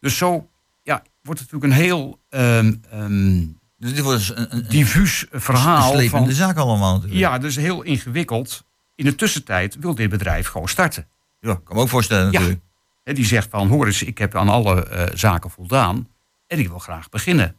Dus 0.00 0.16
zo 0.16 0.48
ja, 0.82 1.02
wordt 1.22 1.40
het 1.40 1.52
natuurlijk 1.52 1.80
een 1.80 1.84
heel 1.86 2.18
ehm, 2.28 2.74
ehm, 2.90 3.44
Dus 3.76 3.94
dit 3.94 4.04
wordt 4.04 4.32
een, 4.34 4.56
een, 4.56 4.64
diffuus 4.68 5.26
verhaal. 5.30 5.76
een 5.76 5.82
Van, 5.82 5.98
slepende 5.98 6.32
zaak 6.34 6.56
allemaal 6.56 6.92
natuurlijk. 6.94 7.18
ja, 7.20 7.38
dus 7.38 7.56
heel 7.56 7.82
ingewikkeld. 7.82 8.64
In 8.94 9.04
de 9.04 9.14
tussentijd 9.14 9.76
wil 9.80 9.94
dit 9.94 10.10
bedrijf 10.10 10.48
gewoon 10.48 10.68
starten. 10.68 11.06
Ja, 11.40 11.60
kan 11.64 11.76
me 11.76 11.82
ook 11.82 11.88
voorstellen 11.88 12.24
Ja. 12.24 12.30
natuurlijk. 12.32 12.60
Hè, 13.04 13.12
die 13.12 13.24
zegt 13.26 13.48
van, 13.50 13.68
hoor 13.68 13.86
eens, 13.86 14.02
ik 14.02 14.18
heb 14.18 14.34
aan 14.36 14.48
alle 14.48 14.84
eh, 14.88 15.16
zaken 15.16 15.50
voldaan 15.50 16.08
en 16.46 16.58
ik 16.58 16.68
wil 16.68 16.78
graag 16.78 17.08
beginnen. 17.08 17.56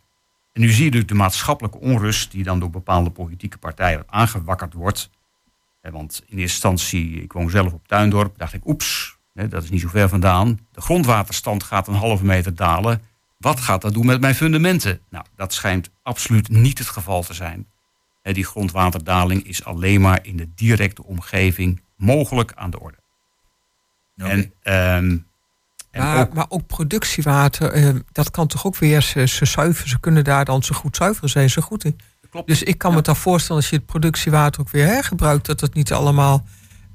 En 0.53 0.61
nu 0.61 0.69
zie 0.69 0.83
je 0.83 0.91
dus 0.91 1.05
de 1.05 1.13
maatschappelijke 1.13 1.77
onrust 1.79 2.31
die 2.31 2.43
dan 2.43 2.59
door 2.59 2.69
bepaalde 2.69 3.09
politieke 3.09 3.57
partijen 3.57 4.03
aangewakkerd 4.07 4.73
wordt. 4.73 5.09
Want 5.81 6.23
in 6.25 6.37
eerste 6.37 6.41
instantie, 6.67 7.21
ik 7.21 7.33
woon 7.33 7.49
zelf 7.49 7.73
op 7.73 7.87
Tuindorp, 7.87 8.37
dacht 8.37 8.53
ik, 8.53 8.67
oeps, 8.67 9.17
dat 9.47 9.63
is 9.63 9.69
niet 9.69 9.81
zo 9.81 9.87
ver 9.87 10.09
vandaan. 10.09 10.59
De 10.71 10.81
grondwaterstand 10.81 11.63
gaat 11.63 11.87
een 11.87 11.93
halve 11.93 12.25
meter 12.25 12.55
dalen. 12.55 13.01
Wat 13.37 13.59
gaat 13.59 13.81
dat 13.81 13.93
doen 13.93 14.05
met 14.05 14.21
mijn 14.21 14.35
fundamenten? 14.35 14.99
Nou, 15.09 15.25
dat 15.35 15.53
schijnt 15.53 15.89
absoluut 16.03 16.49
niet 16.49 16.77
het 16.77 16.87
geval 16.87 17.23
te 17.23 17.33
zijn. 17.33 17.67
Die 18.21 18.45
grondwaterdaling 18.45 19.43
is 19.43 19.65
alleen 19.65 20.01
maar 20.01 20.19
in 20.21 20.37
de 20.37 20.53
directe 20.55 21.03
omgeving 21.03 21.81
mogelijk 21.95 22.51
aan 22.55 22.69
de 22.69 22.79
orde. 22.79 22.97
En, 24.15 24.53
ehm, 24.61 25.17
en 25.91 26.03
Maar 26.03 26.19
ook, 26.19 26.33
maar 26.33 26.45
ook 26.49 26.67
productiewater, 26.67 27.71
eh, 27.71 27.95
dat 28.11 28.31
kan 28.31 28.47
toch 28.47 28.65
ook 28.65 28.77
weer 28.77 29.01
ze, 29.01 29.27
ze 29.27 29.45
zuiveren. 29.45 29.89
Ze 29.89 29.99
kunnen 29.99 30.23
daar 30.23 30.45
dan 30.45 30.63
zo 30.63 30.75
goed 30.75 30.95
zuiveren, 30.95 31.29
zijn 31.29 31.49
ze 31.49 31.61
goed 31.61 31.83
in. 31.83 31.99
klopt. 32.29 32.47
Dus 32.47 32.63
ik 32.63 32.77
kan 32.77 32.93
me 32.93 33.01
dan 33.01 33.15
voorstellen 33.15 33.61
als 33.61 33.69
je 33.69 33.75
het 33.75 33.85
productiewater 33.85 34.61
ook 34.61 34.69
weer 34.69 34.85
hergebruikt, 34.85 35.45
dat 35.45 35.61
het 35.61 35.73
niet 35.73 35.93
allemaal 35.93 36.45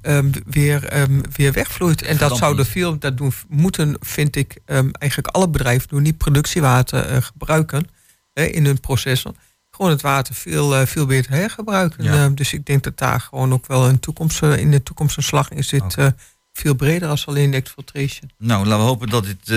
ehm, 0.05 0.31
weer, 0.47 0.85
ehm, 0.85 1.21
weer 1.33 1.53
wegvloeit. 1.53 2.03
En 2.03 2.17
dat 2.17 2.57
niet. 2.57 2.67
veel, 2.67 2.99
dat 2.99 3.17
doen, 3.17 3.33
moeten, 3.49 3.97
vind 4.01 4.37
ik, 4.37 4.59
ehm, 4.65 4.89
eigenlijk 4.91 5.35
alle 5.35 5.49
bedrijven 5.49 5.89
doen, 5.89 6.03
niet 6.03 6.19
productiewater 6.19 7.07
eh, 7.07 7.23
gebruiken 7.23 7.89
hè, 8.33 8.45
in 8.45 8.65
hun 8.65 8.81
processen. 8.81 9.37
Gewoon 9.71 9.91
het 9.91 10.03
water 10.03 10.35
veel, 10.35 10.77
eh, 10.77 10.87
veel 10.87 11.07
beter 11.07 11.33
hergebruiken. 11.33 12.05
Ja. 12.05 12.29
Dus 12.29 12.53
ik 12.53 12.67
denk 12.67 12.83
dat 12.83 12.99
daar 12.99 13.21
gewoon 13.21 13.53
ook 13.53 13.67
wel 13.67 13.89
een 13.89 14.01
toekomst, 14.01 14.43
eh, 14.43 14.57
in 14.57 14.71
de 14.71 14.83
toekomst 14.83 15.17
een 15.17 15.23
slag 15.23 15.51
in 15.51 15.65
zit. 15.65 15.97
Veel 16.53 16.75
breder 16.75 17.09
als 17.09 17.27
alleen 17.27 17.51
de 17.51 17.57
exfiltration. 17.57 18.31
Nou, 18.39 18.67
laten 18.67 18.85
we 18.85 18.91
hopen 18.91 19.09
dat 19.09 19.25
dit 19.25 19.53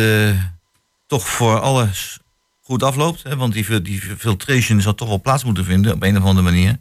toch 1.07 1.27
voor 1.27 1.60
alles 1.60 2.19
goed 2.62 2.83
afloopt. 2.83 3.23
Hè? 3.23 3.36
Want 3.36 3.53
die, 3.53 3.81
die 3.81 4.01
filtration 4.17 4.81
zal 4.81 4.95
toch 4.95 5.07
wel 5.07 5.21
plaats 5.21 5.43
moeten 5.43 5.65
vinden 5.65 5.93
op 5.93 6.03
een 6.03 6.17
of 6.17 6.23
andere 6.23 6.41
manier. 6.41 6.77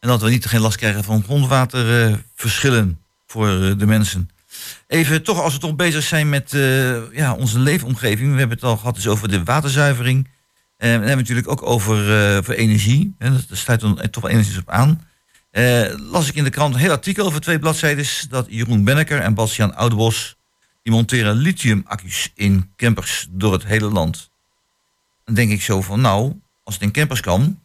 En 0.00 0.08
dat 0.08 0.22
we 0.22 0.30
niet 0.30 0.46
geen 0.46 0.60
last 0.60 0.76
krijgen 0.76 1.04
van 1.04 1.22
grondwaterverschillen 1.22 3.00
voor 3.26 3.48
eh, 3.48 3.78
de 3.78 3.86
mensen. 3.86 4.30
Even 4.86 5.22
toch, 5.22 5.42
als 5.42 5.52
we 5.52 5.58
toch 5.58 5.76
bezig 5.76 6.02
zijn 6.02 6.28
met 6.28 6.52
eh, 6.54 7.12
ja, 7.12 7.34
onze 7.34 7.58
leefomgeving. 7.58 8.32
We 8.32 8.38
hebben 8.38 8.56
het 8.56 8.66
al 8.66 8.76
gehad 8.76 8.94
dus 8.94 9.08
over 9.08 9.28
de 9.28 9.44
waterzuivering. 9.44 10.24
Eh, 10.24 10.30
we 10.76 10.86
hebben 10.86 11.08
het 11.08 11.18
natuurlijk 11.18 11.50
ook 11.50 11.62
over, 11.62 12.44
voor 12.44 12.54
energie. 12.54 13.14
Hè? 13.18 13.30
Dat 13.30 13.44
sluit 13.50 13.80
dan 13.80 14.00
toch 14.10 14.22
wel 14.22 14.32
enigszins 14.32 14.58
op 14.58 14.70
aan. 14.70 15.06
Las 16.10 16.28
ik 16.28 16.34
in 16.34 16.44
de 16.44 16.50
krant 16.50 16.74
een 16.74 16.80
heel 16.80 16.90
artikel 16.90 17.26
over 17.26 17.40
twee 17.40 17.58
bladzijden. 17.58 18.06
Dat 18.28 18.46
Jeroen 18.48 18.84
Benneker 18.84 19.20
en 19.20 19.34
Bastiaan 19.34 19.74
Oudebos... 19.74 20.36
die 20.82 20.92
monteren 20.92 21.36
lithium-accu's 21.36 22.32
in 22.34 22.72
campers 22.76 23.26
door 23.30 23.52
het 23.52 23.64
hele 23.64 23.90
land. 23.90 24.30
Dan 25.24 25.34
denk 25.34 25.50
ik 25.50 25.62
zo 25.62 25.82
van, 25.82 26.00
nou, 26.00 26.40
als 26.64 26.74
het 26.74 26.82
in 26.82 26.92
campers 26.92 27.20
kan... 27.20 27.60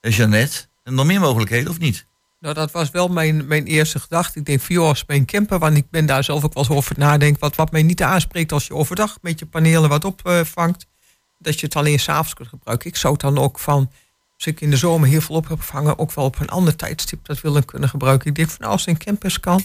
Jeannette, 0.00 0.66
er 0.82 0.92
nog 0.92 1.06
meer 1.06 1.20
mogelijkheden 1.20 1.70
of 1.70 1.78
niet? 1.78 2.06
Nou, 2.40 2.54
dat 2.54 2.70
was 2.70 2.90
wel 2.90 3.08
mijn, 3.08 3.46
mijn 3.46 3.64
eerste 3.64 3.98
gedachte. 3.98 4.38
Ik 4.38 4.44
denk, 4.44 4.62
joh, 4.62 4.88
als 4.88 5.04
mijn 5.06 5.24
camper, 5.24 5.58
want 5.58 5.76
ik 5.76 5.90
ben 5.90 6.06
daar 6.06 6.24
zelf 6.24 6.44
ook 6.44 6.54
wel 6.54 6.62
eens 6.62 6.72
over 6.72 6.98
nadenken. 6.98 7.40
Wat, 7.40 7.56
wat 7.56 7.70
mij 7.70 7.82
niet 7.82 8.02
aanspreekt 8.02 8.52
als 8.52 8.66
je 8.66 8.74
overdag 8.74 9.18
met 9.22 9.38
je 9.38 9.46
panelen 9.46 9.88
wat 9.88 10.04
opvangt. 10.04 10.86
dat 11.38 11.60
je 11.60 11.66
het 11.66 11.76
alleen 11.76 12.00
s'avonds 12.00 12.34
kunt 12.34 12.48
gebruiken. 12.48 12.88
Ik 12.88 12.96
zou 12.96 13.12
het 13.12 13.22
dan 13.22 13.38
ook 13.38 13.58
van, 13.58 13.90
als 14.34 14.46
ik 14.46 14.60
in 14.60 14.70
de 14.70 14.76
zomer 14.76 15.08
heel 15.08 15.20
veel 15.20 15.36
op 15.36 15.48
heb 15.48 15.58
gevangen, 15.58 15.98
ook 15.98 16.12
wel 16.12 16.24
op 16.24 16.40
een 16.40 16.48
ander 16.48 16.76
tijdstip 16.76 17.24
dat 17.24 17.40
willen 17.40 17.64
kunnen 17.64 17.88
gebruiken. 17.88 18.28
Ik 18.28 18.34
denk 18.34 18.48
van, 18.48 18.58
nou, 18.60 18.72
als 18.72 18.84
het 18.84 18.90
in 18.90 19.04
campers 19.04 19.40
kan, 19.40 19.64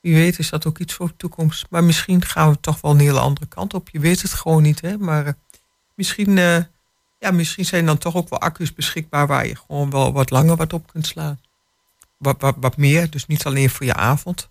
wie 0.00 0.14
weet 0.14 0.38
is 0.38 0.50
dat 0.50 0.66
ook 0.66 0.78
iets 0.78 0.94
voor 0.94 1.06
de 1.06 1.16
toekomst. 1.16 1.66
Maar 1.70 1.84
misschien 1.84 2.24
gaan 2.24 2.50
we 2.50 2.60
toch 2.60 2.80
wel 2.80 2.90
een 2.90 2.98
hele 2.98 3.20
andere 3.20 3.46
kant 3.46 3.74
op. 3.74 3.88
Je 3.88 3.98
weet 3.98 4.22
het 4.22 4.32
gewoon 4.32 4.62
niet, 4.62 4.80
hè. 4.80 4.98
Maar 4.98 5.26
eh, 5.26 5.32
misschien, 5.94 6.38
eh, 6.38 6.56
ja, 7.22 7.30
misschien 7.30 7.64
zijn 7.64 7.86
dan 7.86 7.98
toch 7.98 8.14
ook 8.14 8.28
wel 8.28 8.40
accu's 8.40 8.74
beschikbaar 8.74 9.26
waar 9.26 9.46
je 9.46 9.56
gewoon 9.56 9.90
wel 9.90 10.12
wat 10.12 10.30
langer 10.30 10.56
wat 10.56 10.72
op 10.72 10.86
kunt 10.92 11.06
slaan 11.06 11.40
wat, 12.16 12.40
wat, 12.40 12.56
wat 12.60 12.76
meer. 12.76 13.10
Dus 13.10 13.26
niet 13.26 13.44
alleen 13.44 13.70
voor 13.70 13.86
je 13.86 13.94
avond. 13.94 14.48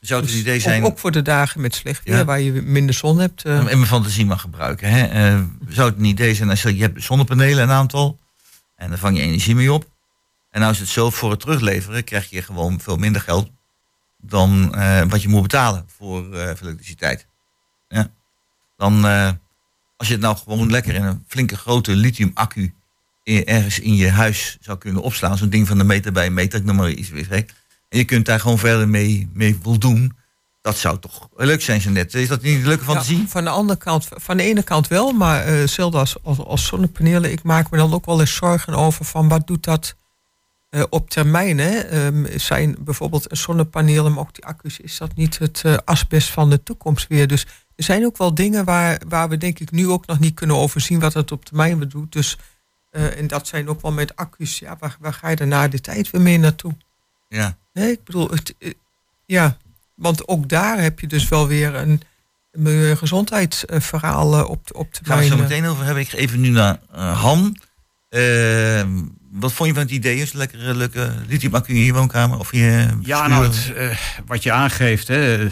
Zou 0.00 0.20
het 0.20 0.30
Dus 0.30 0.40
idee 0.40 0.60
zijn... 0.60 0.82
ook, 0.82 0.90
ook 0.90 0.98
voor 0.98 1.10
de 1.10 1.22
dagen 1.22 1.60
met 1.60 1.74
slecht 1.74 2.04
weer, 2.04 2.16
Ja. 2.16 2.24
waar 2.24 2.40
je 2.40 2.52
minder 2.52 2.94
zon 2.94 3.18
hebt. 3.18 3.44
eh. 3.44 3.58
en 3.58 3.64
mijn 3.64 3.86
fantasie 3.86 4.26
mag 4.26 4.40
gebruiken. 4.40 4.88
Hè? 4.90 5.04
Eh, 5.06 5.42
zou 5.68 5.88
het 5.90 5.98
een 5.98 6.04
idee 6.04 6.34
zijn 6.34 6.50
als 6.50 6.62
je, 6.62 6.76
je 6.76 6.82
hebt 6.82 7.02
zonnepanelen 7.02 7.62
een 7.62 7.70
aantal 7.70 8.18
en 8.76 8.88
daar 8.88 8.98
vang 8.98 9.16
je 9.16 9.22
energie 9.22 9.54
mee 9.54 9.72
op. 9.72 9.86
En 10.50 10.60
nou 10.60 10.72
is 10.72 10.78
het 10.78 10.88
zo, 10.88 11.10
voor 11.10 11.30
het 11.30 11.40
terugleveren 11.40 12.04
krijg 12.04 12.30
je 12.30 12.42
gewoon 12.42 12.80
veel 12.80 12.96
minder 12.96 13.20
geld 13.20 13.50
dan 14.18 14.74
eh, 14.74 15.02
wat 15.08 15.22
je 15.22 15.28
moet 15.28 15.42
betalen 15.42 15.84
voor, 15.96 16.24
voor 16.32 16.66
elektriciteit. 16.66 17.26
Ja. 17.88 18.10
Dan, 18.76 19.04
als 19.96 20.08
je 20.08 20.14
het 20.14 20.22
nou 20.22 20.36
gewoon 20.36 20.70
lekker 20.70 20.94
in 20.94 21.04
een 21.04 21.24
flinke 21.28 21.56
grote 21.56 21.96
lithium 21.96 22.30
accu 22.34 22.74
ergens 23.24 23.78
in 23.78 23.94
je 23.94 24.10
huis 24.10 24.58
zou 24.60 24.78
kunnen 24.78 25.02
opslaan, 25.02 25.36
zo'n 25.36 25.48
ding 25.48 25.66
van 25.66 25.78
een 25.78 25.86
meter 25.86 26.12
bij 26.12 26.26
een 26.26 26.34
meter, 26.34 26.58
ik 26.58 26.64
noem 26.64 26.76
maar 26.76 26.90
iets 26.90 27.08
weer 27.08 27.24
gek. 27.24 27.52
En 27.88 27.98
je 27.98 28.04
kunt 28.04 28.26
daar 28.26 28.40
gewoon 28.40 28.58
verder 28.58 28.88
mee, 28.88 29.30
mee 29.32 29.58
voldoen. 29.62 30.16
Dat 30.60 30.76
zou 30.76 30.98
toch 30.98 31.28
leuk 31.36 31.62
zijn, 31.62 31.80
zo 31.80 31.90
net. 31.90 32.14
Is 32.14 32.28
dat 32.28 32.42
niet 32.42 32.54
een 32.54 32.66
leuke 32.66 32.84
fantasie? 32.84 33.18
Ja, 33.18 33.26
van 33.26 33.44
de 33.44 33.50
andere 33.50 33.78
kant, 33.78 34.08
van 34.10 34.36
de 34.36 34.42
ene 34.42 34.62
kant 34.62 34.88
wel, 34.88 35.12
maar 35.12 35.44
eh 35.44 35.66
zelfs 35.66 35.96
als, 35.96 36.16
als, 36.22 36.38
als 36.38 36.66
zonnepanelen, 36.66 37.32
ik 37.32 37.42
maak 37.42 37.70
me 37.70 37.78
dan 37.78 37.94
ook 37.94 38.06
wel 38.06 38.20
eens 38.20 38.34
zorgen 38.34 38.74
over 38.74 39.04
van 39.04 39.28
wat 39.28 39.46
doet 39.46 39.64
dat 39.64 39.96
eh, 40.74 40.82
op 40.90 41.10
termijn. 41.10 41.58
Hè? 41.58 41.78
Ehm, 41.78 42.38
zijn 42.38 42.76
bijvoorbeeld 42.78 43.26
zonnepanelen, 43.30 44.12
maar 44.12 44.20
ook 44.20 44.34
die 44.34 44.44
accu's, 44.44 44.78
is 44.78 44.98
dat 44.98 45.14
niet 45.14 45.38
het 45.38 45.62
eh, 45.64 45.76
asbest 45.84 46.30
van 46.30 46.50
de 46.50 46.62
toekomst 46.62 47.08
weer? 47.08 47.26
Dus 47.26 47.46
er 47.76 47.84
zijn 47.84 48.04
ook 48.04 48.16
wel 48.16 48.34
dingen 48.34 48.64
waar, 48.64 49.00
waar 49.08 49.28
we 49.28 49.36
denk 49.36 49.58
ik 49.58 49.70
nu 49.70 49.88
ook 49.88 50.06
nog 50.06 50.18
niet 50.18 50.34
kunnen 50.34 50.56
overzien 50.56 51.00
wat 51.00 51.14
het 51.14 51.32
op 51.32 51.44
termijn 51.44 51.78
weer 51.78 51.88
doet. 51.88 52.12
Dus, 52.12 52.38
eh, 52.90 53.18
en 53.18 53.26
dat 53.26 53.46
zijn 53.46 53.68
ook 53.68 53.82
wel 53.82 53.92
met 53.92 54.16
accu's, 54.16 54.58
ja, 54.58 54.76
waar, 54.80 54.96
waar 55.00 55.12
ga 55.12 55.28
je 55.28 55.36
er 55.36 55.46
na 55.46 55.68
de 55.68 55.80
tijd 55.80 56.10
weer 56.10 56.20
mee 56.20 56.38
naartoe? 56.38 56.76
Ja. 57.28 57.56
Nee, 57.72 57.90
ik 57.90 58.04
bedoel, 58.04 58.30
het, 58.30 58.54
eh, 58.58 58.72
ja, 59.26 59.56
want 59.94 60.28
ook 60.28 60.48
daar 60.48 60.82
heb 60.82 61.00
je 61.00 61.06
dus 61.06 61.28
wel 61.28 61.46
weer 61.46 61.74
een, 61.74 62.02
een 62.52 62.96
gezondheidsverhaal 62.96 64.38
eh, 64.38 64.50
op, 64.50 64.68
op 64.74 64.88
Gaan 65.02 65.18
we 65.18 65.26
zo 65.26 65.36
meteen 65.36 65.66
over 65.66 65.84
hebben. 65.84 66.02
Ik 66.02 66.08
ga 66.08 66.16
even 66.16 66.40
nu 66.40 66.48
naar 66.48 66.78
Han. 66.96 67.56
Eh, 68.08 68.84
wat 69.30 69.52
vond 69.52 69.68
je 69.68 69.74
van 69.74 69.82
het 69.82 69.92
idee? 69.92 70.20
Is 70.20 70.32
lekker 70.32 70.74
leuke 70.74 71.14
lithium-accu 71.28 71.74
in 71.74 71.84
je 71.84 71.92
woonkamer? 71.92 72.38
Of 72.38 72.52
je, 72.52 72.88
ja, 73.00 73.26
nou, 73.26 73.44
het, 73.44 73.72
uh, 73.76 73.98
wat 74.26 74.42
je 74.42 74.52
aangeeft, 74.52 75.08
hè, 75.08 75.48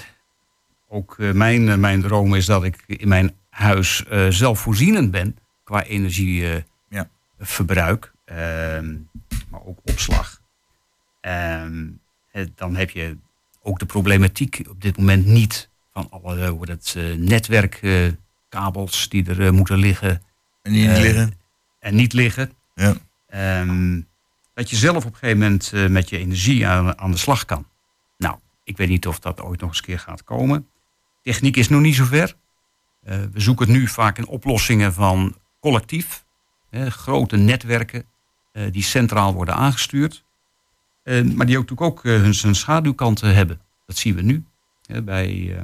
ook 0.93 1.17
uh, 1.19 1.33
mijn, 1.33 1.81
mijn 1.81 2.01
droom 2.01 2.35
is 2.35 2.47
dat 2.47 2.65
ik 2.65 2.85
in 2.87 3.09
mijn 3.09 3.37
huis 3.51 4.05
zelfvoorzienend 4.29 5.11
ben 5.11 5.37
qua 5.65 5.85
energieverbruik, 5.85 8.13
ja. 8.25 8.77
Ehm, 8.77 8.95
maar 9.51 9.65
ook 9.65 9.79
opslag. 9.85 10.41
Ehm, 11.21 11.87
dan 12.55 12.77
heb 12.77 12.91
je 12.91 13.17
ook 13.63 13.79
de 13.79 13.87
problematiek 13.87 14.63
op 14.69 14.83
dit 14.83 14.97
moment 14.97 15.27
niet 15.27 15.69
van 15.93 16.11
alle 16.11 16.49
hoe 16.49 16.67
dat, 16.67 16.97
netwerkkabels 17.17 19.09
die 19.09 19.35
er 19.35 19.55
moeten 19.55 19.77
liggen. 19.77 20.23
En 20.63 20.73
niet 20.73 20.99
liggen. 20.99 21.33
En 21.79 21.95
niet 21.95 22.13
liggen. 22.13 22.53
Ja. 22.75 22.95
Um, 23.61 24.07
dat 24.55 24.71
je 24.71 24.77
zelf 24.77 24.97
op 24.97 25.13
een 25.13 25.19
gegeven 25.19 25.39
moment 25.39 25.71
uh, 25.75 25.89
met 25.89 26.09
je 26.09 26.19
energie 26.19 26.67
aan, 26.67 26.99
aan, 26.99 27.11
de 27.11 27.17
slag 27.17 27.45
kan. 27.45 27.67
Nou, 28.19 28.37
ik 28.65 28.77
weet 28.77 28.89
niet 28.89 29.07
of 29.07 29.19
dat 29.19 29.41
ooit 29.41 29.61
nog 29.61 29.69
eens 29.69 29.79
een 29.79 29.85
keer 29.85 29.99
gaat 29.99 30.25
komen. 30.25 30.69
Techniek 31.23 31.57
is 31.57 31.69
nog 31.69 31.81
niet 31.81 31.95
zover. 31.95 32.35
Uh, 33.09 33.15
we 33.33 33.41
zoeken 33.41 33.71
nu 33.71 33.89
vaak 33.89 34.19
in 34.19 34.27
oplossingen 34.27 34.93
van 34.93 35.37
collectief. 35.61 36.25
Grote 36.89 37.37
netwerken 37.37 38.05
uh, 38.53 38.73
die 38.73 38.83
centraal 38.83 39.35
worden 39.35 39.55
aangestuurd. 39.55 40.25
maar 41.05 41.47
die 41.47 41.59
ook, 41.59 41.71
natuurlijk 41.71 41.81
ook 41.81 42.03
hun, 42.03 42.55
schaduwkanten 42.55 43.35
hebben. 43.35 43.61
Dat 43.87 43.97
zien 43.97 44.15
we 44.15 44.23
nu. 44.23 44.45
Bij 45.03 45.57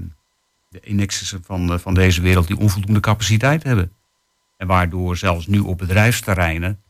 de 0.69 0.81
Enexen 0.81 1.43
van, 1.45 1.81
van 1.81 1.95
deze 1.95 2.21
wereld 2.21 2.47
die 2.47 2.59
onvoldoende 2.59 3.01
capaciteit 3.01 3.63
hebben. 3.63 3.93
En 4.57 4.67
waardoor 4.67 5.17
zelfs 5.17 5.47
nu 5.47 5.59
op 5.59 5.79
bedrijfsterreinen 5.79 6.83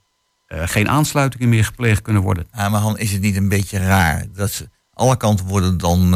geen 0.46 0.88
aansluitingen 0.88 1.48
meer 1.48 1.64
gepleegd 1.64 2.02
kunnen 2.02 2.22
worden. 2.22 2.46
Ja, 2.52 2.68
maar 2.68 2.98
is 2.98 3.12
het 3.12 3.20
niet 3.20 3.36
een 3.36 3.48
beetje 3.48 3.78
raar 3.78 4.26
dat 4.32 4.50
ze, 4.50 4.68
alle 4.92 5.16
kanten 5.16 5.46
worden 5.46 5.78
dan 5.78 6.14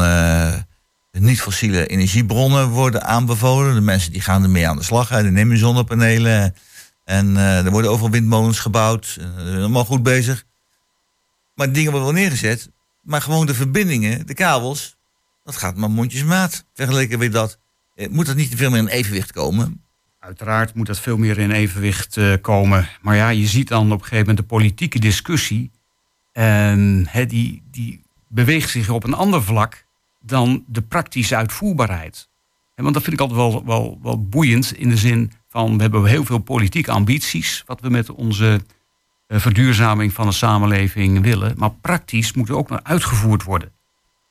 niet-fossiele 1.21 1.87
energiebronnen 1.87 2.69
worden 2.69 3.03
aanbevolen. 3.03 3.75
De 3.75 3.81
mensen 3.81 4.11
die 4.11 4.21
gaan 4.21 4.43
ermee 4.43 4.67
aan 4.67 4.77
de 4.77 4.83
slag, 4.83 5.09
hè, 5.09 5.21
die 5.21 5.31
nemen 5.31 5.57
zonnepanelen. 5.57 6.55
En 7.03 7.29
uh, 7.29 7.65
er 7.65 7.71
worden 7.71 7.91
overal 7.91 8.11
windmolens 8.11 8.59
gebouwd. 8.59 9.19
allemaal 9.37 9.85
goed 9.85 10.03
bezig. 10.03 10.43
Maar 11.55 11.71
dingen 11.71 11.91
worden 11.91 12.13
wel 12.13 12.21
neergezet. 12.21 12.69
Maar 13.01 13.21
gewoon 13.21 13.45
de 13.45 13.53
verbindingen, 13.53 14.27
de 14.27 14.33
kabels, 14.33 14.95
dat 15.43 15.55
gaat 15.55 15.75
maar 15.75 15.91
mondjesmaat. 15.91 16.65
Vergeleken 16.73 17.19
met 17.19 17.31
dat. 17.31 17.59
Moet 18.09 18.25
dat 18.25 18.35
niet 18.35 18.55
veel 18.55 18.69
meer 18.69 18.79
in 18.79 18.87
evenwicht 18.87 19.31
komen? 19.31 19.81
Uiteraard 20.19 20.73
moet 20.73 20.87
dat 20.87 20.99
veel 20.99 21.17
meer 21.17 21.37
in 21.37 21.51
evenwicht 21.51 22.17
uh, 22.17 22.33
komen. 22.41 22.89
Maar 23.01 23.15
ja, 23.15 23.29
je 23.29 23.47
ziet 23.47 23.67
dan 23.67 23.85
op 23.85 23.91
een 23.91 23.99
gegeven 23.99 24.19
moment 24.19 24.37
de 24.37 24.43
politieke 24.43 24.99
discussie. 24.99 25.71
En 26.31 27.09
die, 27.27 27.63
die 27.71 28.03
beweegt 28.27 28.69
zich 28.69 28.89
op 28.89 29.03
een 29.03 29.13
ander 29.13 29.43
vlak 29.43 29.85
dan 30.25 30.63
de 30.67 30.81
praktische 30.81 31.35
uitvoerbaarheid. 31.35 32.29
En 32.75 32.83
want 32.83 32.95
dat 32.95 33.03
vind 33.03 33.15
ik 33.15 33.21
altijd 33.21 33.39
wel, 33.39 33.65
wel, 33.65 33.99
wel 34.01 34.27
boeiend 34.27 34.73
in 34.77 34.89
de 34.89 34.97
zin 34.97 35.31
van 35.49 35.75
we 35.75 35.81
hebben 35.81 36.05
heel 36.05 36.25
veel 36.25 36.37
politieke 36.37 36.91
ambities, 36.91 37.63
wat 37.65 37.81
we 37.81 37.89
met 37.89 38.09
onze 38.09 38.61
uh, 39.27 39.39
verduurzaming 39.39 40.13
van 40.13 40.27
de 40.27 40.33
samenleving 40.33 41.21
willen. 41.21 41.53
Maar 41.57 41.71
praktisch 41.71 42.33
moet 42.33 42.49
er 42.49 42.55
ook 42.55 42.69
nog 42.69 42.79
uitgevoerd 42.83 43.43
worden. 43.43 43.71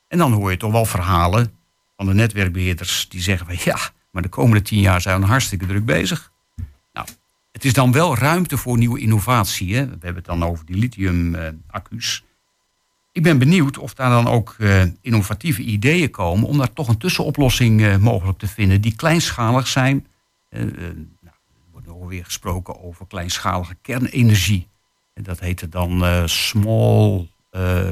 En 0.07 0.17
dan 0.17 0.31
hoor 0.31 0.51
je 0.51 0.57
toch 0.57 0.71
wel 0.71 0.85
verhalen 0.85 1.57
van 1.95 2.05
de 2.05 2.13
netwerkbeheerders 2.13 3.09
die 3.09 3.21
zeggen 3.21 3.45
van 3.45 3.55
ja, 3.59 3.77
maar 4.11 4.21
de 4.21 4.29
komende 4.29 4.61
tien 4.61 4.79
jaar 4.79 5.01
zijn 5.01 5.19
we 5.19 5.25
hartstikke 5.25 5.65
druk 5.65 5.85
bezig. 5.85 6.31
Nou, 6.93 7.07
het 7.51 7.65
is 7.65 7.73
dan 7.73 7.91
wel 7.91 8.17
ruimte 8.17 8.57
voor 8.57 8.77
nieuwe 8.77 8.99
innovatie. 8.99 9.75
Hè? 9.75 9.85
We 9.85 9.91
hebben 9.91 10.15
het 10.15 10.25
dan 10.25 10.43
over 10.43 10.65
die 10.65 10.77
lithium-accu's. 10.77 12.23
Ik 13.13 13.23
ben 13.23 13.37
benieuwd 13.37 13.77
of 13.77 13.93
daar 13.93 14.09
dan 14.09 14.27
ook 14.27 14.55
uh, 14.57 14.83
innovatieve 15.01 15.61
ideeën 15.61 16.09
komen 16.09 16.47
om 16.47 16.57
daar 16.57 16.73
toch 16.73 16.87
een 16.87 16.97
tussenoplossing 16.97 17.81
uh, 17.81 17.97
mogelijk 17.97 18.37
te 18.37 18.47
vinden 18.47 18.81
die 18.81 18.95
kleinschalig 18.95 19.67
zijn. 19.67 20.07
Uh, 20.49 20.59
nou, 20.59 20.73
er 21.21 21.71
wordt 21.71 21.87
nog 21.87 22.07
weer 22.07 22.25
gesproken 22.25 22.83
over 22.83 23.07
kleinschalige 23.07 23.75
kernenergie. 23.81 24.67
En 25.13 25.23
dat 25.23 25.39
heette 25.39 25.69
dan 25.69 26.29
small 26.29 27.27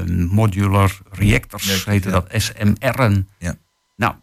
modular 0.06 0.98
reactors, 1.10 1.84
heette 1.84 2.08
ja. 2.08 2.20
dat 2.20 2.42
SMR'en. 2.42 3.28
Ja. 3.38 3.56
Nou, 3.96 4.14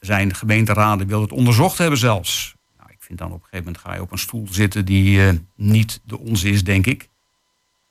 zijn 0.00 0.34
gemeenteraden 0.34 1.06
wil 1.06 1.20
het 1.20 1.32
onderzocht 1.32 1.78
hebben 1.78 1.98
zelfs. 1.98 2.54
Nou, 2.78 2.90
ik 2.90 3.02
vind 3.02 3.18
dan 3.18 3.28
op 3.28 3.34
een 3.34 3.40
gegeven 3.42 3.64
moment 3.64 3.82
ga 3.82 3.94
je 3.94 4.00
op 4.00 4.12
een 4.12 4.18
stoel 4.18 4.46
zitten 4.50 4.84
die 4.84 5.40
niet 5.56 6.00
de 6.04 6.18
onze 6.18 6.48
is, 6.48 6.64
denk 6.64 6.86
ik. 6.86 7.08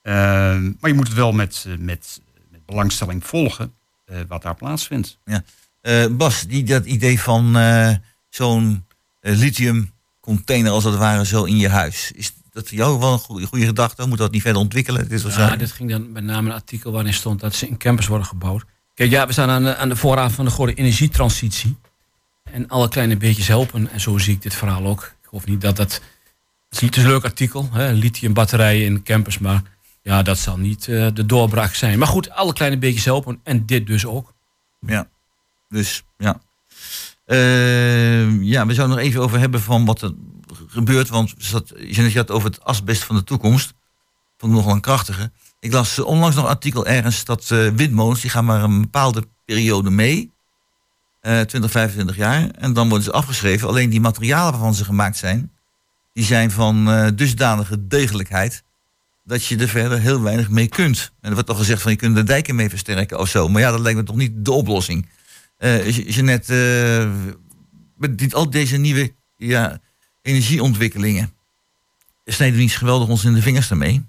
Maar 0.02 0.78
je 0.80 0.94
moet 0.94 1.08
het 1.08 1.16
wel 1.16 1.32
met, 1.32 1.66
met 1.78 2.20
belangstelling 2.66 3.26
volgen 3.26 3.72
wat 4.28 4.42
daar 4.42 4.54
plaatsvindt. 4.54 5.18
Ja. 5.24 5.42
Bas, 6.08 6.42
die, 6.42 6.64
dat 6.64 6.84
idee 6.84 7.20
van 7.20 7.56
zo'n 8.28 8.86
lithium 9.20 9.92
container 10.20 10.72
als 10.72 10.84
het 10.84 10.96
ware 10.96 11.26
zo 11.26 11.44
in 11.44 11.56
je 11.56 11.68
huis. 11.68 12.12
Is 12.14 12.32
dat 12.50 12.68
voor 12.68 12.76
jou 12.76 12.98
wel 12.98 13.12
een 13.12 13.18
goede, 13.18 13.46
goede 13.46 13.66
gedachte? 13.66 14.06
Moet 14.06 14.18
dat 14.18 14.30
niet 14.30 14.42
verder 14.42 14.60
ontwikkelen? 14.60 15.08
Dit 15.08 15.22
ja, 15.22 15.56
dit 15.56 15.72
ging 15.72 15.90
dan 15.90 16.12
met 16.12 16.24
name 16.24 16.48
een 16.48 16.54
artikel 16.54 16.92
waarin 16.92 17.14
stond 17.14 17.40
dat 17.40 17.54
ze 17.54 17.68
in 17.68 17.76
campus 17.76 18.06
worden 18.06 18.26
gebouwd. 18.26 18.64
Kijk, 18.94 19.10
ja, 19.10 19.26
we 19.26 19.32
staan 19.32 19.50
aan 19.50 19.62
de, 19.62 19.76
aan 19.76 19.88
de 19.88 19.96
voorraad 19.96 20.32
van 20.32 20.44
de 20.44 20.50
goede 20.50 20.74
energietransitie. 20.74 21.76
En 22.42 22.68
alle 22.68 22.88
kleine 22.88 23.16
beetjes 23.16 23.48
helpen. 23.48 23.90
En 23.90 24.00
zo 24.00 24.18
zie 24.18 24.34
ik 24.34 24.42
dit 24.42 24.54
verhaal 24.54 24.86
ook. 24.86 25.02
Ik 25.02 25.28
geloof 25.28 25.46
niet 25.46 25.60
dat 25.60 25.76
dat... 25.76 26.00
Het 26.68 26.82
is 26.96 27.02
een 27.02 27.06
leuk 27.06 27.24
artikel, 27.24 27.68
lithiumbatterijen 27.74 28.86
in 28.86 29.02
campus. 29.02 29.38
Maar 29.38 29.62
ja, 30.04 30.22
dat 30.22 30.38
zal 30.38 30.56
niet 30.56 30.86
uh, 30.86 31.08
de 31.12 31.26
doorbraak 31.26 31.74
zijn. 31.74 31.98
Maar 31.98 32.08
goed, 32.08 32.30
alle 32.30 32.52
kleine 32.52 32.78
beetjes 32.78 33.04
helpen. 33.04 33.40
En 33.42 33.66
dit 33.66 33.86
dus 33.86 34.06
ook. 34.06 34.34
Ja, 34.80 35.08
dus 35.68 36.04
ja. 36.18 36.40
Uh, 37.26 38.42
ja, 38.42 38.66
we 38.66 38.74
zouden 38.74 38.96
nog 38.96 39.06
even 39.06 39.20
over 39.20 39.38
hebben 39.38 39.60
van 39.60 39.84
wat 39.84 40.02
er 40.02 40.12
gebeurt. 40.66 41.08
Want 41.08 41.34
je 41.76 42.12
had 42.14 42.30
over 42.30 42.48
het 42.48 42.64
asbest 42.64 43.04
van 43.04 43.16
de 43.16 43.24
toekomst. 43.24 43.74
Vond 44.36 44.52
ik 44.52 44.58
nogal 44.58 44.74
een 44.74 44.80
krachtige. 44.80 45.32
Ik 45.60 45.72
las 45.72 45.98
onlangs 45.98 46.36
nog 46.36 46.44
een 46.44 46.50
artikel 46.50 46.86
ergens 46.86 47.24
dat 47.24 47.50
uh, 47.52 47.68
windmolens... 47.68 48.20
die 48.20 48.30
gaan 48.30 48.44
maar 48.44 48.62
een 48.62 48.80
bepaalde 48.80 49.24
periode 49.44 49.90
mee. 49.90 50.32
20, 51.20 51.62
eh, 51.62 51.68
25 51.68 52.16
jaar. 52.16 52.50
En 52.50 52.72
dan 52.72 52.88
worden 52.88 53.04
ze 53.04 53.12
afgeschreven. 53.12 53.68
Alleen 53.68 53.90
die 53.90 54.00
materialen 54.00 54.52
waarvan 54.52 54.74
ze 54.74 54.84
gemaakt 54.84 55.16
zijn, 55.16 55.52
die 56.12 56.24
zijn 56.24 56.50
van 56.50 57.12
dusdanige 57.14 57.86
degelijkheid 57.86 58.62
dat 59.24 59.44
je 59.44 59.56
er 59.56 59.68
verder 59.68 60.00
heel 60.00 60.22
weinig 60.22 60.50
mee 60.50 60.68
kunt. 60.68 61.12
En 61.20 61.28
er 61.28 61.32
wordt 61.32 61.48
toch 61.48 61.58
gezegd 61.58 61.82
van 61.82 61.90
je 61.90 61.96
kunt 61.96 62.16
de 62.16 62.22
dijken 62.22 62.54
mee 62.54 62.68
versterken 62.68 63.18
of 63.18 63.28
zo. 63.28 63.48
Maar 63.48 63.60
ja, 63.60 63.70
dat 63.70 63.80
lijkt 63.80 63.98
me 63.98 64.04
toch 64.04 64.16
niet 64.16 64.32
de 64.34 64.52
oplossing. 64.52 65.08
Uh, 65.58 66.16
net 66.16 66.50
uh, 66.50 67.12
met 67.96 68.34
al 68.34 68.50
deze 68.50 68.76
nieuwe 68.76 69.14
ja, 69.36 69.80
energieontwikkelingen 70.22 71.32
snijden 72.24 72.58
niet 72.58 72.76
geweldig 72.76 73.08
ons 73.08 73.24
in 73.24 73.34
de 73.34 73.42
vingers 73.42 73.68
daarmee. 73.68 74.04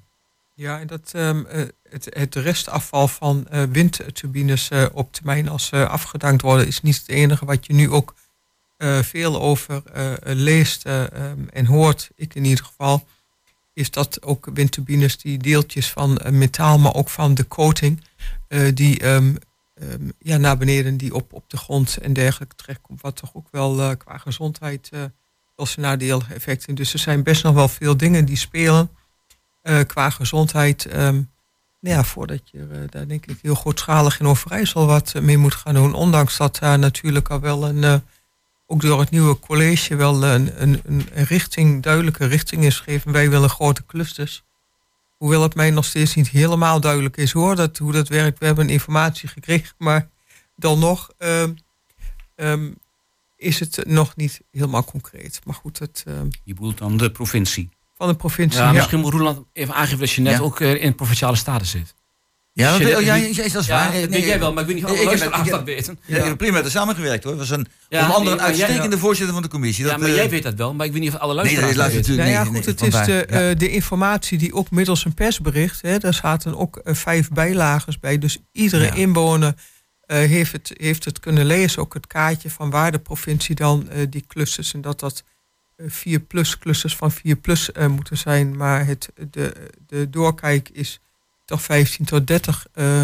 Ja, 0.54 0.80
en 0.80 0.88
dat 0.88 1.12
um, 1.16 1.48
het, 1.90 2.08
het 2.10 2.36
restafval 2.36 3.08
van 3.08 3.48
uh, 3.54 3.64
windturbines 3.64 4.70
uh, 4.72 4.86
op 4.94 5.14
termijn 5.14 5.50
als 5.50 5.72
uh, 5.74 5.90
afgedankt 5.90 6.42
worden, 6.42 6.68
is 6.68 6.82
niet 6.82 6.98
het 6.98 7.10
enige 7.10 7.46
wat 7.46 7.66
je 7.66 7.74
nu 7.74 7.90
ook 7.90 8.16
veel 9.02 9.42
over 9.42 9.84
leest 10.24 10.86
um, 10.86 11.50
en 11.50 11.66
hoort. 11.66 12.10
Ik 12.16 12.36
in 12.36 12.46
ieder 12.46 12.66
geval. 12.66 13.08
Is 13.76 13.92
dat 13.92 14.24
ook 14.24 14.50
windturbines 14.54 15.18
die 15.18 15.38
deeltjes 15.38 15.92
van 15.92 16.20
metaal, 16.30 16.80
maar 16.80 16.94
ook 16.94 17.10
van 17.10 17.34
de 17.34 17.48
coating, 17.48 18.04
die 18.74 19.06
um, 19.06 19.38
ja, 20.20 20.38
naar 20.38 20.58
beneden, 20.58 20.98
die 20.98 21.14
op, 21.14 21.34
op 21.34 21.50
de 21.50 21.58
grond 21.58 21.98
en 21.98 22.14
dergelijke 22.14 22.56
terechtkomt. 22.56 23.02
Wat 23.02 23.16
toch 23.16 23.32
ook 23.34 23.48
wel 23.52 23.98
qua 23.98 24.18
gezondheid 24.18 24.90
als 25.56 25.76
nadeel 25.76 26.24
effecten. 26.34 26.76
Dus 26.76 26.94
er 26.94 27.00
zijn 27.00 27.24
best 27.24 27.44
nog 27.44 27.54
wel 27.54 27.68
veel 27.68 27.98
dingen 27.98 28.26
die 28.26 28.38
spelen. 28.38 28.90
Uh, 29.64 29.80
qua 29.88 30.10
gezondheid. 30.10 30.96
Um, 30.96 31.32
ja, 31.80 32.04
voordat 32.04 32.42
je 32.52 32.58
uh, 32.58 32.78
daar 32.90 33.08
denk 33.08 33.26
ik 33.26 33.38
heel 33.42 33.56
grootschalig 33.56 34.20
in 34.20 34.26
Overijssel 34.26 34.86
wat 34.86 35.14
mee 35.22 35.38
moet 35.38 35.56
gaan 35.56 35.74
doen. 35.74 35.94
Ondanks 35.94 36.38
dat 36.38 36.58
daar 36.60 36.80
natuurlijk 36.80 37.30
al 37.30 37.40
wel 37.40 37.68
een, 37.68 37.84
uh, 37.84 37.96
ook 38.66 38.82
door 38.82 39.00
het 39.00 39.10
nieuwe 39.10 39.40
college 39.40 39.96
wel 39.96 40.24
een, 40.24 40.62
een, 40.62 40.82
een 40.86 41.26
richting, 41.26 41.84
duidelijke 41.84 42.26
richting 42.26 42.64
is 42.64 42.80
gegeven. 42.80 43.12
Wij 43.12 43.30
willen 43.30 43.50
grote 43.50 43.86
clusters. 43.86 44.44
Hoewel 45.18 45.42
het 45.42 45.56
mij 45.56 45.72
nog 45.72 45.86
steeds 45.86 46.16
niet 46.16 46.30
helemaal 46.30 46.80
duidelijk 46.80 47.18
is 47.18 47.32
hoor, 47.32 47.56
dat, 47.56 47.78
hoe 47.78 47.92
dat 47.92 48.08
werkt. 48.08 48.40
We 48.40 48.46
hebben 48.46 48.70
informatie 48.70 49.30
gekregen, 49.30 49.76
maar 49.78 50.10
dan 50.56 50.80
nog 50.80 51.10
um, 51.18 51.58
um, 52.36 52.78
is 53.38 53.60
het 53.60 53.84
nog 53.86 54.16
niet 54.16 54.42
helemaal 54.52 54.84
concreet. 54.84 55.42
Maar 55.44 55.56
goed, 55.56 55.80
het... 55.80 56.04
Je 56.44 56.54
bedoelt 56.54 56.78
dan 56.78 56.98
de 56.98 57.12
provincie? 57.12 57.70
van 57.96 58.08
de 58.08 58.16
provincie. 58.16 58.62
Ja, 58.62 58.72
misschien 58.72 59.00
moet 59.00 59.14
Roeland 59.14 59.46
even 59.54 59.74
aangeven 59.74 60.00
dat 60.00 60.12
je 60.12 60.22
net 60.22 60.40
ook 60.40 60.60
uh, 60.60 60.84
in 60.84 60.96
provinciale 60.96 61.36
staten 61.36 61.68
zit. 61.68 61.94
Ja, 62.58 62.78
dat, 62.78 62.96
oh, 62.96 63.02
ja, 63.02 63.16
ja, 63.16 63.28
dat 63.36 63.46
is 63.62 63.66
Ja, 63.68 63.90
waar. 63.92 64.02
dat 64.02 64.10
weet 64.10 64.26
jij 64.26 64.40
wel, 64.40 64.54
maar 64.54 64.62
ik 64.62 64.68
weet 64.68 64.76
niet 64.76 64.86
of 64.86 64.96
Nee, 64.96 65.06
luisteraars 65.06 65.50
dat 65.50 65.64
weten. 65.64 66.00
Ja, 66.06 66.18
ik 66.18 66.24
heb 66.24 66.38
prima 66.38 66.54
met 66.54 66.62
haar 66.62 66.72
samengewerkt 66.72 67.24
hoor. 67.24 67.36
Was 67.36 67.50
een, 67.50 67.68
Ja, 67.90 68.02
onder 68.02 68.16
andere 68.18 68.36
nee, 68.36 68.46
uitstekende 68.46 68.98
voorzitter 68.98 69.34
van 69.34 69.44
de 69.44 69.50
commissie. 69.50 69.84
Ja, 69.86 69.92
Dat, 69.92 70.00
maar 70.00 70.10
eh, 70.10 70.16
jij 70.16 70.30
weet 70.30 70.44
dat 70.44 70.54
wel, 70.54 70.74
maar 70.74 70.86
ik 70.86 70.92
weet 70.92 71.02
niet 71.02 71.14
of 71.14 71.20
alle 71.20 71.34
Nee, 71.44 71.44
luisteraars 71.44 71.76
dat 71.76 71.86
weten. 71.86 71.96
natuurlijk 72.02 72.28
Nou 72.28 72.32
ja, 72.32 72.52
nee, 72.52 72.62
goed, 72.64 72.82
nee, 72.82 72.92
het 72.92 72.96
is 72.96 73.06
de. 73.28 73.34
Ja. 73.36 73.50
eh, 73.50 73.58
de 73.58 73.70
informatie 73.70 74.38
die 74.38 74.54
ook 74.54 74.72
middels 74.72 75.06
een 75.06 75.14
persbericht, 75.14 75.82
hè, 75.82 75.98
daar 75.98 76.14
zaten 76.14 76.58
ook 76.58 76.78
eh, 76.78 76.94
vijf 76.94 77.30
bijlagers 77.30 78.00
bij. 78.00 78.18
Dus 78.18 78.38
iedere 78.52 78.84
Ja. 78.86 78.94
inwoner 78.94 79.54
eh, 80.02 80.18
heeft, 80.18 80.52
het, 80.52 80.72
heeft 80.78 81.06
het 81.06 81.20
kunnen 81.20 81.46
lezen, 81.46 81.82
ook 81.82 81.94
het 81.94 82.08
kaartje 82.08 82.50
van 82.50 82.70
waar 82.70 82.92
de 82.92 83.00
provincie 83.00 83.56
dan 83.56 83.90
eh, 83.90 84.06
die 84.10 84.24
clusters 84.28 84.74
en 84.74 84.82
dat 84.82 85.00
dat 85.00 85.24
eh, 85.76 85.86
4 85.90 86.20
plus 86.20 86.58
clusters 86.58 86.96
van 86.96 87.12
4 87.12 87.36
plus 87.36 87.72
eh, 87.72 87.88
moeten 87.88 88.18
zijn. 88.18 88.58
Maar 88.58 88.86
het, 88.86 89.10
de, 89.32 89.54
de 89.88 90.10
doorkijk 90.10 90.70
is 90.70 91.00
toch 91.46 91.62
15 91.62 92.06
tot 92.06 92.28
30 92.28 92.66
eh, 92.74 93.04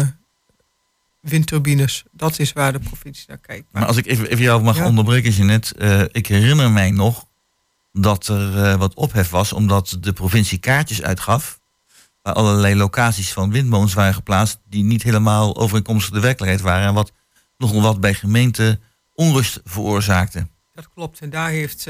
windturbines. 1.20 2.02
Dat 2.12 2.38
is 2.38 2.52
waar 2.52 2.72
de 2.72 2.78
provincie 2.78 3.24
naar 3.28 3.38
kijkt. 3.38 3.66
Maar 3.70 3.86
als 3.86 3.96
ik 3.96 4.06
even, 4.06 4.26
even 4.26 4.44
jou 4.44 4.62
mag 4.62 4.76
Ja. 4.76 4.86
onderbreken, 4.86 5.30
Jeanette. 5.30 5.74
eh 5.74 6.02
ik 6.12 6.26
herinner 6.26 6.70
mij 6.70 6.90
nog 6.90 7.26
dat 7.92 8.26
er 8.28 8.64
eh, 8.64 8.74
wat 8.74 8.94
ophef 8.94 9.30
was... 9.30 9.52
omdat 9.52 9.96
de 10.00 10.12
provincie 10.12 10.58
kaartjes 10.58 11.02
uitgaf... 11.02 11.60
waar 12.22 12.34
allerlei 12.34 12.76
locaties 12.76 13.32
van 13.32 13.50
windmolens 13.52 13.94
waren 13.94 14.14
geplaatst... 14.14 14.58
die 14.68 14.84
niet 14.84 15.02
helemaal 15.02 15.56
overeenkomstig 15.56 16.14
de 16.14 16.20
werkelijkheid 16.20 16.62
waren... 16.64 16.86
en 16.88 16.94
wat 16.94 17.12
nogal 17.58 17.82
wat 17.82 18.00
bij 18.00 18.14
gemeenten 18.14 18.80
onrust 19.14 19.60
veroorzaakte. 19.64 20.46
Dat 20.74 20.88
klopt. 20.94 21.20
En 21.20 21.30
daar 21.30 21.48
heeft 21.50 21.86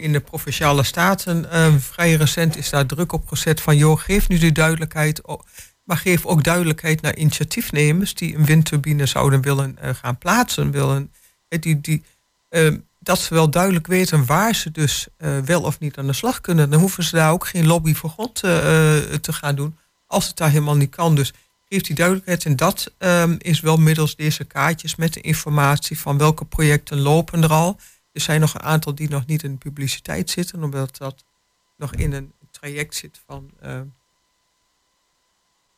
in 0.00 0.12
de 0.12 0.20
provinciale 0.20 0.82
staten 0.82 1.46
vrij 1.82 2.14
recent 2.14 2.56
is 2.56 2.70
daar 2.70 2.86
druk 2.86 3.12
op 3.12 3.28
gezet 3.28 3.60
van 3.60 3.76
joh, 3.76 4.00
geef 4.00 4.28
nu 4.28 4.38
de 4.38 4.52
duidelijkheid. 4.52 5.24
o- 5.28 5.40
Maar 5.86 5.96
geef 5.96 6.26
ook 6.26 6.44
duidelijkheid 6.44 7.00
naar 7.00 7.16
initiatiefnemers 7.16 8.14
die 8.14 8.36
een 8.36 8.44
windturbine 8.44 9.06
zouden 9.06 9.40
willen 9.40 9.78
eh, 9.78 9.94
gaan 9.94 10.18
plaatsen. 10.18 10.70
Willen, 10.70 11.12
eh, 11.48 11.60
die, 11.60 11.80
die, 11.80 12.02
eh, 12.48 12.74
dat 13.06 13.18
ze 13.18 13.34
wel 13.34 13.50
duidelijk 13.50 13.86
weten 13.86 14.26
waar 14.26 14.54
ze 14.54 14.70
dus 14.70 15.06
eh, 15.16 15.38
wel 15.38 15.62
of 15.62 15.78
niet 15.78 15.96
aan 15.96 16.06
de 16.06 16.12
slag 16.12 16.40
kunnen. 16.40 16.70
Dan 16.70 16.80
hoeven 16.80 17.04
ze 17.04 17.16
daar 17.16 17.32
ook 17.32 17.46
geen 17.46 17.66
lobby 17.66 17.94
voor 17.94 18.14
eh, 18.18 18.30
te 19.20 19.32
gaan 19.32 19.54
doen. 19.54 19.76
Als 20.06 20.26
het 20.26 20.36
daar 20.36 20.50
helemaal 20.50 20.76
niet 20.76 20.90
kan. 20.90 21.14
Dus 21.14 21.32
geef 21.68 21.82
die 21.82 21.96
duidelijkheid. 21.96 22.44
En 22.44 22.56
dat 22.56 22.92
ehm, 22.98 23.34
is 23.38 23.60
wel 23.60 23.76
middels 23.76 24.16
deze 24.16 24.44
kaartjes 24.44 24.96
met 24.96 25.12
de 25.12 25.20
informatie 25.20 25.98
van 25.98 26.18
welke 26.18 26.44
projecten 26.44 27.00
lopen 27.00 27.42
er 27.42 27.52
al. 27.52 27.78
Er 28.12 28.20
zijn 28.20 28.40
nog 28.40 28.54
een 28.54 28.62
aantal 28.62 28.94
die 28.94 29.08
nog 29.08 29.26
niet 29.26 29.42
in 29.42 29.50
de 29.50 29.58
publiciteit 29.58 30.30
zitten, 30.30 30.62
omdat 30.62 30.96
dat 30.96 31.24
nog 31.76 31.94
in 31.94 32.12
een 32.12 32.32
traject 32.50 32.94
zit 32.94 33.20
van 33.26 33.50
eh, 33.60 33.80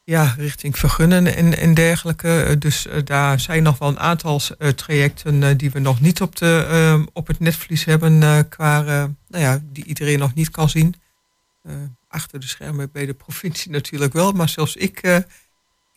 ja, 0.08 0.34
richting 0.36 0.78
vergunnen 0.78 1.36
en, 1.36 1.58
en 1.58 1.74
dergelijke. 1.74 2.42
Eh, 2.42 2.56
Dus 2.58 2.86
eh, 2.86 3.00
daar 3.04 3.40
zijn 3.40 3.62
nog 3.62 3.78
wel 3.78 3.88
een 3.88 3.98
aantal 3.98 4.40
eh, 4.58 4.68
trajecten 4.68 5.56
die 5.56 5.70
we 5.70 5.78
nog 5.78 6.00
niet 6.00 6.20
op, 6.20 6.36
de, 6.36 6.66
eh, 6.70 7.06
op 7.12 7.26
het 7.26 7.38
netvlies 7.40 7.84
hebben, 7.84 8.48
qua, 8.48 8.80
nou 9.28 9.44
ja, 9.44 9.62
die 9.72 9.84
iedereen 9.84 10.18
nog 10.18 10.34
niet 10.34 10.50
kan 10.50 10.68
zien. 10.68 10.94
Eh, 11.62 11.74
achter 12.08 12.40
de 12.40 12.46
schermen 12.46 12.90
bij 12.92 13.06
de 13.06 13.14
provincie 13.14 13.70
natuurlijk 13.70 14.12
wel, 14.12 14.32
maar 14.32 14.48
zelfs 14.48 14.76
ik 14.76 14.98
eh, 14.98 15.16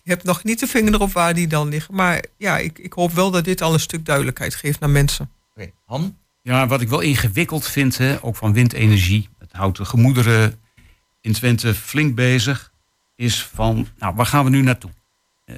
heb 0.03 0.23
nog 0.23 0.43
niet 0.43 0.59
de 0.59 0.67
vinger 0.67 0.93
erop 0.93 1.11
waar 1.11 1.33
die 1.33 1.47
dan 1.47 1.69
liggen. 1.69 1.95
Maar 1.95 2.23
ja, 2.37 2.57
ik, 2.57 2.79
ik 2.79 2.93
hoop 2.93 3.11
wel 3.11 3.31
dat 3.31 3.43
dit 3.43 3.61
al 3.61 3.73
een 3.73 3.79
stuk 3.79 4.05
duidelijkheid 4.05 4.55
geeft 4.55 4.79
naar 4.79 4.89
mensen. 4.89 5.29
Oké, 5.55 5.71
Han? 5.85 6.17
Ja, 6.41 6.67
wat 6.67 6.81
ik 6.81 6.89
wel 6.89 6.99
ingewikkeld 6.99 7.67
vind, 7.67 7.97
hè, 7.97 8.23
ook 8.23 8.35
van 8.35 8.53
windenergie, 8.53 9.29
het 9.39 9.51
houdt 9.51 9.77
de 9.77 9.85
gemoederen 9.85 10.59
in 11.21 11.33
Twente 11.33 11.75
flink 11.75 12.15
bezig, 12.15 12.70
is 13.21 13.45
van, 13.45 13.87
nou, 13.99 14.15
waar 14.15 14.25
gaan 14.25 14.43
we 14.43 14.49
nu 14.49 14.61
naartoe? 14.61 14.91
Eh, 15.45 15.55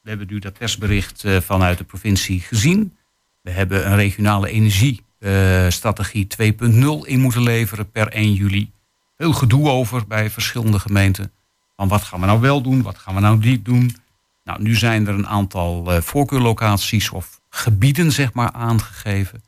we 0.00 0.08
hebben 0.08 0.26
nu 0.30 0.38
dat 0.38 0.58
persbericht 0.58 1.24
eh, 1.24 1.40
vanuit 1.40 1.78
de 1.78 1.84
provincie 1.84 2.40
gezien. 2.40 2.96
We 3.40 3.50
hebben 3.50 3.86
een 3.86 3.96
regionale 3.96 4.50
energiestrategie 4.50 6.26
2.0 6.26 7.06
in 7.06 7.20
moeten 7.20 7.42
leveren 7.42 7.90
per 7.90 8.08
1 8.08 8.32
juli. 8.32 8.70
Heel 9.16 9.32
gedoe 9.32 9.68
over 9.68 10.06
bij 10.06 10.30
verschillende 10.30 10.78
gemeenten. 10.78 11.32
Van 11.76 11.88
wat 11.88 12.02
gaan 12.02 12.20
we 12.20 12.26
nou 12.26 12.40
wel 12.40 12.62
doen, 12.62 12.82
wat 12.82 12.98
gaan 12.98 13.14
we 13.14 13.20
nou 13.20 13.38
niet 13.38 13.64
doen? 13.64 13.96
Nou, 14.44 14.62
nu 14.62 14.74
zijn 14.74 15.06
er 15.06 15.14
een 15.14 15.28
aantal 15.28 15.92
eh, 15.92 16.00
voorkeurlocaties 16.00 17.10
of 17.10 17.40
gebieden, 17.48 18.12
zeg 18.12 18.32
maar, 18.32 18.52
aangegeven 18.52 19.42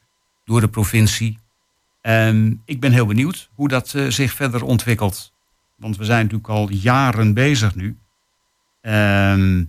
door 0.45 0.61
de 0.61 0.69
provincie. 0.69 1.39
En 2.01 2.63
ik 2.65 2.81
ben 2.81 2.93
heel 2.93 3.07
benieuwd 3.07 3.49
hoe 3.55 3.69
dat 3.69 3.95
eh, 3.95 4.07
zich 4.07 4.33
verder 4.33 4.63
ontwikkelt. 4.63 5.33
Want 5.79 5.97
we 5.97 6.05
zijn 6.05 6.23
natuurlijk 6.23 6.49
al 6.49 6.71
jaren 6.71 7.35
bezig 7.35 7.75
nu. 7.75 7.99
Ehm, 8.81 9.65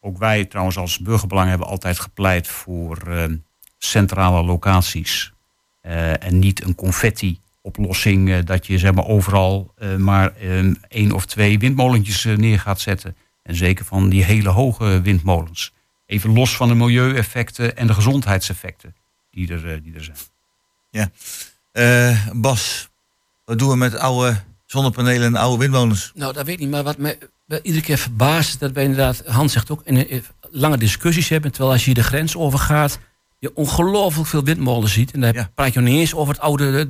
ook 0.00 0.18
wij 0.18 0.44
trouwens 0.44 0.76
als 0.76 0.98
burgerbelang 0.98 1.48
hebben 1.48 1.66
altijd 1.66 1.98
gepleit 1.98 2.48
voor 2.48 2.96
ehm, 2.96 3.36
centrale 3.78 4.42
locaties. 4.42 5.32
Eh, 5.80 6.24
en 6.24 6.38
niet 6.38 6.62
een 6.64 6.74
confetti-oplossing 6.74 8.30
eh, 8.30 8.38
dat 8.44 8.66
je 8.66 8.78
zeg 8.78 8.94
maar, 8.94 9.06
overal 9.06 9.72
eh, 9.76 9.96
maar 9.96 10.36
ehm, 10.36 10.74
één 10.88 11.12
of 11.12 11.26
twee 11.26 11.58
windmolentjes 11.58 12.24
neer 12.24 12.60
gaat 12.60 12.80
zetten. 12.80 13.16
En 13.42 13.54
zeker 13.54 13.84
van 13.84 14.08
die 14.08 14.24
hele 14.24 14.48
hoge 14.48 15.00
windmolens. 15.00 15.72
Even 16.06 16.32
los 16.32 16.56
van 16.56 16.68
de 16.68 16.74
milieueffecten 16.74 17.76
en 17.76 17.86
de 17.86 17.94
gezondheidseffecten 17.94 18.94
die 19.30 19.52
er, 19.52 19.82
die 19.82 19.94
er 19.94 20.04
zijn. 20.04 20.16
Eh, 21.72 22.26
Bas, 22.32 22.88
wat 23.44 23.58
doen 23.58 23.68
we 23.68 23.76
met 23.76 23.94
oude 23.96 24.42
zonnepanelen 24.70 25.26
en 25.26 25.36
oude 25.36 25.58
windmolens? 25.58 26.12
Nou, 26.14 26.32
dat 26.32 26.44
weet 26.44 26.54
ik 26.54 26.60
niet, 26.60 26.70
maar 26.70 26.82
wat 26.82 26.98
mij 26.98 27.18
iedere 27.62 27.84
keer 27.84 27.98
verbaast... 27.98 28.48
is 28.48 28.58
dat 28.58 28.72
wij 28.72 28.82
inderdaad, 28.84 29.22
Hans 29.26 29.52
zegt 29.52 29.70
ook, 29.70 29.82
in, 29.84 30.08
eh, 30.08 30.20
lange 30.50 30.78
discussies 30.78 31.28
hebben... 31.28 31.50
terwijl 31.50 31.72
als 31.72 31.84
je 31.84 31.94
de 31.94 32.02
grens 32.02 32.36
overgaat... 32.36 32.98
je 33.38 33.54
ongelooflijk 33.56 34.28
veel 34.28 34.44
windmolens 34.44 34.92
ziet. 34.92 35.10
En 35.12 35.32
Ja. 35.32 35.50
praat 35.54 35.72
je 35.74 35.80
nog 35.80 35.88
niet 35.88 35.98
eens 35.98 36.14
over 36.14 36.34
het 36.34 36.42
oude, 36.42 36.70
de, 36.72 36.88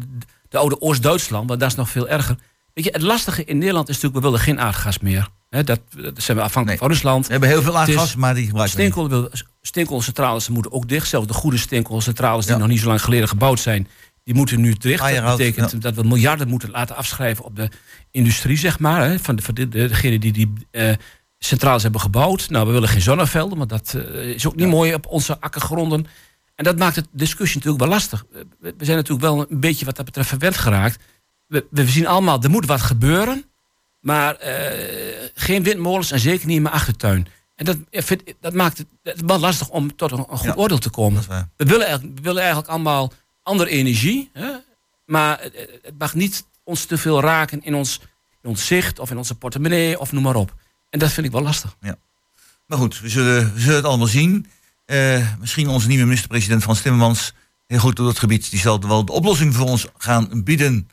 de 0.49 0.59
oude 0.59 0.81
Oost-Duitsland... 0.81 1.49
maar 1.49 1.59
dat 1.59 1.69
is 1.71 1.75
nog 1.77 1.91
veel 1.91 2.09
erger. 2.09 2.37
Weet 2.75 2.85
je, 2.85 2.91
het 2.91 3.03
lastige 3.03 3.45
in 3.45 3.59
Nederland 3.59 3.89
is 3.89 3.95
natuurlijk... 3.95 4.23
we 4.25 4.31
willen 4.31 4.45
geen 4.45 4.61
aardgas 4.61 4.99
meer. 4.99 5.29
Dat, 5.49 5.67
dat 5.67 5.81
zijn 6.15 6.37
we 6.37 6.43
afhankelijk 6.43 6.67
Nee. 6.67 6.77
van 6.79 6.89
Rusland. 6.89 7.27
We 7.27 7.31
hebben 7.33 7.49
heel 7.51 7.63
veel 7.63 7.79
aardgas, 7.79 8.15
maar 8.17 8.35
die 8.35 8.47
gebruiken 8.47 9.09
we 9.09 9.21
niet. 9.33 9.45
Steenkoolcentrales 9.61 10.49
moeten 10.49 10.73
ook 10.73 10.89
dicht. 10.89 11.09
Zelfs 11.09 11.27
de 11.27 11.33
goede 11.33 11.59
steenkoolcentrales 11.59 12.45
die 12.45 12.55
Ja. 12.55 12.61
nog 12.61 12.69
niet 12.69 12.81
zo 12.81 12.87
lang 12.87 13.03
geleden 13.03 13.29
gebouwd 13.29 13.61
zijn... 13.61 13.89
die 14.25 14.35
moeten 14.35 14.61
nu 14.61 14.73
dicht. 14.73 15.03
Fire 15.05 15.21
Dat 15.23 15.37
betekent 15.37 15.83
dat 15.83 15.95
we 15.95 16.03
miljarden 16.03 16.49
moeten 16.49 16.71
laten 16.71 16.97
afschrijven 16.97 17.45
op 17.45 17.57
de 17.57 17.69
industrie, 18.11 18.57
zeg 18.59 18.79
maar. 18.79 19.03
Hè, 19.09 19.19
van 19.19 19.37
de, 19.37 19.43
van 19.43 19.55
de, 19.55 19.69
de- 19.69 19.89
degene 19.89 20.19
die 20.19 20.33
die 20.33 20.53
eh, 20.71 20.93
centrales 21.39 21.83
hebben 21.83 22.01
gebouwd. 22.01 22.51
Nou, 22.51 22.67
we 22.67 22.73
willen 22.73 22.89
geen 22.89 23.01
zonnevelden, 23.01 23.59
maar 23.59 23.67
dat 23.67 23.95
eh, 23.95 24.25
is 24.29 24.47
ook 24.47 24.57
niet 24.57 24.69
mooi 24.69 24.95
op 24.95 25.07
onze 25.07 25.41
akkergronden. 25.41 26.07
En 26.55 26.65
dat 26.65 26.79
maakt 26.79 26.95
de 26.95 27.05
discussie 27.13 27.57
natuurlijk 27.57 27.85
wel 27.85 27.93
lastig. 27.93 28.25
We, 28.31 28.75
we 28.79 28.85
zijn 28.85 28.97
natuurlijk 28.97 29.27
wel 29.27 29.47
een 29.51 29.61
beetje 29.61 29.85
wat 29.85 29.97
dat 29.97 30.05
betreft 30.05 30.29
verwend 30.29 30.57
geraakt. 30.57 31.03
We, 31.47 31.67
we 31.71 31.87
zien 31.89 32.07
allemaal, 32.07 32.43
er 32.43 32.51
moet 32.51 32.67
wat 32.67 32.81
gebeuren. 32.81 33.45
Maar 34.01 34.35
eh, 34.35 35.31
geen 35.35 35.63
windmolens 35.63 36.11
en 36.11 36.19
zeker 36.21 36.47
niet 36.47 36.57
in 36.57 36.63
mijn 36.63 36.75
achtertuin. 36.75 37.27
En 37.55 37.65
dat, 37.65 37.77
vind, 37.91 38.23
dat 38.41 38.55
maakt 38.55 38.85
het, 39.03 39.21
wel 39.27 39.39
lastig 39.39 39.69
om 39.69 39.97
tot 39.97 40.13
een, 40.13 40.19
een 40.19 40.37
goed 40.39 40.47
Ja. 40.47 40.55
oordeel 40.55 40.79
te 40.79 40.91
komen. 40.91 41.23
We 41.57 41.65
willen, 41.65 42.01
we 42.01 42.21
willen 42.23 42.39
eigenlijk 42.41 42.71
allemaal 42.71 43.13
andere 43.51 43.71
energie. 43.71 44.31
Hè? 44.33 44.51
Maar 45.07 45.41
het, 45.41 45.99
mag 45.99 46.15
niet 46.15 46.45
ons 46.65 46.85
te 46.85 46.99
veel 46.99 47.21
raken 47.21 47.63
in 47.63 47.75
ons, 47.75 48.01
in 48.43 48.51
ons 48.51 48.67
zicht 48.67 48.99
of 48.99 49.11
in 49.11 49.19
onze 49.19 49.35
portemonnee 49.35 50.01
of 50.01 50.13
noem 50.13 50.23
maar 50.23 50.35
op. 50.35 50.55
En 50.91 50.99
dat 50.99 51.13
vind 51.13 51.27
ik 51.27 51.33
wel 51.33 51.43
lastig. 51.43 51.77
Maar 52.67 52.79
goed, 52.79 53.01
we 53.01 53.09
zullen, 53.09 53.55
we 53.55 53.61
zullen 53.61 53.77
het 53.77 53.85
allemaal 53.85 54.07
zien. 54.07 54.47
Eh, 54.85 55.35
misschien 55.39 55.69
onze 55.69 55.89
nieuwe 55.89 56.05
minister-president 56.05 56.63
Frans 56.63 56.83
Timmermans, 56.83 57.33
heel 57.67 57.79
goed 57.79 57.99
op 57.99 58.07
dat 58.07 58.19
gebied, 58.19 58.51
die 58.51 58.61
zal 58.61 58.81
wel 58.81 59.05
de 59.05 59.13
oplossing 59.13 59.55
voor 59.55 59.67
ons 59.67 59.87
gaan 59.97 60.43
bieden. 60.45 60.89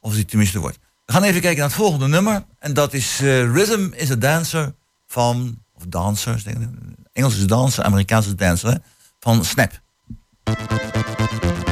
Of 0.00 0.14
die 0.14 0.24
tenminste 0.24 0.58
wordt. 0.58 0.78
We 1.06 1.12
gaan 1.12 1.22
even 1.22 1.40
kijken 1.40 1.58
naar 1.58 1.68
het 1.68 1.76
volgende 1.76 2.08
nummer. 2.08 2.44
En 2.58 2.74
dat 2.74 2.92
is 2.92 3.20
eh, 3.20 3.52
Rhythm 3.52 3.88
is 3.94 4.10
a 4.10 4.16
Dancer 4.16 4.74
van, 5.06 5.62
of 5.72 5.82
Dancers, 5.86 6.44
denk 6.44 6.58
ik. 6.58 6.68
Engels 7.12 7.36
is 7.36 7.46
dancer, 7.46 7.84
Amerikaans 7.84 8.26
is 8.26 8.36
dancer, 8.36 8.70
hè, 8.70 8.76
van 9.20 9.44
Snap. 9.44 9.80
Música 10.46 11.63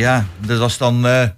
Ja, 0.00 0.26
dat 0.46 0.58
was 0.58 0.78
dan 0.78 1.06
uh, 1.06 1.28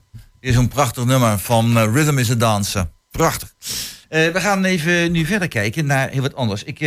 zo'n 0.40 0.68
prachtig 0.68 1.04
nummer 1.04 1.38
van 1.38 1.76
uh, 1.76 1.94
Rhythm 1.94 2.18
is 2.18 2.30
a 2.30 2.34
Dancer. 2.34 2.88
Prachtig. 3.10 3.54
Uh, 3.58 4.32
we 4.32 4.40
gaan 4.40 4.64
even 4.64 5.12
nu 5.12 5.24
verder 5.24 5.48
kijken 5.48 5.86
naar 5.86 6.08
heel 6.08 6.22
wat 6.22 6.34
anders. 6.34 6.62
Ik, 6.62 6.80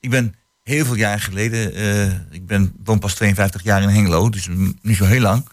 ik 0.00 0.10
ben 0.10 0.34
heel 0.62 0.84
veel 0.84 0.94
jaar 0.94 1.20
geleden, 1.20 2.26
ik 2.30 2.46
ben, 2.46 2.72
woon 2.84 2.98
pas 2.98 3.14
52 3.14 3.62
jaar 3.62 3.82
in 3.82 3.88
Hengelo, 3.88 4.28
dus 4.28 4.48
niet 4.82 4.96
zo 4.96 5.04
heel 5.04 5.20
lang. 5.20 5.48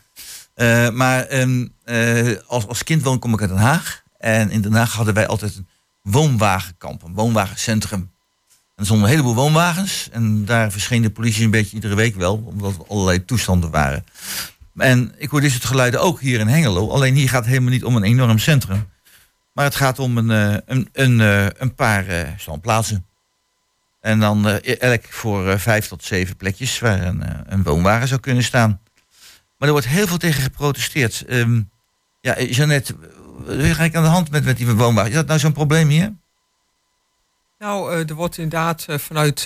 maar 0.94 1.32
um, 1.32 1.74
als, 2.48 2.68
als 2.68 2.84
kind 2.84 3.04
woon 3.04 3.20
kom 3.20 3.34
ik 3.34 3.42
uit 3.42 3.50
Den 3.50 3.60
Haag. 3.60 4.04
En 4.18 4.50
in 4.50 4.62
Den 4.62 4.74
Haag 4.74 4.94
hadden 4.94 5.14
wij 5.14 5.28
altijd 5.28 5.56
een 5.56 5.68
woonwagenkamp, 6.02 7.04
een 7.04 7.14
woonwagencentrum. 7.14 8.00
En 8.00 8.10
er 8.76 8.86
stonden 8.86 9.06
een 9.06 9.12
heleboel 9.12 9.36
woonwagens. 9.36 10.10
En 10.12 10.46
daar 10.46 10.72
verscheen 10.72 11.02
de 11.02 11.10
politie 11.10 11.44
een 11.44 11.52
beetje 11.52 11.76
iedere 11.76 11.96
week 11.96 12.16
wel, 12.16 12.44
omdat 12.46 12.74
er 12.74 12.86
allerlei 12.88 13.26
toestanden 13.26 13.70
waren. 13.70 14.04
En 14.82 15.14
ik 15.18 15.30
hoor 15.30 15.42
dit 15.42 15.52
soort 15.52 15.66
geluiden 15.66 16.02
ook 16.02 16.20
hier 16.20 16.40
in 16.40 16.48
Hengelo. 16.48 16.90
Alleen 16.90 17.16
hier 17.16 17.30
gaat 17.30 17.40
het 17.40 17.50
helemaal 17.50 17.72
niet 17.72 17.84
om 17.84 17.96
een 17.96 18.04
enorm 18.04 18.40
centrum. 18.40 18.90
Maar 19.54 19.66
het 19.66 19.76
gaat 19.76 20.00
om 20.00 20.18
een, 20.18 20.32
eh, 20.32 20.58
een, 20.66 20.90
een, 20.94 21.22
eh, 21.22 21.46
een 21.58 21.76
paar 21.76 22.08
uh, 22.10 22.20
standplaatsen. 22.38 23.06
En 24.02 24.20
dan 24.20 24.48
elk 24.60 25.04
voor 25.10 25.60
vijf 25.60 25.88
tot 25.88 26.04
zeven 26.04 26.36
plekjes 26.36 26.80
waar 26.80 27.02
een, 27.02 27.24
een 27.46 27.64
woonwagen 27.64 28.08
zou 28.08 28.20
kunnen 28.20 28.44
staan. 28.44 28.82
Maar 29.58 29.68
er 29.68 29.72
wordt 29.72 29.88
heel 29.88 30.08
veel 30.08 30.18
tegen 30.18 30.42
geprotesteerd. 30.42 31.24
Um, 31.30 31.70
ja, 32.22 32.42
Jeannette, 32.42 32.96
ga 33.48 33.84
ik 33.84 33.96
aan 33.96 34.04
de 34.04 34.10
hand 34.10 34.32
met, 34.32 34.44
met 34.44 34.58
die 34.58 34.72
woonwagen? 34.72 35.10
Is 35.10 35.16
dat 35.16 35.28
nou 35.28 35.40
zo'n 35.40 35.54
probleem 35.54 35.90
hier? 35.90 36.14
Nou, 37.62 38.06
er 38.06 38.14
wordt 38.14 38.38
inderdaad 38.38 38.86
vanuit 38.90 39.44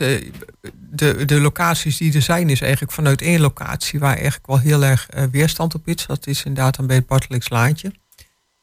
de, 0.90 1.26
de 1.26 1.42
locaties 1.42 1.98
die 1.98 2.14
er 2.14 2.22
zijn, 2.22 2.50
is 2.50 2.62
eigenlijk 2.62 2.92
vanuit 2.92 3.22
één 3.22 3.40
locatie 3.40 4.00
waar 4.00 4.14
eigenlijk 4.14 4.48
wel 4.48 4.60
heel 4.60 4.84
erg 4.84 5.08
weerstand 5.32 5.76
op 5.76 5.88
is. 5.88 6.06
Dat 6.06 6.28
is 6.28 6.44
inderdaad 6.44 6.76
dan 6.76 6.88
bij 6.88 6.96
het 6.96 7.08
Bartelingslaantje. 7.08 7.92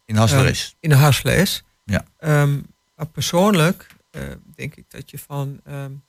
In 0.05 0.17
Hassleres? 0.17 0.77
Um, 0.81 0.91
in 0.91 0.97
Hassleres. 0.97 1.63
Ja. 1.85 2.05
Um, 2.21 2.67
maar 2.97 3.07
persoonlijk 3.07 3.87
uh, 4.13 4.23
denk 4.55 4.75
ik 4.75 4.85
dat 4.89 5.11
je 5.11 5.19
van 5.19 5.61
um, 5.69 6.03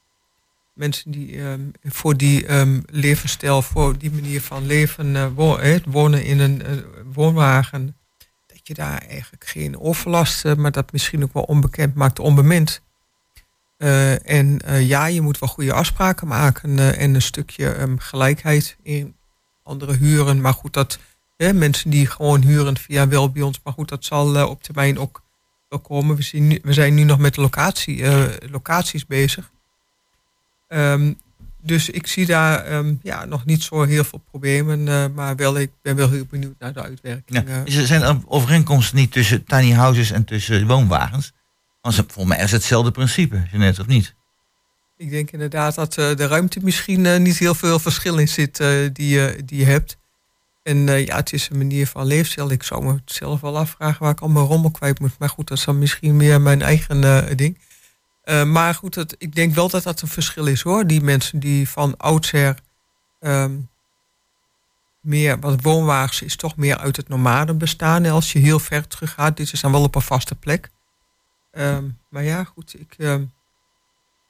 mensen 0.74 1.12
die 1.12 1.42
voor 1.84 2.18
die 2.18 2.46
levensstijl, 2.86 3.62
voor 3.62 3.98
die 3.98 4.12
manier 4.12 4.42
van 4.42 4.66
leven, 4.66 5.16
uh, 5.16 5.28
wo 5.36 5.56
eh, 5.58 5.80
wonen 5.86 6.26
in 6.26 6.40
een 6.40 6.62
uh, 6.62 6.84
woonwagen, 7.14 7.96
dat 8.48 8.60
je 8.64 8.74
daar 8.74 8.98
eigenlijk 8.98 9.46
geen 9.46 9.80
overlast, 9.80 10.56
maar 10.56 10.72
dat 10.72 10.92
misschien 10.92 11.24
ook 11.24 11.34
wel 11.34 11.44
onbekend 11.44 11.96
maakt, 11.96 12.20
onbemind. 12.20 12.82
Uh, 13.84 14.30
en 14.30 14.60
uh, 14.66 14.88
ja, 14.88 15.06
je 15.06 15.22
moet 15.22 15.40
wel 15.40 15.50
goede 15.50 15.74
afspraken 15.74 16.28
maken 16.28 16.78
uh, 16.78 17.02
en 17.02 17.16
een 17.16 17.22
stukje 17.22 17.80
um, 17.82 18.00
gelijkheid 18.00 18.78
in 18.84 19.16
andere 19.64 19.94
huren. 19.94 20.42
Maar 20.42 20.54
goed, 20.54 20.74
dat 20.74 21.00
mensen 21.38 21.90
die 21.90 22.08
gewoon 22.08 22.42
huren 22.42 22.78
via 22.78 23.08
wel 23.08 23.32
bij 23.32 23.42
ons. 23.42 23.60
Maar 23.64 23.74
goed, 23.74 23.90
dat 23.90 24.06
zal 24.06 24.48
op 24.48 24.64
termijn 24.64 25.00
ook 25.00 25.22
wel 25.70 25.80
komen. 25.80 26.16
We, 26.16 26.22
zien 26.22 26.48
nu, 26.48 26.60
we 26.64 26.74
zijn 26.74 26.94
nu 26.94 27.04
nog 27.04 27.18
met 27.20 27.38
locatie, 27.38 28.04
locaties 28.52 29.06
bezig. 29.06 29.52
Um, 30.68 31.20
dus 31.62 31.90
ik 31.90 32.08
zie 32.08 32.26
daar 32.26 32.74
um, 32.74 33.00
ja, 33.02 33.26
nog 33.26 33.46
niet 33.46 33.64
zo 33.64 33.84
heel 33.84 34.04
veel 34.04 34.22
problemen. 34.30 35.14
maar 35.14 35.36
wel, 35.36 35.60
ik 35.60 35.72
ben 35.82 35.96
wel 35.96 36.10
heel 36.10 36.26
benieuwd 36.30 36.56
naar 36.60 36.74
de 36.74 36.82
uitwerking. 36.82 37.48
Ja. 37.48 37.66
Er 37.66 37.88
zijn 37.88 38.24
overeenkomsten 38.28 38.98
niet 38.98 39.12
tussen 39.12 39.44
tiny 39.44 39.72
houses 39.72 40.12
en 40.12 40.24
tussen 40.24 40.68
woonwagens? 40.68 41.34
Want 41.84 41.96
volgens 41.96 42.26
mij 42.26 42.38
is 42.38 42.44
het 42.44 42.52
hetzelfde 42.52 42.92
principe, 42.92 43.48
net 43.52 43.80
of 43.80 43.88
niet? 43.88 44.14
Ik 44.98 45.10
denk 45.10 45.32
inderdaad 45.32 45.76
dat 45.76 45.98
uh, 45.98 46.16
de 46.16 46.28
ruimte 46.28 46.60
misschien 46.62 47.06
uh, 47.06 47.18
niet 47.18 47.38
heel 47.38 47.56
veel 47.56 47.80
verschil 47.80 48.18
in 48.18 48.28
zit 48.28 48.60
uh, 48.60 48.90
die, 48.94 49.46
die 49.46 49.60
je 49.60 49.66
hebt. 49.66 49.98
En 50.64 50.78
ja, 50.88 51.16
het 51.16 51.34
is 51.34 51.50
een 51.50 51.58
manier 51.58 51.88
van 51.88 52.06
leefstijl. 52.06 52.52
Ik 52.52 52.64
zou 52.64 52.84
me 52.84 53.02
zelf 53.06 53.42
wel 53.42 53.58
afvragen 53.58 54.04
waar 54.04 54.12
ik 54.12 54.22
al 54.22 54.28
mijn 54.28 54.46
rommel 54.46 54.72
kwijt 54.72 55.00
moet. 55.00 55.20
Maar 55.20 55.30
goed, 55.30 55.48
dat 55.48 55.58
is 55.58 55.64
dan 55.64 55.80
misschien 55.80 56.18
meer 56.18 56.42
mijn 56.42 56.62
eigen 56.62 57.38
ding. 57.38 57.60
maar 58.46 58.76
goed, 58.76 59.16
ik 59.18 59.36
denk 59.36 59.56
wel 59.56 59.70
dat 59.70 59.84
dat 59.84 60.02
een 60.02 60.08
verschil 60.08 60.46
is 60.46 60.62
hoor. 60.62 60.88
Die 60.88 61.02
mensen 61.02 61.40
die 61.40 61.70
van 61.70 61.98
oudsher 61.98 62.58
um, 63.20 63.70
meer, 65.02 65.40
want 65.40 65.62
woonwagens 65.62 66.22
is 66.22 66.36
toch 66.36 66.56
meer 66.56 66.78
uit 66.78 66.96
het 66.96 67.08
normale 67.08 67.54
bestaan. 67.54 68.06
Als 68.06 68.32
je 68.32 68.40
heel 68.40 68.60
ver 68.60 68.88
terug 68.88 69.12
gaat, 69.12 69.38
dit 69.38 69.54
is 69.54 69.62
dan 69.62 69.72
wel 69.72 69.84
op 69.84 69.96
een 69.96 70.02
vaste 70.02 70.36
plek. 70.36 70.72
Um, 71.58 72.00
maar 72.10 72.24
ja, 72.24 72.44
goed, 72.44 72.80
ik. 72.80 72.96
Um, 72.98 73.32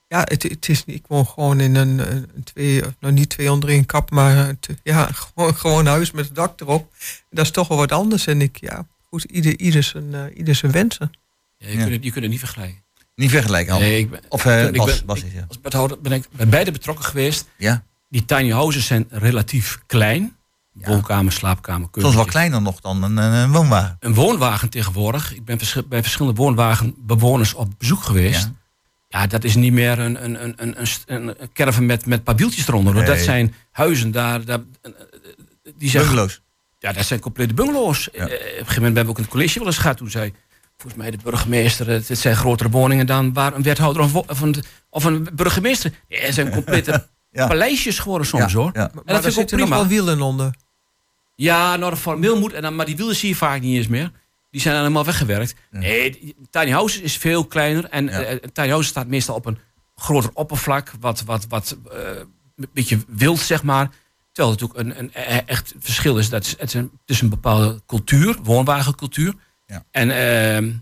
ja, 0.07 0.21
het, 0.23 0.43
het 0.43 0.69
is, 0.69 0.83
ik 0.85 1.03
woon 1.07 1.25
gewoon 1.25 1.59
in 1.59 1.75
een, 1.75 1.99
een 1.99 2.43
twee, 2.43 2.81
nou 2.99 3.13
niet 3.13 3.29
twee 3.29 3.51
onder 3.51 3.69
één 3.69 3.85
kap, 3.85 4.11
maar 4.11 4.59
te, 4.59 4.75
ja, 4.83 5.09
gewoon, 5.35 5.55
gewoon 5.55 5.85
huis 5.85 6.11
met 6.11 6.25
het 6.25 6.35
dak 6.35 6.61
erop. 6.61 6.93
Dat 7.29 7.45
is 7.45 7.51
toch 7.51 7.67
wel 7.67 7.77
wat 7.77 7.91
anders. 7.91 8.27
En 8.27 8.41
ik, 8.41 8.57
ja, 8.59 8.87
goed, 9.09 9.23
ieder, 9.23 9.59
ieder, 9.59 9.83
zijn, 9.83 10.11
uh, 10.11 10.23
ieder 10.33 10.55
zijn 10.55 10.71
wensen. 10.71 11.11
Ja, 11.57 11.67
je, 11.67 11.77
ja. 11.77 11.85
Kunt, 11.85 12.03
je 12.03 12.11
kunt 12.11 12.23
het 12.23 12.31
niet 12.31 12.39
vergelijken. 12.39 12.83
Niet 13.15 13.29
vergelijken, 13.29 13.79
nee, 13.79 13.99
ik 13.99 14.09
ben, 14.09 14.21
Of 14.29 14.45
uh, 14.45 14.65
ik 14.65 14.75
Bas, 14.75 14.97
ben, 14.97 15.05
Bas 15.05 15.17
is, 15.17 15.23
ik, 15.23 15.33
ja. 15.33 15.45
Als 15.47 15.99
ben 16.01 16.11
ik 16.11 16.27
bij 16.31 16.47
beide 16.47 16.71
betrokken 16.71 17.05
geweest. 17.05 17.49
Ja. 17.57 17.83
Die 18.09 18.25
tiny 18.25 18.49
houses 18.49 18.85
zijn 18.85 19.05
relatief 19.09 19.79
klein. 19.85 20.35
Ja. 20.73 20.87
Woonkamer, 20.87 21.31
slaapkamer, 21.31 21.89
keuken. 21.89 22.01
Dat 22.01 22.09
is 22.09 22.15
wel 22.15 22.25
kleiner 22.25 22.61
nog 22.61 22.79
dan 22.79 23.03
een, 23.03 23.17
een, 23.17 23.51
woonwagen. 23.51 23.97
Een 23.99 24.13
woonwagen 24.13 24.69
tegenwoordig. 24.69 25.35
Ik 25.35 25.45
ben 25.45 25.57
vers 25.57 25.87
bij 25.87 26.01
verschillende 26.01 26.41
woonwagenbewoners 26.41 27.53
op 27.53 27.71
bezoek 27.77 28.03
geweest. 28.03 28.51
Ja, 29.09 29.19
ja 29.19 29.27
dat 29.27 29.43
is 29.43 29.55
niet 29.55 29.73
meer 29.73 29.99
een, 29.99 30.23
een, 30.23 30.43
een, 30.43 30.53
een, 30.57 30.87
een, 31.05 31.27
een 31.41 31.49
caravan 31.53 31.85
met, 31.85 32.05
met 32.05 32.17
een 32.17 32.23
paar 32.23 32.35
wieltjes 32.35 32.67
eronder. 32.67 32.93
Nee. 32.93 33.05
Dat 33.05 33.19
zijn 33.19 33.53
huizen 33.71 34.11
daar. 34.11 34.45
daar 34.45 34.59
die 35.77 35.89
zijn, 35.89 36.03
bungalows? 36.03 36.41
Ja, 36.79 36.91
dat 36.91 37.05
zijn 37.05 37.19
complete 37.19 37.53
bungalows. 37.53 38.09
Ja. 38.11 38.19
Uh, 38.19 38.23
op 38.23 38.29
een 38.31 38.37
gegeven 38.39 38.75
moment 38.75 38.95
hebben 38.95 39.03
we 39.03 39.09
ook 39.09 39.17
in 39.17 39.23
het 39.23 39.31
college 39.31 39.59
wel 39.59 39.67
eens 39.67 39.77
gehad. 39.77 39.97
Toen 39.97 40.09
zei 40.09 40.33
volgens 40.77 41.01
mij 41.03 41.11
de 41.11 41.17
burgemeester... 41.23 41.89
het 41.89 42.17
zijn 42.19 42.35
grotere 42.35 42.69
woningen 42.69 43.05
dan 43.05 43.33
waar 43.33 43.53
een 43.53 43.63
wethouder 43.63 44.01
of, 44.01 44.15
of, 44.15 44.41
een, 44.41 44.55
of 44.89 45.03
een 45.03 45.29
burgemeester... 45.33 45.91
Ja, 46.07 46.19
het 46.19 46.33
zijn 46.33 46.51
complete 46.51 47.07
ja. 47.31 47.47
paleisjes 47.47 47.99
geworden 47.99 48.27
soms 48.27 48.53
hoor. 48.53 48.71
Maar, 48.73 48.91
maar 49.05 49.21
daar 49.21 49.31
zitten 49.31 49.57
nog 49.57 49.69
wel 49.69 49.87
wielen 49.87 50.21
onder. 50.21 50.55
Ja, 51.35 51.75
nou, 51.75 51.95
formeel 51.95 52.39
moet. 52.39 52.53
En 52.53 52.61
dan, 52.61 52.75
maar 52.75 52.85
die 52.85 52.95
wielen 52.95 53.15
zie 53.15 53.29
je 53.29 53.35
vaak 53.35 53.61
niet 53.61 53.77
eens 53.77 53.87
meer. 53.87 54.11
Die 54.49 54.61
zijn 54.61 54.75
allemaal 54.75 55.05
weggewerkt. 55.05 55.55
Ja. 55.71 55.79
Nee, 55.79 56.35
tiny 56.49 56.71
house 56.71 57.01
is 57.01 57.17
veel 57.17 57.45
kleiner. 57.45 57.85
En 57.85 58.05
ja. 58.05 58.31
uh, 58.31 58.37
tiny 58.53 58.69
house 58.69 58.89
staat 58.89 59.07
meestal 59.07 59.35
op 59.35 59.45
een 59.45 59.57
groter 59.95 60.31
oppervlak. 60.33 60.91
Wat, 60.99 61.23
wat, 61.23 61.45
wat 61.49 61.77
uh, 61.93 61.99
een 62.55 62.67
beetje 62.73 62.99
wild, 63.07 63.39
zeg 63.39 63.63
maar. 63.63 63.89
Terwijl 64.31 64.53
het 64.53 64.61
natuurlijk 64.61 64.99
een, 64.99 64.99
een 64.99 65.45
echt 65.45 65.73
verschil 65.79 66.17
is. 66.17 66.29
Dat 66.29 66.49
het 66.49 66.67
is 66.67 66.73
een, 66.73 66.91
het 66.91 67.09
is 67.09 67.21
een 67.21 67.29
bepaalde 67.29 67.81
cultuur, 67.85 68.37
woonwagencultuur. 68.43 69.33
Ja. 69.65 69.85
En, 69.91 70.09
uh, 70.09 70.73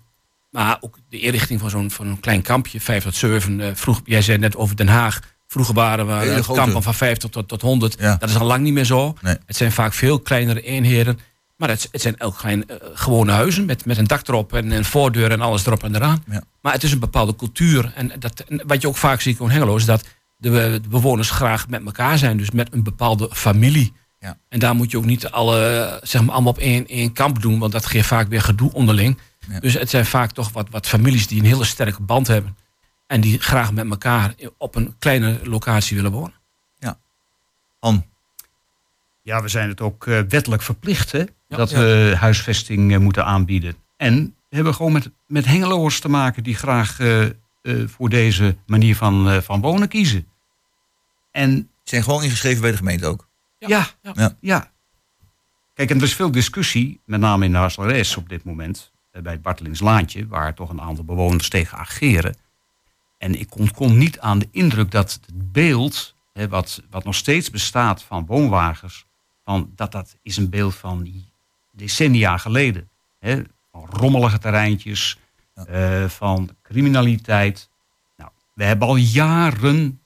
maar 0.49 0.77
ook 0.81 0.97
de 1.09 1.19
inrichting 1.19 1.59
van 1.59 1.69
zo'n 1.69 1.91
van 1.91 2.07
een 2.07 2.19
klein 2.19 2.41
kampje, 2.41 2.81
5 2.81 3.03
tot 3.03 3.15
7. 3.15 3.77
vroeg, 3.77 4.01
jij 4.03 4.21
zei 4.21 4.37
net 4.37 4.55
over 4.55 4.75
Den 4.75 4.87
Haag. 4.87 5.19
Vroeger 5.51 5.73
waren 5.73 6.07
we 6.07 6.13
het 6.13 6.45
kampen 6.45 6.83
van 6.83 6.93
50 6.93 7.29
tot, 7.29 7.47
tot 7.47 7.61
100. 7.61 7.95
Ja. 7.99 8.15
Dat 8.15 8.29
is 8.29 8.35
al 8.35 8.45
lang 8.45 8.63
niet 8.63 8.73
meer 8.73 8.85
zo. 8.85 9.15
Nee. 9.21 9.35
Het 9.45 9.55
zijn 9.55 9.71
vaak 9.71 9.93
veel 9.93 10.19
kleinere 10.19 10.61
eenheden. 10.61 11.19
Maar 11.55 11.69
het, 11.69 11.87
het 11.91 12.01
zijn 12.01 12.17
elk 12.17 12.37
klein 12.37 12.63
uh, 12.67 12.75
gewone 12.93 13.31
huizen 13.31 13.65
met, 13.65 13.85
met 13.85 13.97
een 13.97 14.07
dak 14.07 14.27
erop 14.27 14.53
en 14.53 14.71
een 14.71 14.85
voordeur 14.85 15.31
en 15.31 15.41
alles 15.41 15.65
erop 15.65 15.83
en 15.83 15.95
eraan. 15.95 16.23
Ja. 16.29 16.43
Maar 16.61 16.73
het 16.73 16.83
is 16.83 16.91
een 16.91 16.99
bepaalde 16.99 17.35
cultuur. 17.35 17.91
En, 17.95 18.11
dat, 18.19 18.39
en 18.39 18.63
wat 18.67 18.81
je 18.81 18.87
ook 18.87 18.97
vaak 18.97 19.21
ziet 19.21 19.39
in 19.39 19.49
Hengelo 19.49 19.75
is 19.75 19.85
dat 19.85 20.03
de, 20.37 20.49
de, 20.49 20.89
bewoners 20.89 21.29
graag 21.29 21.67
met 21.67 21.85
elkaar 21.85 22.17
zijn. 22.17 22.37
Dus 22.37 22.51
met 22.51 22.73
een 22.73 22.83
bepaalde 22.83 23.29
familie. 23.31 23.93
Ja. 24.19 24.37
En 24.49 24.59
daar 24.59 24.75
moet 24.75 24.91
je 24.91 24.97
ook 24.97 25.05
niet 25.05 25.27
alle, 25.27 25.99
zeg 26.03 26.21
maar, 26.21 26.33
allemaal 26.33 26.51
op 26.51 26.59
één, 26.59 26.87
één 26.87 27.13
kamp 27.13 27.41
doen. 27.41 27.59
Want 27.59 27.71
dat 27.71 27.85
geeft 27.85 28.07
vaak 28.07 28.27
weer 28.27 28.41
gedoe 28.41 28.73
onderling. 28.73 29.17
Dus 29.59 29.73
het 29.73 29.89
zijn 29.89 30.05
vaak 30.05 30.31
toch 30.31 30.51
wat, 30.51 30.67
wat 30.69 30.87
families 30.87 31.27
die 31.27 31.39
een 31.39 31.45
hele 31.45 31.63
sterke 31.63 32.01
band 32.01 32.27
hebben. 32.27 32.55
En 33.11 33.21
die 33.21 33.39
graag 33.39 33.71
met 33.71 33.89
elkaar 33.89 34.35
op 34.57 34.75
een 34.75 34.95
kleine 34.99 35.39
locatie 35.43 35.95
willen 35.95 36.11
wonen. 36.11 36.33
Ja. 36.79 36.97
An. 37.79 38.05
Ja, 39.21 39.41
we 39.41 39.47
zijn 39.47 39.69
het 39.69 39.81
ook 39.81 40.05
uh, 40.05 40.19
wettelijk 40.19 40.61
verplicht 40.61 41.11
hè, 41.11 41.19
ja, 41.47 41.57
dat 41.57 41.69
ja. 41.69 41.79
we 41.79 42.13
huisvesting 42.17 42.91
uh, 42.91 42.97
moeten 42.97 43.25
aanbieden. 43.25 43.75
En 43.97 44.35
we 44.49 44.55
hebben 44.55 44.75
gewoon 44.75 44.91
met, 44.91 45.09
met 45.27 45.45
hengeloers 45.45 45.99
te 45.99 46.09
maken 46.09 46.43
die 46.43 46.55
graag 46.55 46.99
uh, 46.99 47.29
voor 47.85 48.09
deze 48.09 48.55
manier 48.65 48.95
van, 48.95 49.43
van 49.43 49.61
wonen 49.61 49.87
kiezen. 49.87 50.27
En, 51.31 51.69
zijn 51.83 52.03
gewoon 52.03 52.23
ingeschreven 52.23 52.61
bij 52.61 52.71
de 52.71 52.77
gemeente 52.77 53.05
ook? 53.05 53.27
Ja, 53.57 53.87
ja. 54.01 54.37
ja. 54.39 54.71
Kijk, 55.73 55.89
en 55.89 55.97
er 55.97 56.03
is 56.03 56.15
veel 56.15 56.31
discussie, 56.31 56.99
met 57.05 57.19
name 57.19 57.45
in 57.45 57.51
de 57.51 58.13
op 58.17 58.29
dit 58.29 58.43
moment, 58.43 58.91
bij 59.11 59.31
het 59.31 59.41
Bartelingslaantje, 59.41 60.27
waar 60.27 60.53
toch 60.53 60.69
een 60.69 60.81
aantal 60.81 61.05
bewoners 61.05 61.49
tegen 61.49 61.77
ageren. 61.77 62.35
En 63.21 63.39
ik 63.39 63.49
kon, 63.73 63.97
niet 63.97 64.19
aan 64.19 64.39
de 64.39 64.47
indruk 64.51 64.91
dat 64.91 65.11
het 65.11 65.51
beeld, 65.51 66.15
hè, 66.33 66.47
wat, 66.47 66.81
wat 66.89 67.03
nog 67.03 67.15
steeds 67.15 67.49
bestaat 67.49 68.03
van 68.03 68.25
woonwagens, 68.25 69.05
van, 69.43 69.71
dat 69.75 69.91
dat 69.91 70.17
is 70.21 70.37
een 70.37 70.49
beeld 70.49 70.75
van 70.75 71.25
decennia 71.71 72.37
geleden. 72.37 72.89
Hè, 73.19 73.41
van 73.71 73.85
rommelige 73.89 74.39
terreintjes, 74.39 75.17
ja. 75.55 76.01
uh, 76.01 76.09
van 76.09 76.55
criminaliteit. 76.61 77.69
Nou, 78.17 78.29
we 78.53 78.63
hebben 78.63 78.87
al 78.87 78.95
jaren, 78.95 80.01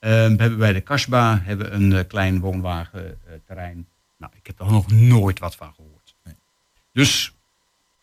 uh, 0.00 0.10
hebben 0.10 0.58
bij 0.58 0.72
de 0.72 0.80
Kasba 0.80 1.40
hebben 1.42 1.74
een 1.74 1.90
uh, 1.90 2.00
klein 2.06 2.40
woonwagenterrein. 2.40 3.88
Nou, 4.16 4.32
ik 4.36 4.46
heb 4.46 4.60
er 4.60 4.70
nog 4.70 4.90
nooit 4.90 5.38
wat 5.38 5.54
van 5.54 5.74
gehoord. 5.74 6.14
Dus 6.92 7.34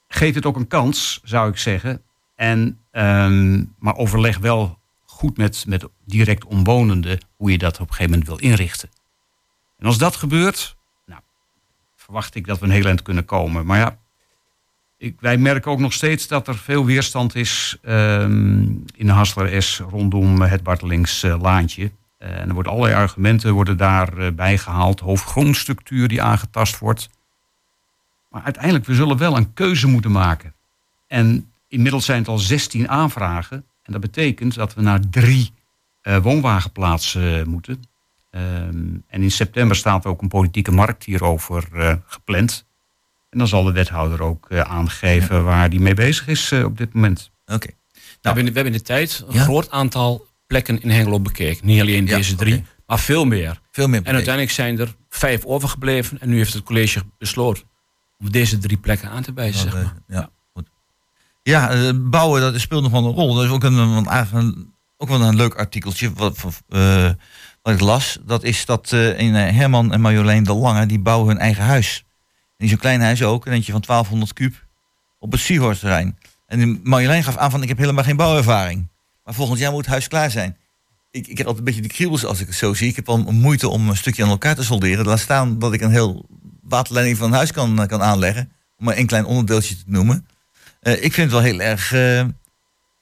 geef 0.08 0.36
het 0.36 0.46
ook 0.46 0.56
een 0.56 0.68
kans, 0.68 1.20
zou 1.24 1.50
ik 1.50 1.58
zeggen. 1.58 2.04
En, 2.36 2.80
ehm, 2.92 3.64
maar 3.80 3.96
overleg 3.96 4.38
wel 4.38 4.80
goed 5.06 5.38
met, 5.38 5.66
met 5.68 5.86
direct 6.06 6.46
omwonenden 6.46 7.20
hoe 7.36 7.52
je 7.52 7.58
dat 7.58 7.74
op 7.74 7.80
een 7.80 7.94
gegeven 7.94 8.12
moment 8.12 8.28
wil 8.28 8.50
inrichten. 8.50 8.90
En 9.78 9.86
als 9.86 9.98
dat 9.98 10.16
gebeurt, 10.16 10.76
nou, 11.06 11.22
verwacht 11.96 12.36
ik 12.36 12.48
dat 12.48 12.60
we 12.60 12.66
een 12.66 12.72
heel 12.72 12.86
eind 12.86 13.02
kunnen 13.02 13.26
komen. 13.26 13.66
Maar 13.66 13.78
ja, 13.78 13.98
ik, 14.98 15.16
wij 15.20 15.38
merken 15.38 15.72
ook 15.72 15.80
nog 15.80 15.94
steeds 15.94 16.28
dat 16.28 16.48
er 16.48 16.58
veel 16.58 16.86
weerstand 16.86 17.36
is 17.36 17.78
ehm, 17.82 18.62
in 18.96 19.06
de 19.06 19.12
Hasler 19.12 19.64
S 19.64 19.80
rondom 19.90 20.42
het 20.42 20.64
Bartelingslaantje. 20.64 21.92
Uh, 22.20 22.40
en 22.40 22.48
er 22.48 22.54
worden 22.54 22.72
allerlei 22.72 22.96
argumenten 22.96 23.54
worden 23.54 23.78
daarbij 23.78 24.54
uh, 24.54 24.60
gehaald. 24.60 25.00
Hoofdgrondstructuur 25.00 26.08
die 26.08 26.22
aangetast 26.22 26.80
wordt. 26.80 27.10
Maar 28.30 28.44
uiteindelijk, 28.44 28.86
we 28.86 28.94
zullen 28.94 29.18
wel 29.18 29.38
een 29.38 29.54
keuze 29.54 29.88
moeten 29.88 30.12
maken. 30.12 30.54
En 31.08 31.52
inmiddels 31.68 32.06
zijn 32.06 32.20
het 32.20 32.28
al 32.28 32.38
16 32.38 32.90
aanvragen. 32.90 33.66
En 33.84 33.92
dat 33.92 34.02
betekent 34.02 34.56
dat 34.56 34.74
we 34.74 34.82
naar 34.82 35.10
drie 35.10 35.54
uh, 36.04 36.18
woonwagenplaatsen 36.18 37.40
uh, 37.40 37.46
moeten. 37.46 37.84
Um, 38.32 39.04
en 39.08 39.22
in 39.22 39.32
september 39.32 39.76
staat 39.76 40.06
ook 40.06 40.22
een 40.22 40.28
politieke 40.28 40.72
markt 40.72 41.04
hierover 41.04 41.68
uh, 41.74 41.94
gepland. 42.06 42.66
En 43.30 43.38
dan 43.38 43.48
zal 43.48 43.64
de 43.64 43.72
wethouder 43.72 44.22
ook 44.22 44.54
aangeven 44.54 45.36
ja. 45.36 45.42
waar 45.42 45.70
die 45.70 45.80
mee 45.80 45.94
bezig 45.94 46.28
is 46.28 46.52
op 46.52 46.78
dit 46.78 46.94
moment. 46.94 47.32
Oké. 47.46 47.54
Okay. 47.54 47.76
Nou, 48.22 48.36
we, 48.36 48.42
hebben, 48.42 48.46
we 48.46 48.54
hebben 48.54 48.74
in 48.74 48.80
de 48.80 48.84
tijd 48.84 49.24
een 49.28 49.34
ja? 49.34 49.44
groot 49.44 49.72
aantal 49.72 50.26
plekken 50.48 50.82
in 50.82 50.90
Hengelo 50.90 51.20
bekeken. 51.20 51.66
Niet 51.66 51.82
alleen 51.82 52.06
Ja, 52.06 52.16
deze 52.16 52.36
drie, 52.36 52.64
maar 52.86 53.00
veel 53.00 53.26
meer. 53.26 53.62
Veel 53.72 53.88
meer 53.88 54.04
En 54.04 54.14
uiteindelijk 54.14 54.54
zijn 54.54 54.80
er 54.80 54.96
vijf 55.10 55.46
overgebleven. 55.46 56.22
En 56.22 56.30
nu 56.30 56.38
heeft 56.38 56.54
het 56.54 56.64
college 56.64 57.02
besloten 57.18 57.64
om 58.18 58.32
deze 58.32 58.58
drie 58.58 58.78
plekken 58.78 59.10
aan 59.10 59.24
te 59.24 59.34
wijzen. 59.34 59.72
Zeg 59.72 59.74
maar. 59.74 59.94
ja. 60.08 60.30
Ja, 61.48 61.70
eh, 61.70 61.90
bouwen 61.96 62.42
dat 62.42 62.62
speelt 62.62 62.82
nog 62.82 62.92
wel 62.92 63.06
een 63.06 63.14
rol. 63.14 63.34
Dat 63.34 63.44
is 63.44 63.50
ook 63.50 63.64
een, 63.64 64.72
ook 64.98 65.10
wel 65.10 65.22
een 65.22 65.36
leuk 65.36 65.56
artikeltje 65.56 66.14
wat, 66.14 66.38
eh, 66.70 67.10
wat 67.62 67.74
ik 67.74 67.80
las. 67.80 68.20
Dat 68.26 68.44
is 68.44 68.66
dat 68.66 68.92
in, 68.92 69.36
eh, 69.36 69.56
Herman 69.56 69.94
en 69.94 70.02
Marjolein 70.02 70.44
de 70.44 70.54
Lange, 70.54 70.86
die 70.86 71.00
bouwen 71.00 71.28
hun 71.28 71.38
eigen 71.38 71.64
huis. 71.64 72.04
En 72.58 72.68
zo'n 72.68 72.78
klein 72.78 73.02
huis 73.02 73.24
ook, 73.24 73.46
een 73.46 73.54
eentje 73.54 73.72
van 73.72 73.82
1200 73.82 74.34
kuub, 74.34 74.66
op 75.20 75.32
het 75.32 75.42
Seahorse-terrein. 75.42 76.18
En 76.46 76.60
die 76.60 76.80
Marjolein 76.84 77.24
gaf 77.24 77.38
aan 77.38 77.52
van, 77.52 77.62
ik 77.62 77.68
heb 77.68 77.78
helemaal 77.78 78.04
geen 78.04 78.16
bouwervaring. 78.16 78.88
Maar 79.24 79.34
volgend 79.34 79.60
jaar 79.60 79.72
moet 79.72 79.82
het 79.82 79.90
huis 79.90 80.08
klaar 80.08 80.32
zijn. 80.32 80.58
Ik, 81.12 81.28
ik 81.28 81.38
heb 81.38 81.48
altijd 81.48 81.58
een 81.58 81.74
beetje 81.74 81.88
de 81.88 81.96
kriebels 81.96 82.26
als 82.26 82.40
ik 82.40 82.48
het 82.48 82.56
zo 82.56 82.74
zie. 82.74 82.90
Ik 82.90 82.96
heb 82.96 83.06
wel 83.06 83.18
moeite 83.18 83.70
om 83.70 83.90
een 83.90 83.98
stukje 83.98 84.24
aan 84.24 84.30
elkaar 84.30 84.56
te 84.56 84.64
solderen. 84.64 85.06
Laat 85.06 85.20
staan 85.20 85.60
dat 85.60 85.74
ik 85.74 85.82
een 85.82 85.92
heel 85.92 86.26
waterleiding 86.62 87.18
van 87.18 87.34
huis 87.34 87.52
kan, 87.52 87.88
kan 87.88 88.02
aanleggen. 88.02 88.52
Om 88.78 88.86
maar 88.86 88.96
één 88.96 89.08
klein 89.08 89.26
onderdeeltje 89.26 89.76
te 89.76 89.84
noemen. 89.86 90.26
Eh, 90.86 90.94
ik 90.94 91.14
vind 91.14 91.16
het 91.16 91.32
wel 91.32 91.42
heel 91.42 91.60
erg, 91.60 91.94
eh, 91.94 92.00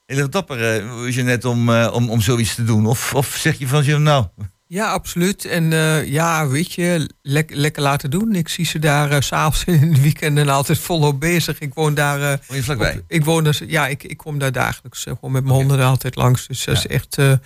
heel 0.05 0.17
erg 0.17 0.29
dapper, 0.29 0.85
uh, 1.07 1.23
net 1.23 1.45
om, 1.45 1.69
eh, 1.69 1.89
om, 1.93 2.09
om 2.09 2.21
zoiets 2.21 2.55
te 2.55 2.63
doen. 2.63 2.85
Of, 2.85 3.13
of 3.13 3.27
zeg 3.35 3.57
je 3.59 3.67
van, 3.67 4.03
nou, 4.03 4.25
Ja, 4.67 4.91
absoluut. 4.91 5.45
En 5.45 5.73
eh, 5.73 6.05
ja, 6.05 6.47
weet 6.47 6.73
je, 6.73 7.09
lek- 7.21 7.53
lekker 7.55 7.81
laten 7.81 8.09
doen. 8.11 8.35
Ik 8.35 8.49
zie 8.49 8.65
ze 8.65 8.79
daar 8.79 9.11
eh, 9.11 9.21
s 9.21 9.27
s'avonds 9.27 9.63
in 9.83 9.93
de 9.93 10.01
weekenden 10.01 10.49
altijd 10.49 10.79
volop 10.79 11.19
bezig. 11.19 11.59
Ik 11.59 11.73
woon 11.73 11.93
daar. 11.93 12.21
eh, 12.21 12.37
woon 12.47 12.57
je 12.57 12.63
vlakbij? 12.63 12.93
op- 12.97 13.03
ik 13.07 13.25
woon 13.25 13.43
dus, 13.43 13.61
ja, 13.67 13.87
ik, 13.87 14.03
ik 14.03 14.17
kom 14.17 14.39
daar 14.39 14.51
dagelijks 14.51 15.05
eh, 15.05 15.13
gewoon 15.13 15.31
met 15.31 15.43
mijn 15.43 15.55
honden 15.55 15.79
altijd 15.85 16.15
langs. 16.15 16.47
Dus 16.47 16.63
dat 16.65 16.75
is 16.77 16.87
echt 16.87 17.17
eh, 17.17 17.31
eh, 17.31 17.37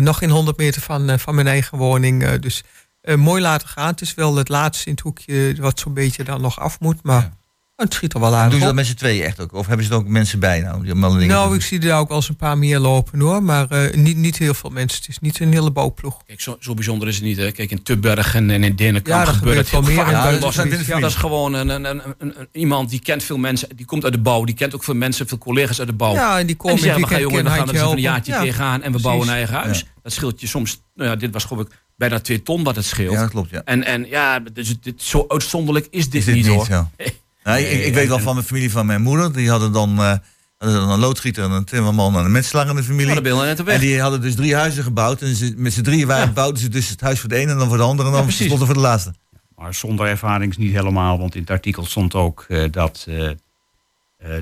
nog 0.00 0.18
geen 0.18 0.30
100 0.30 0.56
meter 0.56 0.82
van, 0.82 1.10
eh, 1.10 1.18
van 1.18 1.34
mijn 1.34 1.46
eigen 1.46 1.78
woning. 1.78 2.22
eh, 2.24 2.32
dus 2.40 2.62
eh, 3.00 3.14
mooi 3.14 3.42
laten 3.42 3.68
gaan. 3.68 3.86
Het 3.90 4.00
is 4.00 4.14
wel 4.14 4.36
het 4.36 4.48
laatste 4.48 4.84
in 4.86 4.92
het 4.92 5.00
hoekje 5.00 5.54
wat 5.58 5.78
zo'n 5.78 5.94
beetje 5.94 6.24
dan 6.24 6.40
nog 6.40 6.60
af 6.60 6.80
moet. 6.80 7.02
Maar 7.02 7.32
het 7.76 7.94
schiet 7.94 8.14
er 8.14 8.20
wel 8.20 8.30
doen 8.30 8.38
aardig 8.38 8.58
ze 8.58 8.64
dat 8.64 8.74
met 8.74 8.86
z'n 8.86 8.94
tweeën 8.94 9.24
echt 9.24 9.40
ook? 9.40 9.52
Of 9.52 9.66
hebben 9.66 9.86
ze 9.86 9.92
er 9.92 9.98
ook 9.98 10.06
mensen 10.08 10.38
bij 10.38 10.60
nou? 10.60 10.84
Die 10.84 10.94
Nou, 10.94 11.46
doen? 11.48 11.54
ik 11.56 11.62
zie 11.62 11.80
er 11.80 11.94
ook 11.94 12.08
wel 12.08 12.16
eens 12.16 12.28
een 12.28 12.36
paar 12.36 12.58
meer 12.58 12.78
lopen 12.78 13.20
hoor. 13.20 13.42
Maar 13.42 13.70
eh, 13.70 13.94
niet, 13.94 14.16
niet 14.16 14.38
heel 14.38 14.54
veel 14.54 14.70
mensen. 14.70 14.98
Het 14.98 15.08
is 15.08 15.18
niet 15.18 15.40
een 15.40 15.52
hele 15.52 15.70
bouwploeg. 15.70 16.16
Kijk, 16.26 16.40
zo, 16.40 16.56
zo 16.60 16.74
bijzonder 16.74 17.08
is 17.08 17.14
het 17.14 17.24
niet. 17.24 17.36
Hè. 17.36 17.52
Kijk, 17.52 17.70
in 17.70 17.82
Tubberg 17.82 18.34
en, 18.34 18.50
en 18.50 18.64
in 18.64 18.76
Denenkamp 18.76 19.06
Ja, 19.18 19.24
dat 19.24 19.34
gebeurt 19.34 19.56
het 19.56 19.70
wel 19.70 19.82
meer 19.82 19.94
Ja, 19.96 20.30
dat, 20.38 20.56
is, 20.64 20.86
dat 20.86 21.04
is 21.04 21.14
gewoon 21.14 21.54
een, 21.54 21.68
een, 21.68 21.84
een, 21.84 22.02
een- 22.18 22.34
een- 22.38 22.48
iemand 22.52 22.90
die 22.90 23.00
kent 23.00 23.22
veel 23.22 23.36
mensen. 23.38 23.68
Die 23.76 23.86
komt 23.86 24.04
uit 24.04 24.12
de 24.12 24.18
bouw. 24.20 24.44
Die 24.44 24.54
kent 24.54 24.74
ook 24.74 24.84
veel 24.84 24.94
mensen, 24.94 25.28
veel 25.28 25.38
collega's 25.38 25.78
uit 25.78 25.88
de 25.88 25.94
bouw. 25.94 26.14
Ja, 26.14 26.38
en 26.38 26.46
die 26.46 26.56
komen 26.56 26.70
en 26.76 26.82
die 26.82 26.84
zeggen, 26.92 27.08
we 27.08 27.14
gaan 27.14 27.22
jongen, 27.22 27.44
dan 27.44 27.52
gaan 27.52 27.66
we 27.88 27.96
een 27.96 28.00
jaartje 28.00 28.32
Ja, 28.32 28.40
tegenaan. 28.40 28.74
En 28.74 28.78
we 28.80 28.82
precies. 28.82 29.02
bouwen 29.02 29.28
een 29.28 29.34
eigen 29.34 29.54
huis. 29.54 29.84
Dat 30.02 30.12
scheelt 30.12 30.40
je 30.40 30.46
soms, 30.46 30.82
nou 30.94 31.10
ja, 31.10 31.16
dit 31.16 31.32
was 31.32 31.44
geloof 31.44 31.64
ik 31.64 31.72
bijna 31.96 32.20
twee 32.20 32.42
ton 32.42 32.62
wat 32.64 32.76
het 32.76 32.84
scheelt. 32.84 33.12
Ja, 33.12 33.20
dat 33.20 33.30
klopt, 33.30 33.50
ja. 33.50 33.62
En, 33.64 33.84
en 33.84 34.06
ja, 34.08 34.38
dus 34.52 34.80
dit, 34.80 35.02
zo 35.02 35.24
uitzonderlijk 35.28 35.86
is 35.90 36.04
dit, 36.04 36.14
Is 36.14 36.24
dit 36.24 36.34
niet, 36.34 36.46
niet 36.46 36.54
hoor. 36.68 36.86
Nou, 37.46 37.58
ik, 37.60 37.84
ik 37.84 37.94
weet 37.94 38.08
wel 38.08 38.18
van 38.18 38.34
mijn 38.34 38.46
familie 38.46 38.70
van 38.70 38.86
mijn 38.86 39.02
moeder. 39.02 39.32
Die 39.32 39.50
hadden 39.50 39.72
dan, 39.72 39.90
eh, 39.90 40.14
hadden 40.58 40.78
dan 40.80 40.90
een 40.90 40.98
loodgieter, 40.98 41.44
en 41.44 41.50
een 41.50 41.64
timmerman 41.64 42.16
en 42.18 42.24
een 42.24 42.32
metselaar 42.32 42.68
in 42.68 42.76
de 42.76 42.82
familie. 42.82 43.20
En 43.64 43.80
die 43.80 44.00
hadden 44.00 44.20
dus 44.20 44.34
drie 44.34 44.54
huizen 44.54 44.82
gebouwd. 44.84 45.22
En 45.22 45.34
ze, 45.34 45.54
met 45.56 45.72
z'n 45.72 45.82
drieën 45.82 46.06
waren, 46.06 46.26
Ja. 46.26 46.32
bouwden 46.32 46.60
ze 46.62 46.68
dus 46.68 46.88
het 46.88 47.00
huis 47.00 47.20
voor 47.20 47.28
de 47.28 47.36
ene 47.36 47.50
en 47.52 47.58
dan 47.58 47.68
voor 47.68 47.76
de 47.76 47.82
andere. 47.82 48.08
En 48.08 48.14
dan 48.14 48.26
Ja, 48.38 48.56
voor 48.56 48.74
de 48.74 48.80
laatste. 48.80 49.14
Maar 49.56 49.74
zonder 49.74 50.06
ervaring 50.06 50.50
is 50.50 50.56
niet 50.56 50.72
helemaal, 50.72 51.18
want 51.18 51.34
in 51.34 51.40
het 51.40 51.50
artikel 51.50 51.84
stond 51.84 52.14
ook 52.14 52.44
eh, 52.48 52.64
dat 52.70 53.06
eh, 53.08 53.28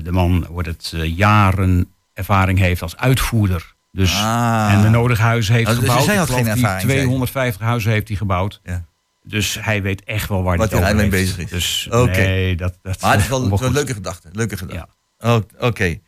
de 0.03 0.11
man 0.11 0.45
wordt 0.49 0.67
het 0.67 0.93
jaren 1.15 1.87
ervaring 2.13 2.59
heeft 2.59 2.81
als 2.81 2.97
uitvoerder. 2.97 3.73
Dus, 3.91 4.13
Ah. 4.15 4.69
En 4.73 4.81
de 4.81 4.89
nodige 4.89 5.21
huizen 5.21 5.53
heeft 5.53 5.65
Nou, 5.67 5.79
dus 5.79 5.87
gebouwd. 5.89 6.07
zij 6.07 6.15
had 6.17 6.29
geen 6.29 6.47
ervaring, 6.47 6.81
zei 6.81 6.93
je. 6.93 6.99
250 7.03 7.61
huizen 7.61 7.91
heeft 7.91 8.07
hij 8.07 8.17
gebouwd. 8.17 8.59
Ja. 8.63 8.85
Dus 9.27 9.57
hij 9.61 9.81
weet 9.81 10.03
echt 10.03 10.29
wel 10.29 10.43
waar 10.43 10.57
Wat 10.57 10.71
hij 10.71 10.95
mee 10.95 11.09
bezig 11.09 11.37
is. 11.37 11.49
Dus 11.49 11.87
Oké. 11.91 12.17
nee, 12.17 12.55
dat, 12.55 12.77
dat 12.81 13.01
Maar 13.01 13.11
het 13.11 13.21
is 13.21 13.27
wel, 13.27 13.39
komt 13.39 13.51
het 13.51 13.53
is 13.53 13.59
wel 13.59 13.69
een 13.69 13.75
leuke 13.75 13.93
gedachte. 13.93 14.29
Leuke 14.31 14.57
gedachte. 14.57 14.93
Oh, 15.19 15.37
Oké. 15.59 15.99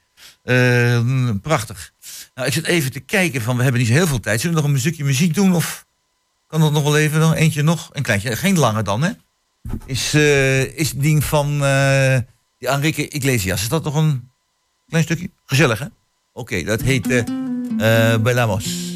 Eh, 0.43 0.99
mm, 0.99 1.39
prachtig. 1.39 1.91
Nou, 2.35 2.47
ik 2.47 2.53
zit 2.53 2.65
even 2.65 2.91
te 2.91 2.99
kijken 2.99 3.41
van, 3.41 3.57
we 3.57 3.63
hebben 3.63 3.81
niet 3.81 3.89
zo 3.89 3.95
heel 3.95 4.07
veel 4.07 4.19
tijd. 4.19 4.41
Zullen 4.41 4.55
we 4.55 4.61
nog 4.61 4.71
een 4.71 4.79
stukje 4.79 5.03
muziek 5.03 5.33
doen? 5.33 5.55
Of 5.55 5.85
kan 6.47 6.61
dat 6.61 6.71
nog 6.71 6.83
wel 6.83 6.97
even? 6.97 7.19
Nog 7.19 7.35
eentje 7.35 7.61
nog? 7.61 7.89
Een 7.93 8.03
kleintje. 8.03 8.35
Geen 8.35 8.57
langer 8.57 8.83
dan, 8.83 9.03
hè? 9.03 9.11
Is, 9.85 10.13
eh 10.13 10.77
is 10.77 10.91
die 10.91 11.21
van 11.21 11.65
eh 11.65 12.17
die 12.57 12.67
Enrique 12.67 13.07
Iglesias. 13.07 13.61
Is 13.61 13.69
dat 13.69 13.83
nog 13.83 13.95
een 13.95 14.29
klein 14.89 15.03
stukje? 15.03 15.29
Gezellig, 15.45 15.79
hè? 15.79 15.85
Oké, 16.33 16.63
dat 16.63 16.81
heet 16.81 17.07
eh 17.09 18.13
eh 18.13 18.21
Bailamos. 18.21 18.86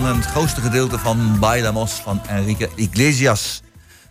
Dan 0.00 0.16
het 0.16 0.26
grootste 0.26 0.60
gedeelte 0.60 0.98
van 0.98 1.38
Bailamos 1.38 1.92
van 1.92 2.26
Enrique 2.26 2.70
Iglesias. 2.74 3.62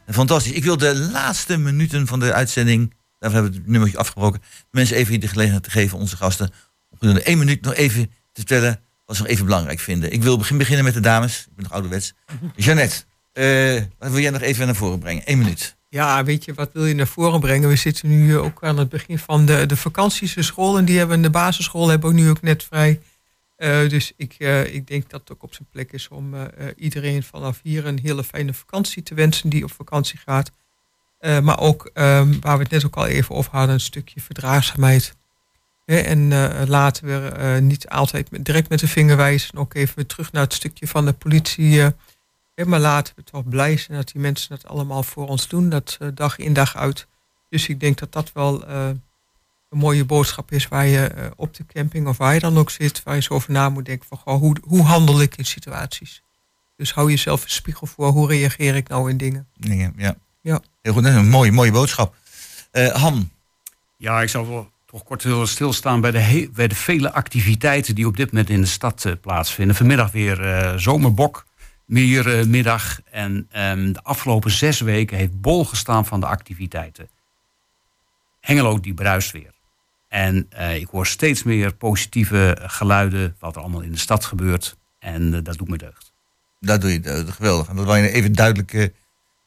Fantastisch. 0.08 0.52
Ik 0.52 0.64
wil 0.64 0.78
de 0.78 0.96
laatste 0.96 1.58
minuten 1.58 2.08
van 2.08 2.20
de 2.20 2.34
uitzending, 2.34 2.94
daarvoor 3.20 3.40
hebben 3.40 3.52
we 3.52 3.64
het 3.64 3.72
nummertje 3.72 3.98
afgebroken, 3.98 4.42
mensen 4.72 4.96
even 4.96 5.20
de 5.20 5.28
gelegenheid 5.28 5.64
te 5.64 5.70
geven, 5.70 5.98
onze 5.98 6.18
gasten, 6.18 6.50
om 6.90 6.98
gedurende 6.98 7.24
één 7.24 7.38
minuut 7.38 7.62
nog 7.62 7.74
even 7.74 8.06
te 8.06 8.12
vertellen 8.34 8.80
wat 9.06 9.16
ze 9.16 9.22
nog 9.22 9.32
even 9.32 9.46
belangrijk 9.46 9.80
vinden. 9.80 10.12
Ik 10.14 10.24
wil 10.24 10.38
begin 10.38 10.58
beginnen 10.58 10.86
met 10.86 10.94
de 10.94 11.00
dames. 11.00 11.40
Ik 11.40 11.56
ben 11.56 11.64
nog 11.64 11.74
ouderwets. 11.74 12.14
Jeannette, 12.56 13.04
eh, 13.34 13.82
wat 14.00 14.12
wil 14.12 14.20
jij 14.20 14.32
nog 14.32 14.42
even 14.42 14.66
naar 14.66 14.76
voren 14.76 15.00
brengen? 15.00 15.24
Eén 15.26 15.38
minuut. 15.38 15.76
Ja, 15.90 16.24
weet 16.24 16.46
je, 16.46 16.54
wat 16.54 16.70
wil 16.74 16.86
je 16.86 16.94
naar 16.94 17.08
voren 17.08 17.40
brengen? 17.40 17.70
We 17.70 17.76
zitten 17.76 18.10
nu 18.10 18.38
ook 18.38 18.64
aan 18.64 18.78
het 18.78 18.90
begin 18.90 19.20
van 19.20 19.46
de, 19.46 19.66
de 19.66 19.78
vakanties. 19.78 20.34
De 20.34 20.44
scholen, 20.44 20.86
die 20.86 20.98
hebben 20.98 21.22
de 21.22 21.30
basisschool 21.30 21.88
hebben 21.88 22.10
ook 22.10 22.16
nu 22.16 22.30
ook 22.30 22.42
net 22.42 22.64
vrij. 22.64 23.00
Eh, 23.62 23.90
dus 23.90 24.14
ik, 24.16 24.36
eh, 24.38 24.74
ik 24.74 24.88
denk 24.88 25.10
dat 25.10 25.20
het 25.20 25.32
ook 25.32 25.44
op 25.44 25.54
zijn 25.54 25.68
plek 25.72 25.92
is 25.92 26.08
om 26.08 26.34
eh, 26.34 26.68
iedereen 26.76 27.24
vanaf 27.24 27.60
hier 27.64 27.86
een 27.86 28.00
hele 28.04 28.24
fijne 28.24 28.54
vakantie 28.54 29.04
te 29.04 29.14
wensen 29.14 29.50
die 29.50 29.64
op 29.64 29.72
vakantie 29.72 30.20
gaat. 30.20 30.52
Maar 31.44 31.60
ook, 31.60 31.90
ehm, 31.94 32.40
waar 32.40 32.58
we 32.58 32.64
het 32.64 32.72
net 32.72 32.86
ook 32.86 32.96
al 32.96 33.08
even 33.08 33.36
over 33.36 33.52
hadden, 33.52 33.74
een 33.74 33.80
stukje 33.80 34.22
verdraagzaamheid. 34.22 35.16
En 35.86 36.28
laten 36.68 37.06
we 37.06 37.60
niet 37.60 37.90
altijd 37.90 38.32
met, 38.32 38.46
direct 38.46 38.70
met 38.70 38.80
de 38.80 38.88
vinger 38.88 39.18
wijzen. 39.18 39.58
Ook 39.58 39.74
even 39.74 40.08
terug 40.08 40.32
naar 40.32 40.44
het 40.44 40.54
stukje 40.54 40.88
van 40.88 41.06
de 41.06 41.14
politie. 41.14 41.80
hè, 42.56 42.66
maar 42.66 42.80
laten 42.80 43.14
we 43.16 43.24
toch 43.24 43.50
blij 43.50 43.78
zijn 43.78 43.98
dat 43.98 44.12
die 44.12 44.22
mensen 44.22 44.50
dat 44.50 44.68
allemaal 44.68 45.04
voor 45.04 45.28
ons 45.28 45.48
doen. 45.48 45.70
Dat 45.70 45.98
dag 46.14 46.38
in 46.38 46.54
dag 46.54 46.78
uit. 46.78 47.08
Dus 47.50 47.68
ik 47.68 47.80
denk 47.80 48.00
dat 48.00 48.12
dat 48.12 48.32
wel 48.34 48.66
een 49.72 49.78
mooie 49.78 50.06
boodschap 50.06 50.52
is 50.52 50.68
waar 50.68 50.86
je 50.86 51.06
eh, 51.08 51.26
op 51.36 51.54
de 51.56 51.66
camping 51.66 52.08
of 52.08 52.18
waar 52.18 52.34
je 52.34 52.40
dan 52.40 52.58
ook 52.58 52.70
zit, 52.70 53.04
waar 53.04 53.16
je 53.16 53.22
zo 53.22 53.34
over 53.34 53.52
na 53.52 53.70
moet 53.70 53.86
denken 53.86 54.08
van 54.08 54.18
goh, 54.18 54.40
hoe, 54.40 54.56
hoe 54.62 54.82
handel 54.84 55.22
ik 55.22 55.36
in 55.36 55.46
situaties. 55.46 56.22
Dus 56.78 56.94
hou 56.94 57.10
jezelf 57.10 57.44
een 57.44 57.50
spiegel 57.50 57.88
voor, 57.88 58.08
hoe 58.08 58.28
reageer 58.28 58.76
ik 58.76 58.88
nou 58.88 59.10
in 59.10 59.18
dingen. 59.18 59.48
Dingen, 59.60 59.94
ja. 59.98 60.16
Ja. 60.42 60.62
Heel 60.82 60.94
goed, 60.94 61.04
dat 61.04 61.12
is 61.12 61.18
een 61.18 61.30
mooie, 61.30 61.52
mooie 61.52 61.72
boodschap. 61.72 62.16
Eh 62.72 62.88
Han, 62.96 63.32
Ja, 63.98 64.22
ik 64.22 64.30
zou 64.30 64.48
wel 64.48 64.72
toch 64.86 65.04
kort 65.04 65.24
willen 65.24 65.48
stilstaan 65.48 66.02
bij 66.02 66.12
de, 66.12 66.20
he- 66.20 66.50
bij 66.54 66.68
de 66.68 66.76
vele 66.76 67.12
activiteiten 67.14 67.96
die 67.96 68.08
op 68.08 68.18
dit 68.18 68.32
moment 68.32 68.50
in 68.50 68.62
de 68.62 68.68
stad 68.68 69.06
eh, 69.06 69.14
plaatsvinden. 69.22 69.76
Vanmiddag 69.76 70.12
weer 70.12 70.42
eh, 70.56 70.78
zomerbok, 70.78 71.46
middag. 71.86 73.00
En 73.12 73.48
ehm, 73.52 73.92
de 73.92 74.04
afgelopen 74.04 74.52
zes 74.52 74.80
weken 74.80 75.18
heeft 75.18 75.42
bol 75.42 75.66
gestaan 75.66 76.06
van 76.06 76.20
de 76.20 76.26
activiteiten. 76.26 77.10
Hengelo 78.40 78.80
die 78.80 78.94
bruist 78.94 79.32
weer. 79.32 79.54
En 80.12 80.46
eh, 80.50 80.76
ik 80.76 80.88
hoor 80.92 81.08
steeds 81.08 81.44
meer 81.44 81.74
positieve 81.76 82.58
geluiden 82.62 83.36
wat 83.40 83.56
er 83.56 83.62
allemaal 83.62 83.82
in 83.82 83.92
de 83.92 83.98
stad 83.98 84.26
gebeurt. 84.26 84.78
En 85.00 85.34
eh, 85.34 85.40
dat 85.44 85.58
doet 85.58 85.70
me 85.70 85.78
deugd. 85.78 86.12
dat 86.60 86.82
doe 86.82 86.92
je 86.92 87.02
eh, 87.02 87.34
geweldig. 87.34 87.68
En 87.68 87.76
dat 87.76 87.86
wil 87.86 87.96
je 87.96 88.10
even 88.12 88.34
duidelijk 88.34 88.74
eh, 88.74 88.88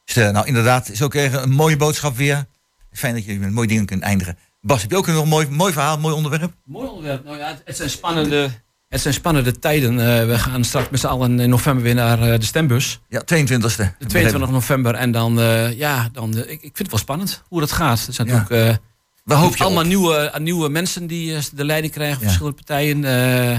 stellen. 0.05 0.33
Nou, 0.33 0.47
inderdaad, 0.47 0.89
is 0.89 1.03
ook 1.03 1.15
een 1.15 1.51
mooie 1.51 1.77
boodschap 1.77 2.17
weer. 2.17 2.45
Fijn 2.93 3.15
dat 3.15 3.25
je 3.25 3.39
met 3.39 3.51
mooie 3.53 3.69
dingen 3.69 3.87
kunt 3.87 4.03
eindigen. 4.03 4.39
Bas, 4.61 4.81
heb 4.83 4.91
je 4.91 4.97
ook 4.97 5.07
nog 5.07 5.23
een 5.23 5.29
mooi, 5.29 5.49
mooi 5.49 5.73
verhaal, 5.73 5.99
mooi 5.99 6.15
onderwerp? 6.15 6.53
Mooi 6.65 6.89
onderwerp. 6.89 7.25
Nou 7.25 7.39
ja, 7.39 7.49
het- 7.49 7.63
het 7.65 7.77
zijn 7.77 7.91
spannende, 7.91 8.51
het 8.89 9.01
zijn 9.01 9.15
spannende 9.15 9.59
tijden. 9.59 9.91
Eh, 10.01 10.27
we 10.27 10.39
gaan 10.39 10.65
straks 10.65 10.91
met 10.91 11.01
z'n 11.01 11.07
allen 11.07 11.41
in 11.41 11.49
november 11.49 11.83
weer 11.83 11.95
naar 11.95 12.21
eh, 12.23 12.39
de 12.39 12.45
stembus. 12.45 13.01
Ja, 13.09 13.21
22e. 13.21 13.95
De 13.99 14.07
22 14.07 14.51
november. 14.51 14.95
En 14.95 15.11
dan, 15.11 15.41
eh, 15.41 15.73
ja, 15.79 16.09
dan, 16.13 16.37
ik, 16.39 16.47
ik 16.49 16.61
vind 16.61 16.79
het 16.79 16.91
wel 16.91 16.99
spannend 16.99 17.43
hoe 17.49 17.61
dat 17.61 17.73
gaat. 17.73 18.07
Er 18.07 18.13
zijn 18.13 18.29
Ja. 18.29 18.35
natuurlijk 18.39 18.81
hoop 19.25 19.57
je 19.57 19.65
allemaal 19.65 19.83
op? 19.83 19.89
nieuwe, 19.89 20.17
eh, 20.17 20.41
nieuwe 20.41 20.69
mensen 20.69 21.07
die 21.07 21.35
eh, 21.37 21.43
de 21.53 21.65
leiding 21.65 21.93
krijgen 21.93 22.15
van 22.17 22.23
Ja. 22.25 22.29
verschillende 22.29 22.63
partijen. 22.65 23.05
eh, 23.05 23.59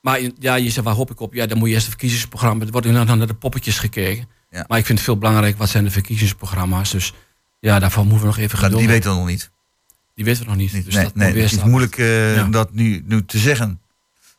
maar 0.00 0.20
ja, 0.38 0.54
je 0.54 0.70
zegt 0.70 0.86
waar 0.86 0.94
hoop 0.94 1.10
ik 1.10 1.20
op? 1.20 1.34
Ja, 1.34 1.46
dan 1.46 1.58
moet 1.58 1.68
je 1.68 1.74
eerst 1.74 1.86
het 1.86 1.94
verkiezingsprogramma. 1.94 2.64
Er 2.64 2.70
wordt 2.70 2.86
inderdaad 2.86 3.16
naar 3.16 3.26
de 3.26 3.34
poppetjes 3.34 3.78
gekeken. 3.78 4.28
Ja. 4.50 4.64
Maar 4.68 4.78
ik 4.78 4.86
vind 4.86 4.98
het 4.98 5.06
veel 5.06 5.18
belangrijk, 5.18 5.58
wat 5.58 5.68
zijn 5.68 5.84
de 5.84 5.90
verkiezingsprogramma's? 5.90 6.90
Dus 6.90 7.12
ja, 7.60 7.78
daarvan 7.78 8.02
moeten 8.02 8.20
we 8.20 8.26
nog 8.34 8.38
even 8.38 8.58
geduld 8.58 8.78
die 8.80 8.88
weten 8.88 9.10
we 9.10 9.16
nog 9.16 9.26
niet. 9.26 9.50
Die 10.14 10.24
weten 10.24 10.42
we 10.42 10.48
nog 10.48 10.56
niet. 10.58 10.72
Niet- 10.72 10.84
Dus 10.84 10.94
nee, 10.94 11.04
dat 11.04 11.14
nee, 11.14 11.26
het 11.42 11.52
is 11.52 11.62
moeilijk 11.64 11.96
Ja. 11.96 12.42
om 12.44 12.50
dat 12.50 12.72
nu, 12.72 13.02
nu 13.06 13.24
te 13.24 13.38
zeggen. 13.38 13.80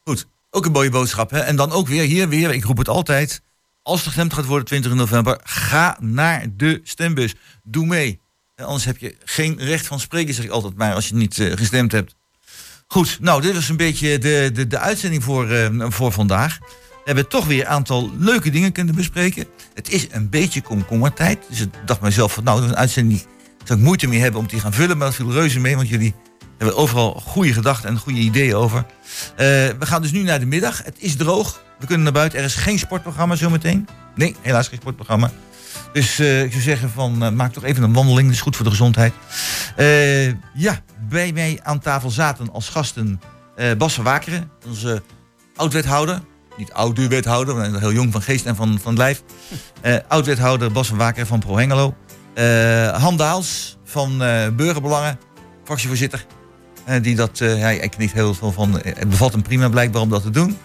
Goed, 0.03 0.27
ook 0.49 0.65
een 0.65 0.71
mooie 0.71 0.89
boodschap. 0.89 1.29
Hè? 1.31 1.39
En 1.39 1.55
dan 1.55 1.71
ook 1.71 1.87
weer 1.87 2.03
hier 2.03 2.29
weer, 2.29 2.53
ik 2.53 2.63
roep 2.63 2.77
het 2.77 2.89
altijd. 2.89 3.41
Als 3.81 3.99
er 3.99 4.05
gestemd 4.05 4.33
gaat 4.33 4.45
worden 4.45 4.65
20 4.67 4.93
november, 4.93 5.39
ga 5.43 5.97
naar 5.99 6.45
de 6.57 6.79
stembus. 6.83 7.33
Doe 7.63 7.85
mee. 7.85 8.19
En 8.55 8.65
anders 8.65 8.85
heb 8.85 8.97
je 8.97 9.15
geen 9.23 9.57
recht 9.59 9.87
van 9.87 9.99
spreken, 9.99 10.33
zeg 10.33 10.45
ik 10.45 10.51
altijd 10.51 10.75
maar, 10.75 10.93
als 10.93 11.07
je 11.07 11.15
niet 11.15 11.39
eh, 11.39 11.51
gestemd 11.51 11.91
hebt. 11.91 12.15
Goed, 12.87 13.17
nou, 13.21 13.41
dit 13.41 13.53
was 13.53 13.69
een 13.69 13.77
beetje 13.77 14.17
de, 14.17 14.49
de, 14.53 14.67
de 14.67 14.79
uitzending 14.79 15.23
voor, 15.23 15.49
eh, 15.49 15.85
voor 15.89 16.11
vandaag. 16.11 16.57
We 16.59 17.11
hebben 17.11 17.27
toch 17.27 17.45
weer 17.45 17.61
een 17.61 17.67
aantal 17.67 18.11
leuke 18.17 18.49
dingen 18.49 18.71
kunnen 18.71 18.95
bespreken. 18.95 19.45
Het 19.73 19.89
is 19.89 20.07
een 20.11 20.29
beetje 20.29 20.61
komkommertijd. 20.61 21.39
Dus 21.49 21.59
ik 21.59 21.69
dacht 21.85 22.01
mezelf 22.01 22.33
van, 22.33 22.43
nou, 22.43 22.55
dat 22.55 22.65
is 22.65 22.71
een 22.71 22.79
uitzending 22.79 23.19
die 23.19 23.27
zou 23.63 23.79
ik 23.79 23.85
moeite 23.85 24.07
mee 24.07 24.19
hebben 24.19 24.39
om 24.39 24.47
die 24.47 24.57
te 24.57 24.63
gaan 24.63 24.73
vullen. 24.73 24.97
Maar 24.97 25.07
dat 25.07 25.15
viel 25.15 25.31
reuze 25.31 25.59
mee, 25.59 25.75
want 25.75 25.89
jullie 25.89 26.13
hebben 26.57 26.77
overal 26.77 27.13
goede 27.13 27.53
gedachten 27.53 27.89
en 27.89 27.97
goede 27.97 28.19
ideeën 28.19 28.55
over. 28.55 28.85
Eh, 29.35 29.45
we 29.79 29.85
gaan 29.85 30.01
dus 30.01 30.11
nu 30.11 30.23
naar 30.23 30.39
de 30.39 30.45
middag. 30.45 30.83
Het 30.83 30.95
is 30.97 31.15
droog. 31.15 31.63
We 31.79 31.85
kunnen 31.85 32.03
naar 32.03 32.13
buiten. 32.13 32.39
Er 32.39 32.45
is 32.45 32.55
geen 32.55 32.79
sportprogramma 32.79 33.35
zometeen. 33.35 33.87
Nee, 34.15 34.35
helaas 34.41 34.67
geen 34.67 34.79
sportprogramma. 34.79 35.31
Dus 35.93 36.19
eh, 36.19 36.43
ik 36.43 36.51
zou 36.51 36.63
zeggen 36.63 36.89
van 36.89 37.23
eh, 37.23 37.31
maak 37.31 37.53
toch 37.53 37.63
even 37.63 37.83
een 37.83 37.93
wandeling. 37.93 38.25
Dat 38.25 38.35
is 38.35 38.41
goed 38.41 38.55
voor 38.55 38.65
de 38.65 38.71
gezondheid. 38.71 39.13
Eh, 39.75 40.27
ja, 40.53 40.79
bij 41.09 41.31
mij 41.33 41.59
aan 41.63 41.79
tafel 41.79 42.09
zaten 42.09 42.51
als 42.51 42.69
gasten 42.69 43.21
Bas 43.77 43.93
van 43.93 44.03
Wakeren, 44.03 44.51
onze 44.65 45.01
oud-wethouder. 45.55 46.21
Niet 46.57 46.73
oude 46.73 47.07
wethouder, 47.07 47.55
maar 47.55 47.79
heel 47.79 47.91
jong 47.91 48.11
van 48.11 48.21
geest 48.21 48.45
en 48.45 48.55
van, 48.55 48.79
van 48.81 48.97
lijf. 48.97 49.23
Oud-wethouder 50.07 50.71
Bas 50.71 50.87
van 50.87 50.97
Wakeren 50.97 51.27
van 51.27 51.39
Pro 51.39 51.57
Hengelo. 51.57 51.95
Eh 52.33 53.01
Han 53.01 53.17
Daals 53.17 53.77
van 53.83 54.17
Burgerbelangen, 54.55 55.19
fractievoorzitter. 55.63 56.25
Die 57.01 57.15
dat, 57.15 57.37
ja, 57.37 57.69
ik 57.69 57.97
niet 57.97 58.11
heel 58.11 58.33
veel 58.33 58.51
van. 58.51 58.79
Het 58.83 59.09
bevalt 59.09 59.31
hem 59.31 59.41
prima 59.41 59.69
blijkbaar 59.69 60.01
om 60.01 60.09
dat 60.09 60.21
te 60.21 60.29
doen. 60.29 60.57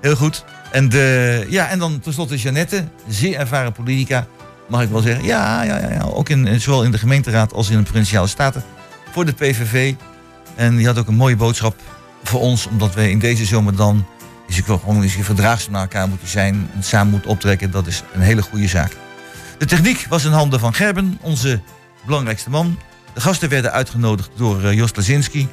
Heel 0.00 0.16
goed. 0.16 0.44
En, 0.70 0.88
de, 0.88 1.46
ja, 1.48 1.68
en 1.68 1.78
dan 1.78 2.00
tenslotte 2.00 2.36
Jeannette, 2.36 2.84
zeer 3.08 3.36
ervaren 3.38 3.72
politica, 3.72 4.26
mag 4.70 4.82
ik 4.82 4.88
wel 4.88 5.00
zeggen. 5.00 5.24
Ja, 5.24 5.62
ja, 5.62 5.78
ja, 5.78 5.90
ja. 5.90 6.02
ook 6.02 6.28
in, 6.28 6.60
zowel 6.60 6.84
in 6.84 6.90
de 6.90 6.98
gemeenteraad 6.98 7.52
als 7.52 7.70
in 7.70 7.76
de 7.76 7.82
provinciale 7.82 8.26
staten. 8.26 8.62
Voor 9.12 9.24
de 9.24 9.32
PVV. 9.32 9.94
En 10.54 10.76
die 10.76 10.86
had 10.86 10.98
ook 10.98 11.08
een 11.08 11.14
mooie 11.14 11.36
boodschap 11.36 11.74
voor 12.22 12.40
ons, 12.40 12.66
omdat 12.66 12.94
wij 12.94 13.10
in 13.10 13.18
deze 13.18 13.44
zomer 13.44 13.76
dan 13.76 14.06
is 14.50 14.58
ik 14.58 14.66
wel 14.66 14.78
gewoon 14.78 15.02
eens 15.02 15.16
verdraagzaam 15.20 15.72
naar 15.72 15.80
elkaar 15.82 16.08
moeten 16.08 16.28
zijn 16.28 16.70
en 16.74 16.82
samen 16.82 17.10
moeten 17.10 17.30
optrekken. 17.30 17.70
Dat 17.70 17.86
is 17.86 18.02
een 18.12 18.20
hele 18.20 18.42
goede 18.42 18.68
zaak. 18.68 18.96
De 19.58 19.64
techniek 19.66 20.06
was 20.08 20.24
in 20.24 20.32
handen 20.32 20.60
van 20.60 20.74
Gerben, 20.74 21.18
onze 21.20 21.60
belangrijkste 22.06 22.50
man. 22.50 22.78
De 23.14 23.20
gasten 23.20 23.48
werden 23.48 23.72
uitgenodigd 23.72 24.30
door 24.36 24.64
eh, 24.64 24.72
Jos 24.72 24.96
Lazinski. 24.96 25.48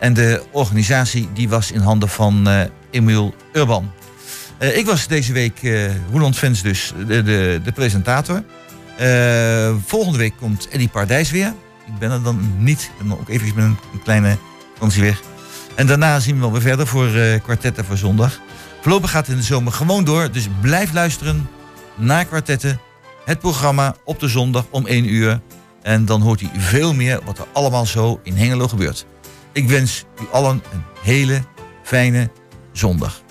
En 0.00 0.14
de 0.14 0.42
organisatie 0.50 1.28
die 1.34 1.48
was 1.48 1.70
in 1.70 1.80
handen 1.80 2.08
van 2.08 2.48
eh 2.48 2.60
Emiel 2.90 3.34
Urban. 3.52 3.90
Eh, 4.58 4.76
ik 4.76 4.86
was 4.86 5.06
deze 5.06 5.32
week, 5.32 5.62
eh 5.62 5.90
Roland 6.12 6.62
dus, 6.62 6.92
de, 7.06 7.22
de, 7.22 7.60
de 7.64 7.72
presentator. 7.72 8.44
Eh, 8.96 9.74
volgende 9.86 10.18
week 10.18 10.34
komt 10.40 10.68
Eddie 10.68 10.88
Pardijs 10.88 11.30
weer. 11.30 11.54
Ik 11.86 11.98
ben 11.98 12.10
er 12.10 12.22
dan 12.22 12.54
niet. 12.58 12.90
Ik 12.98 13.06
ben 13.06 13.18
ook 13.18 13.28
even 13.28 13.54
met 13.54 13.64
een, 13.64 13.76
kleine 14.02 14.36
vakantie 14.74 15.02
weg. 15.02 15.22
En 15.74 15.86
daarna 15.86 16.20
zien 16.20 16.34
we 16.34 16.40
wel 16.40 16.52
weer 16.52 16.60
verder 16.60 16.86
voor 16.86 17.08
kwartetten 17.42 17.84
voor 17.84 17.96
zondag. 17.96 18.40
Voorlopig 18.80 19.10
gaat 19.10 19.26
het 19.26 19.34
in 19.34 19.40
de 19.40 19.46
zomer 19.46 19.72
gewoon 19.72 20.04
door. 20.04 20.30
Dus 20.30 20.48
blijf 20.60 20.92
luisteren 20.92 21.48
naar 21.96 22.24
kwartetten. 22.24 22.80
Het 23.24 23.38
programma 23.38 23.96
op 24.04 24.20
de 24.20 24.28
zondag 24.28 24.64
om 24.70 24.86
1 24.86 25.12
uur. 25.12 25.40
En 25.82 26.04
dan 26.04 26.20
hoort 26.20 26.40
u 26.40 26.48
veel 26.56 26.94
meer 26.94 27.20
wat 27.24 27.38
er 27.38 27.46
allemaal 27.52 27.86
zo 27.86 28.20
in 28.22 28.36
Hengelo 28.36 28.68
gebeurt. 28.68 29.06
Ik 29.52 29.68
wens 29.68 30.04
u 30.22 30.24
allen 30.32 30.62
een 30.72 30.82
hele 31.02 31.40
fijne 31.82 32.30
zondag. 32.72 33.23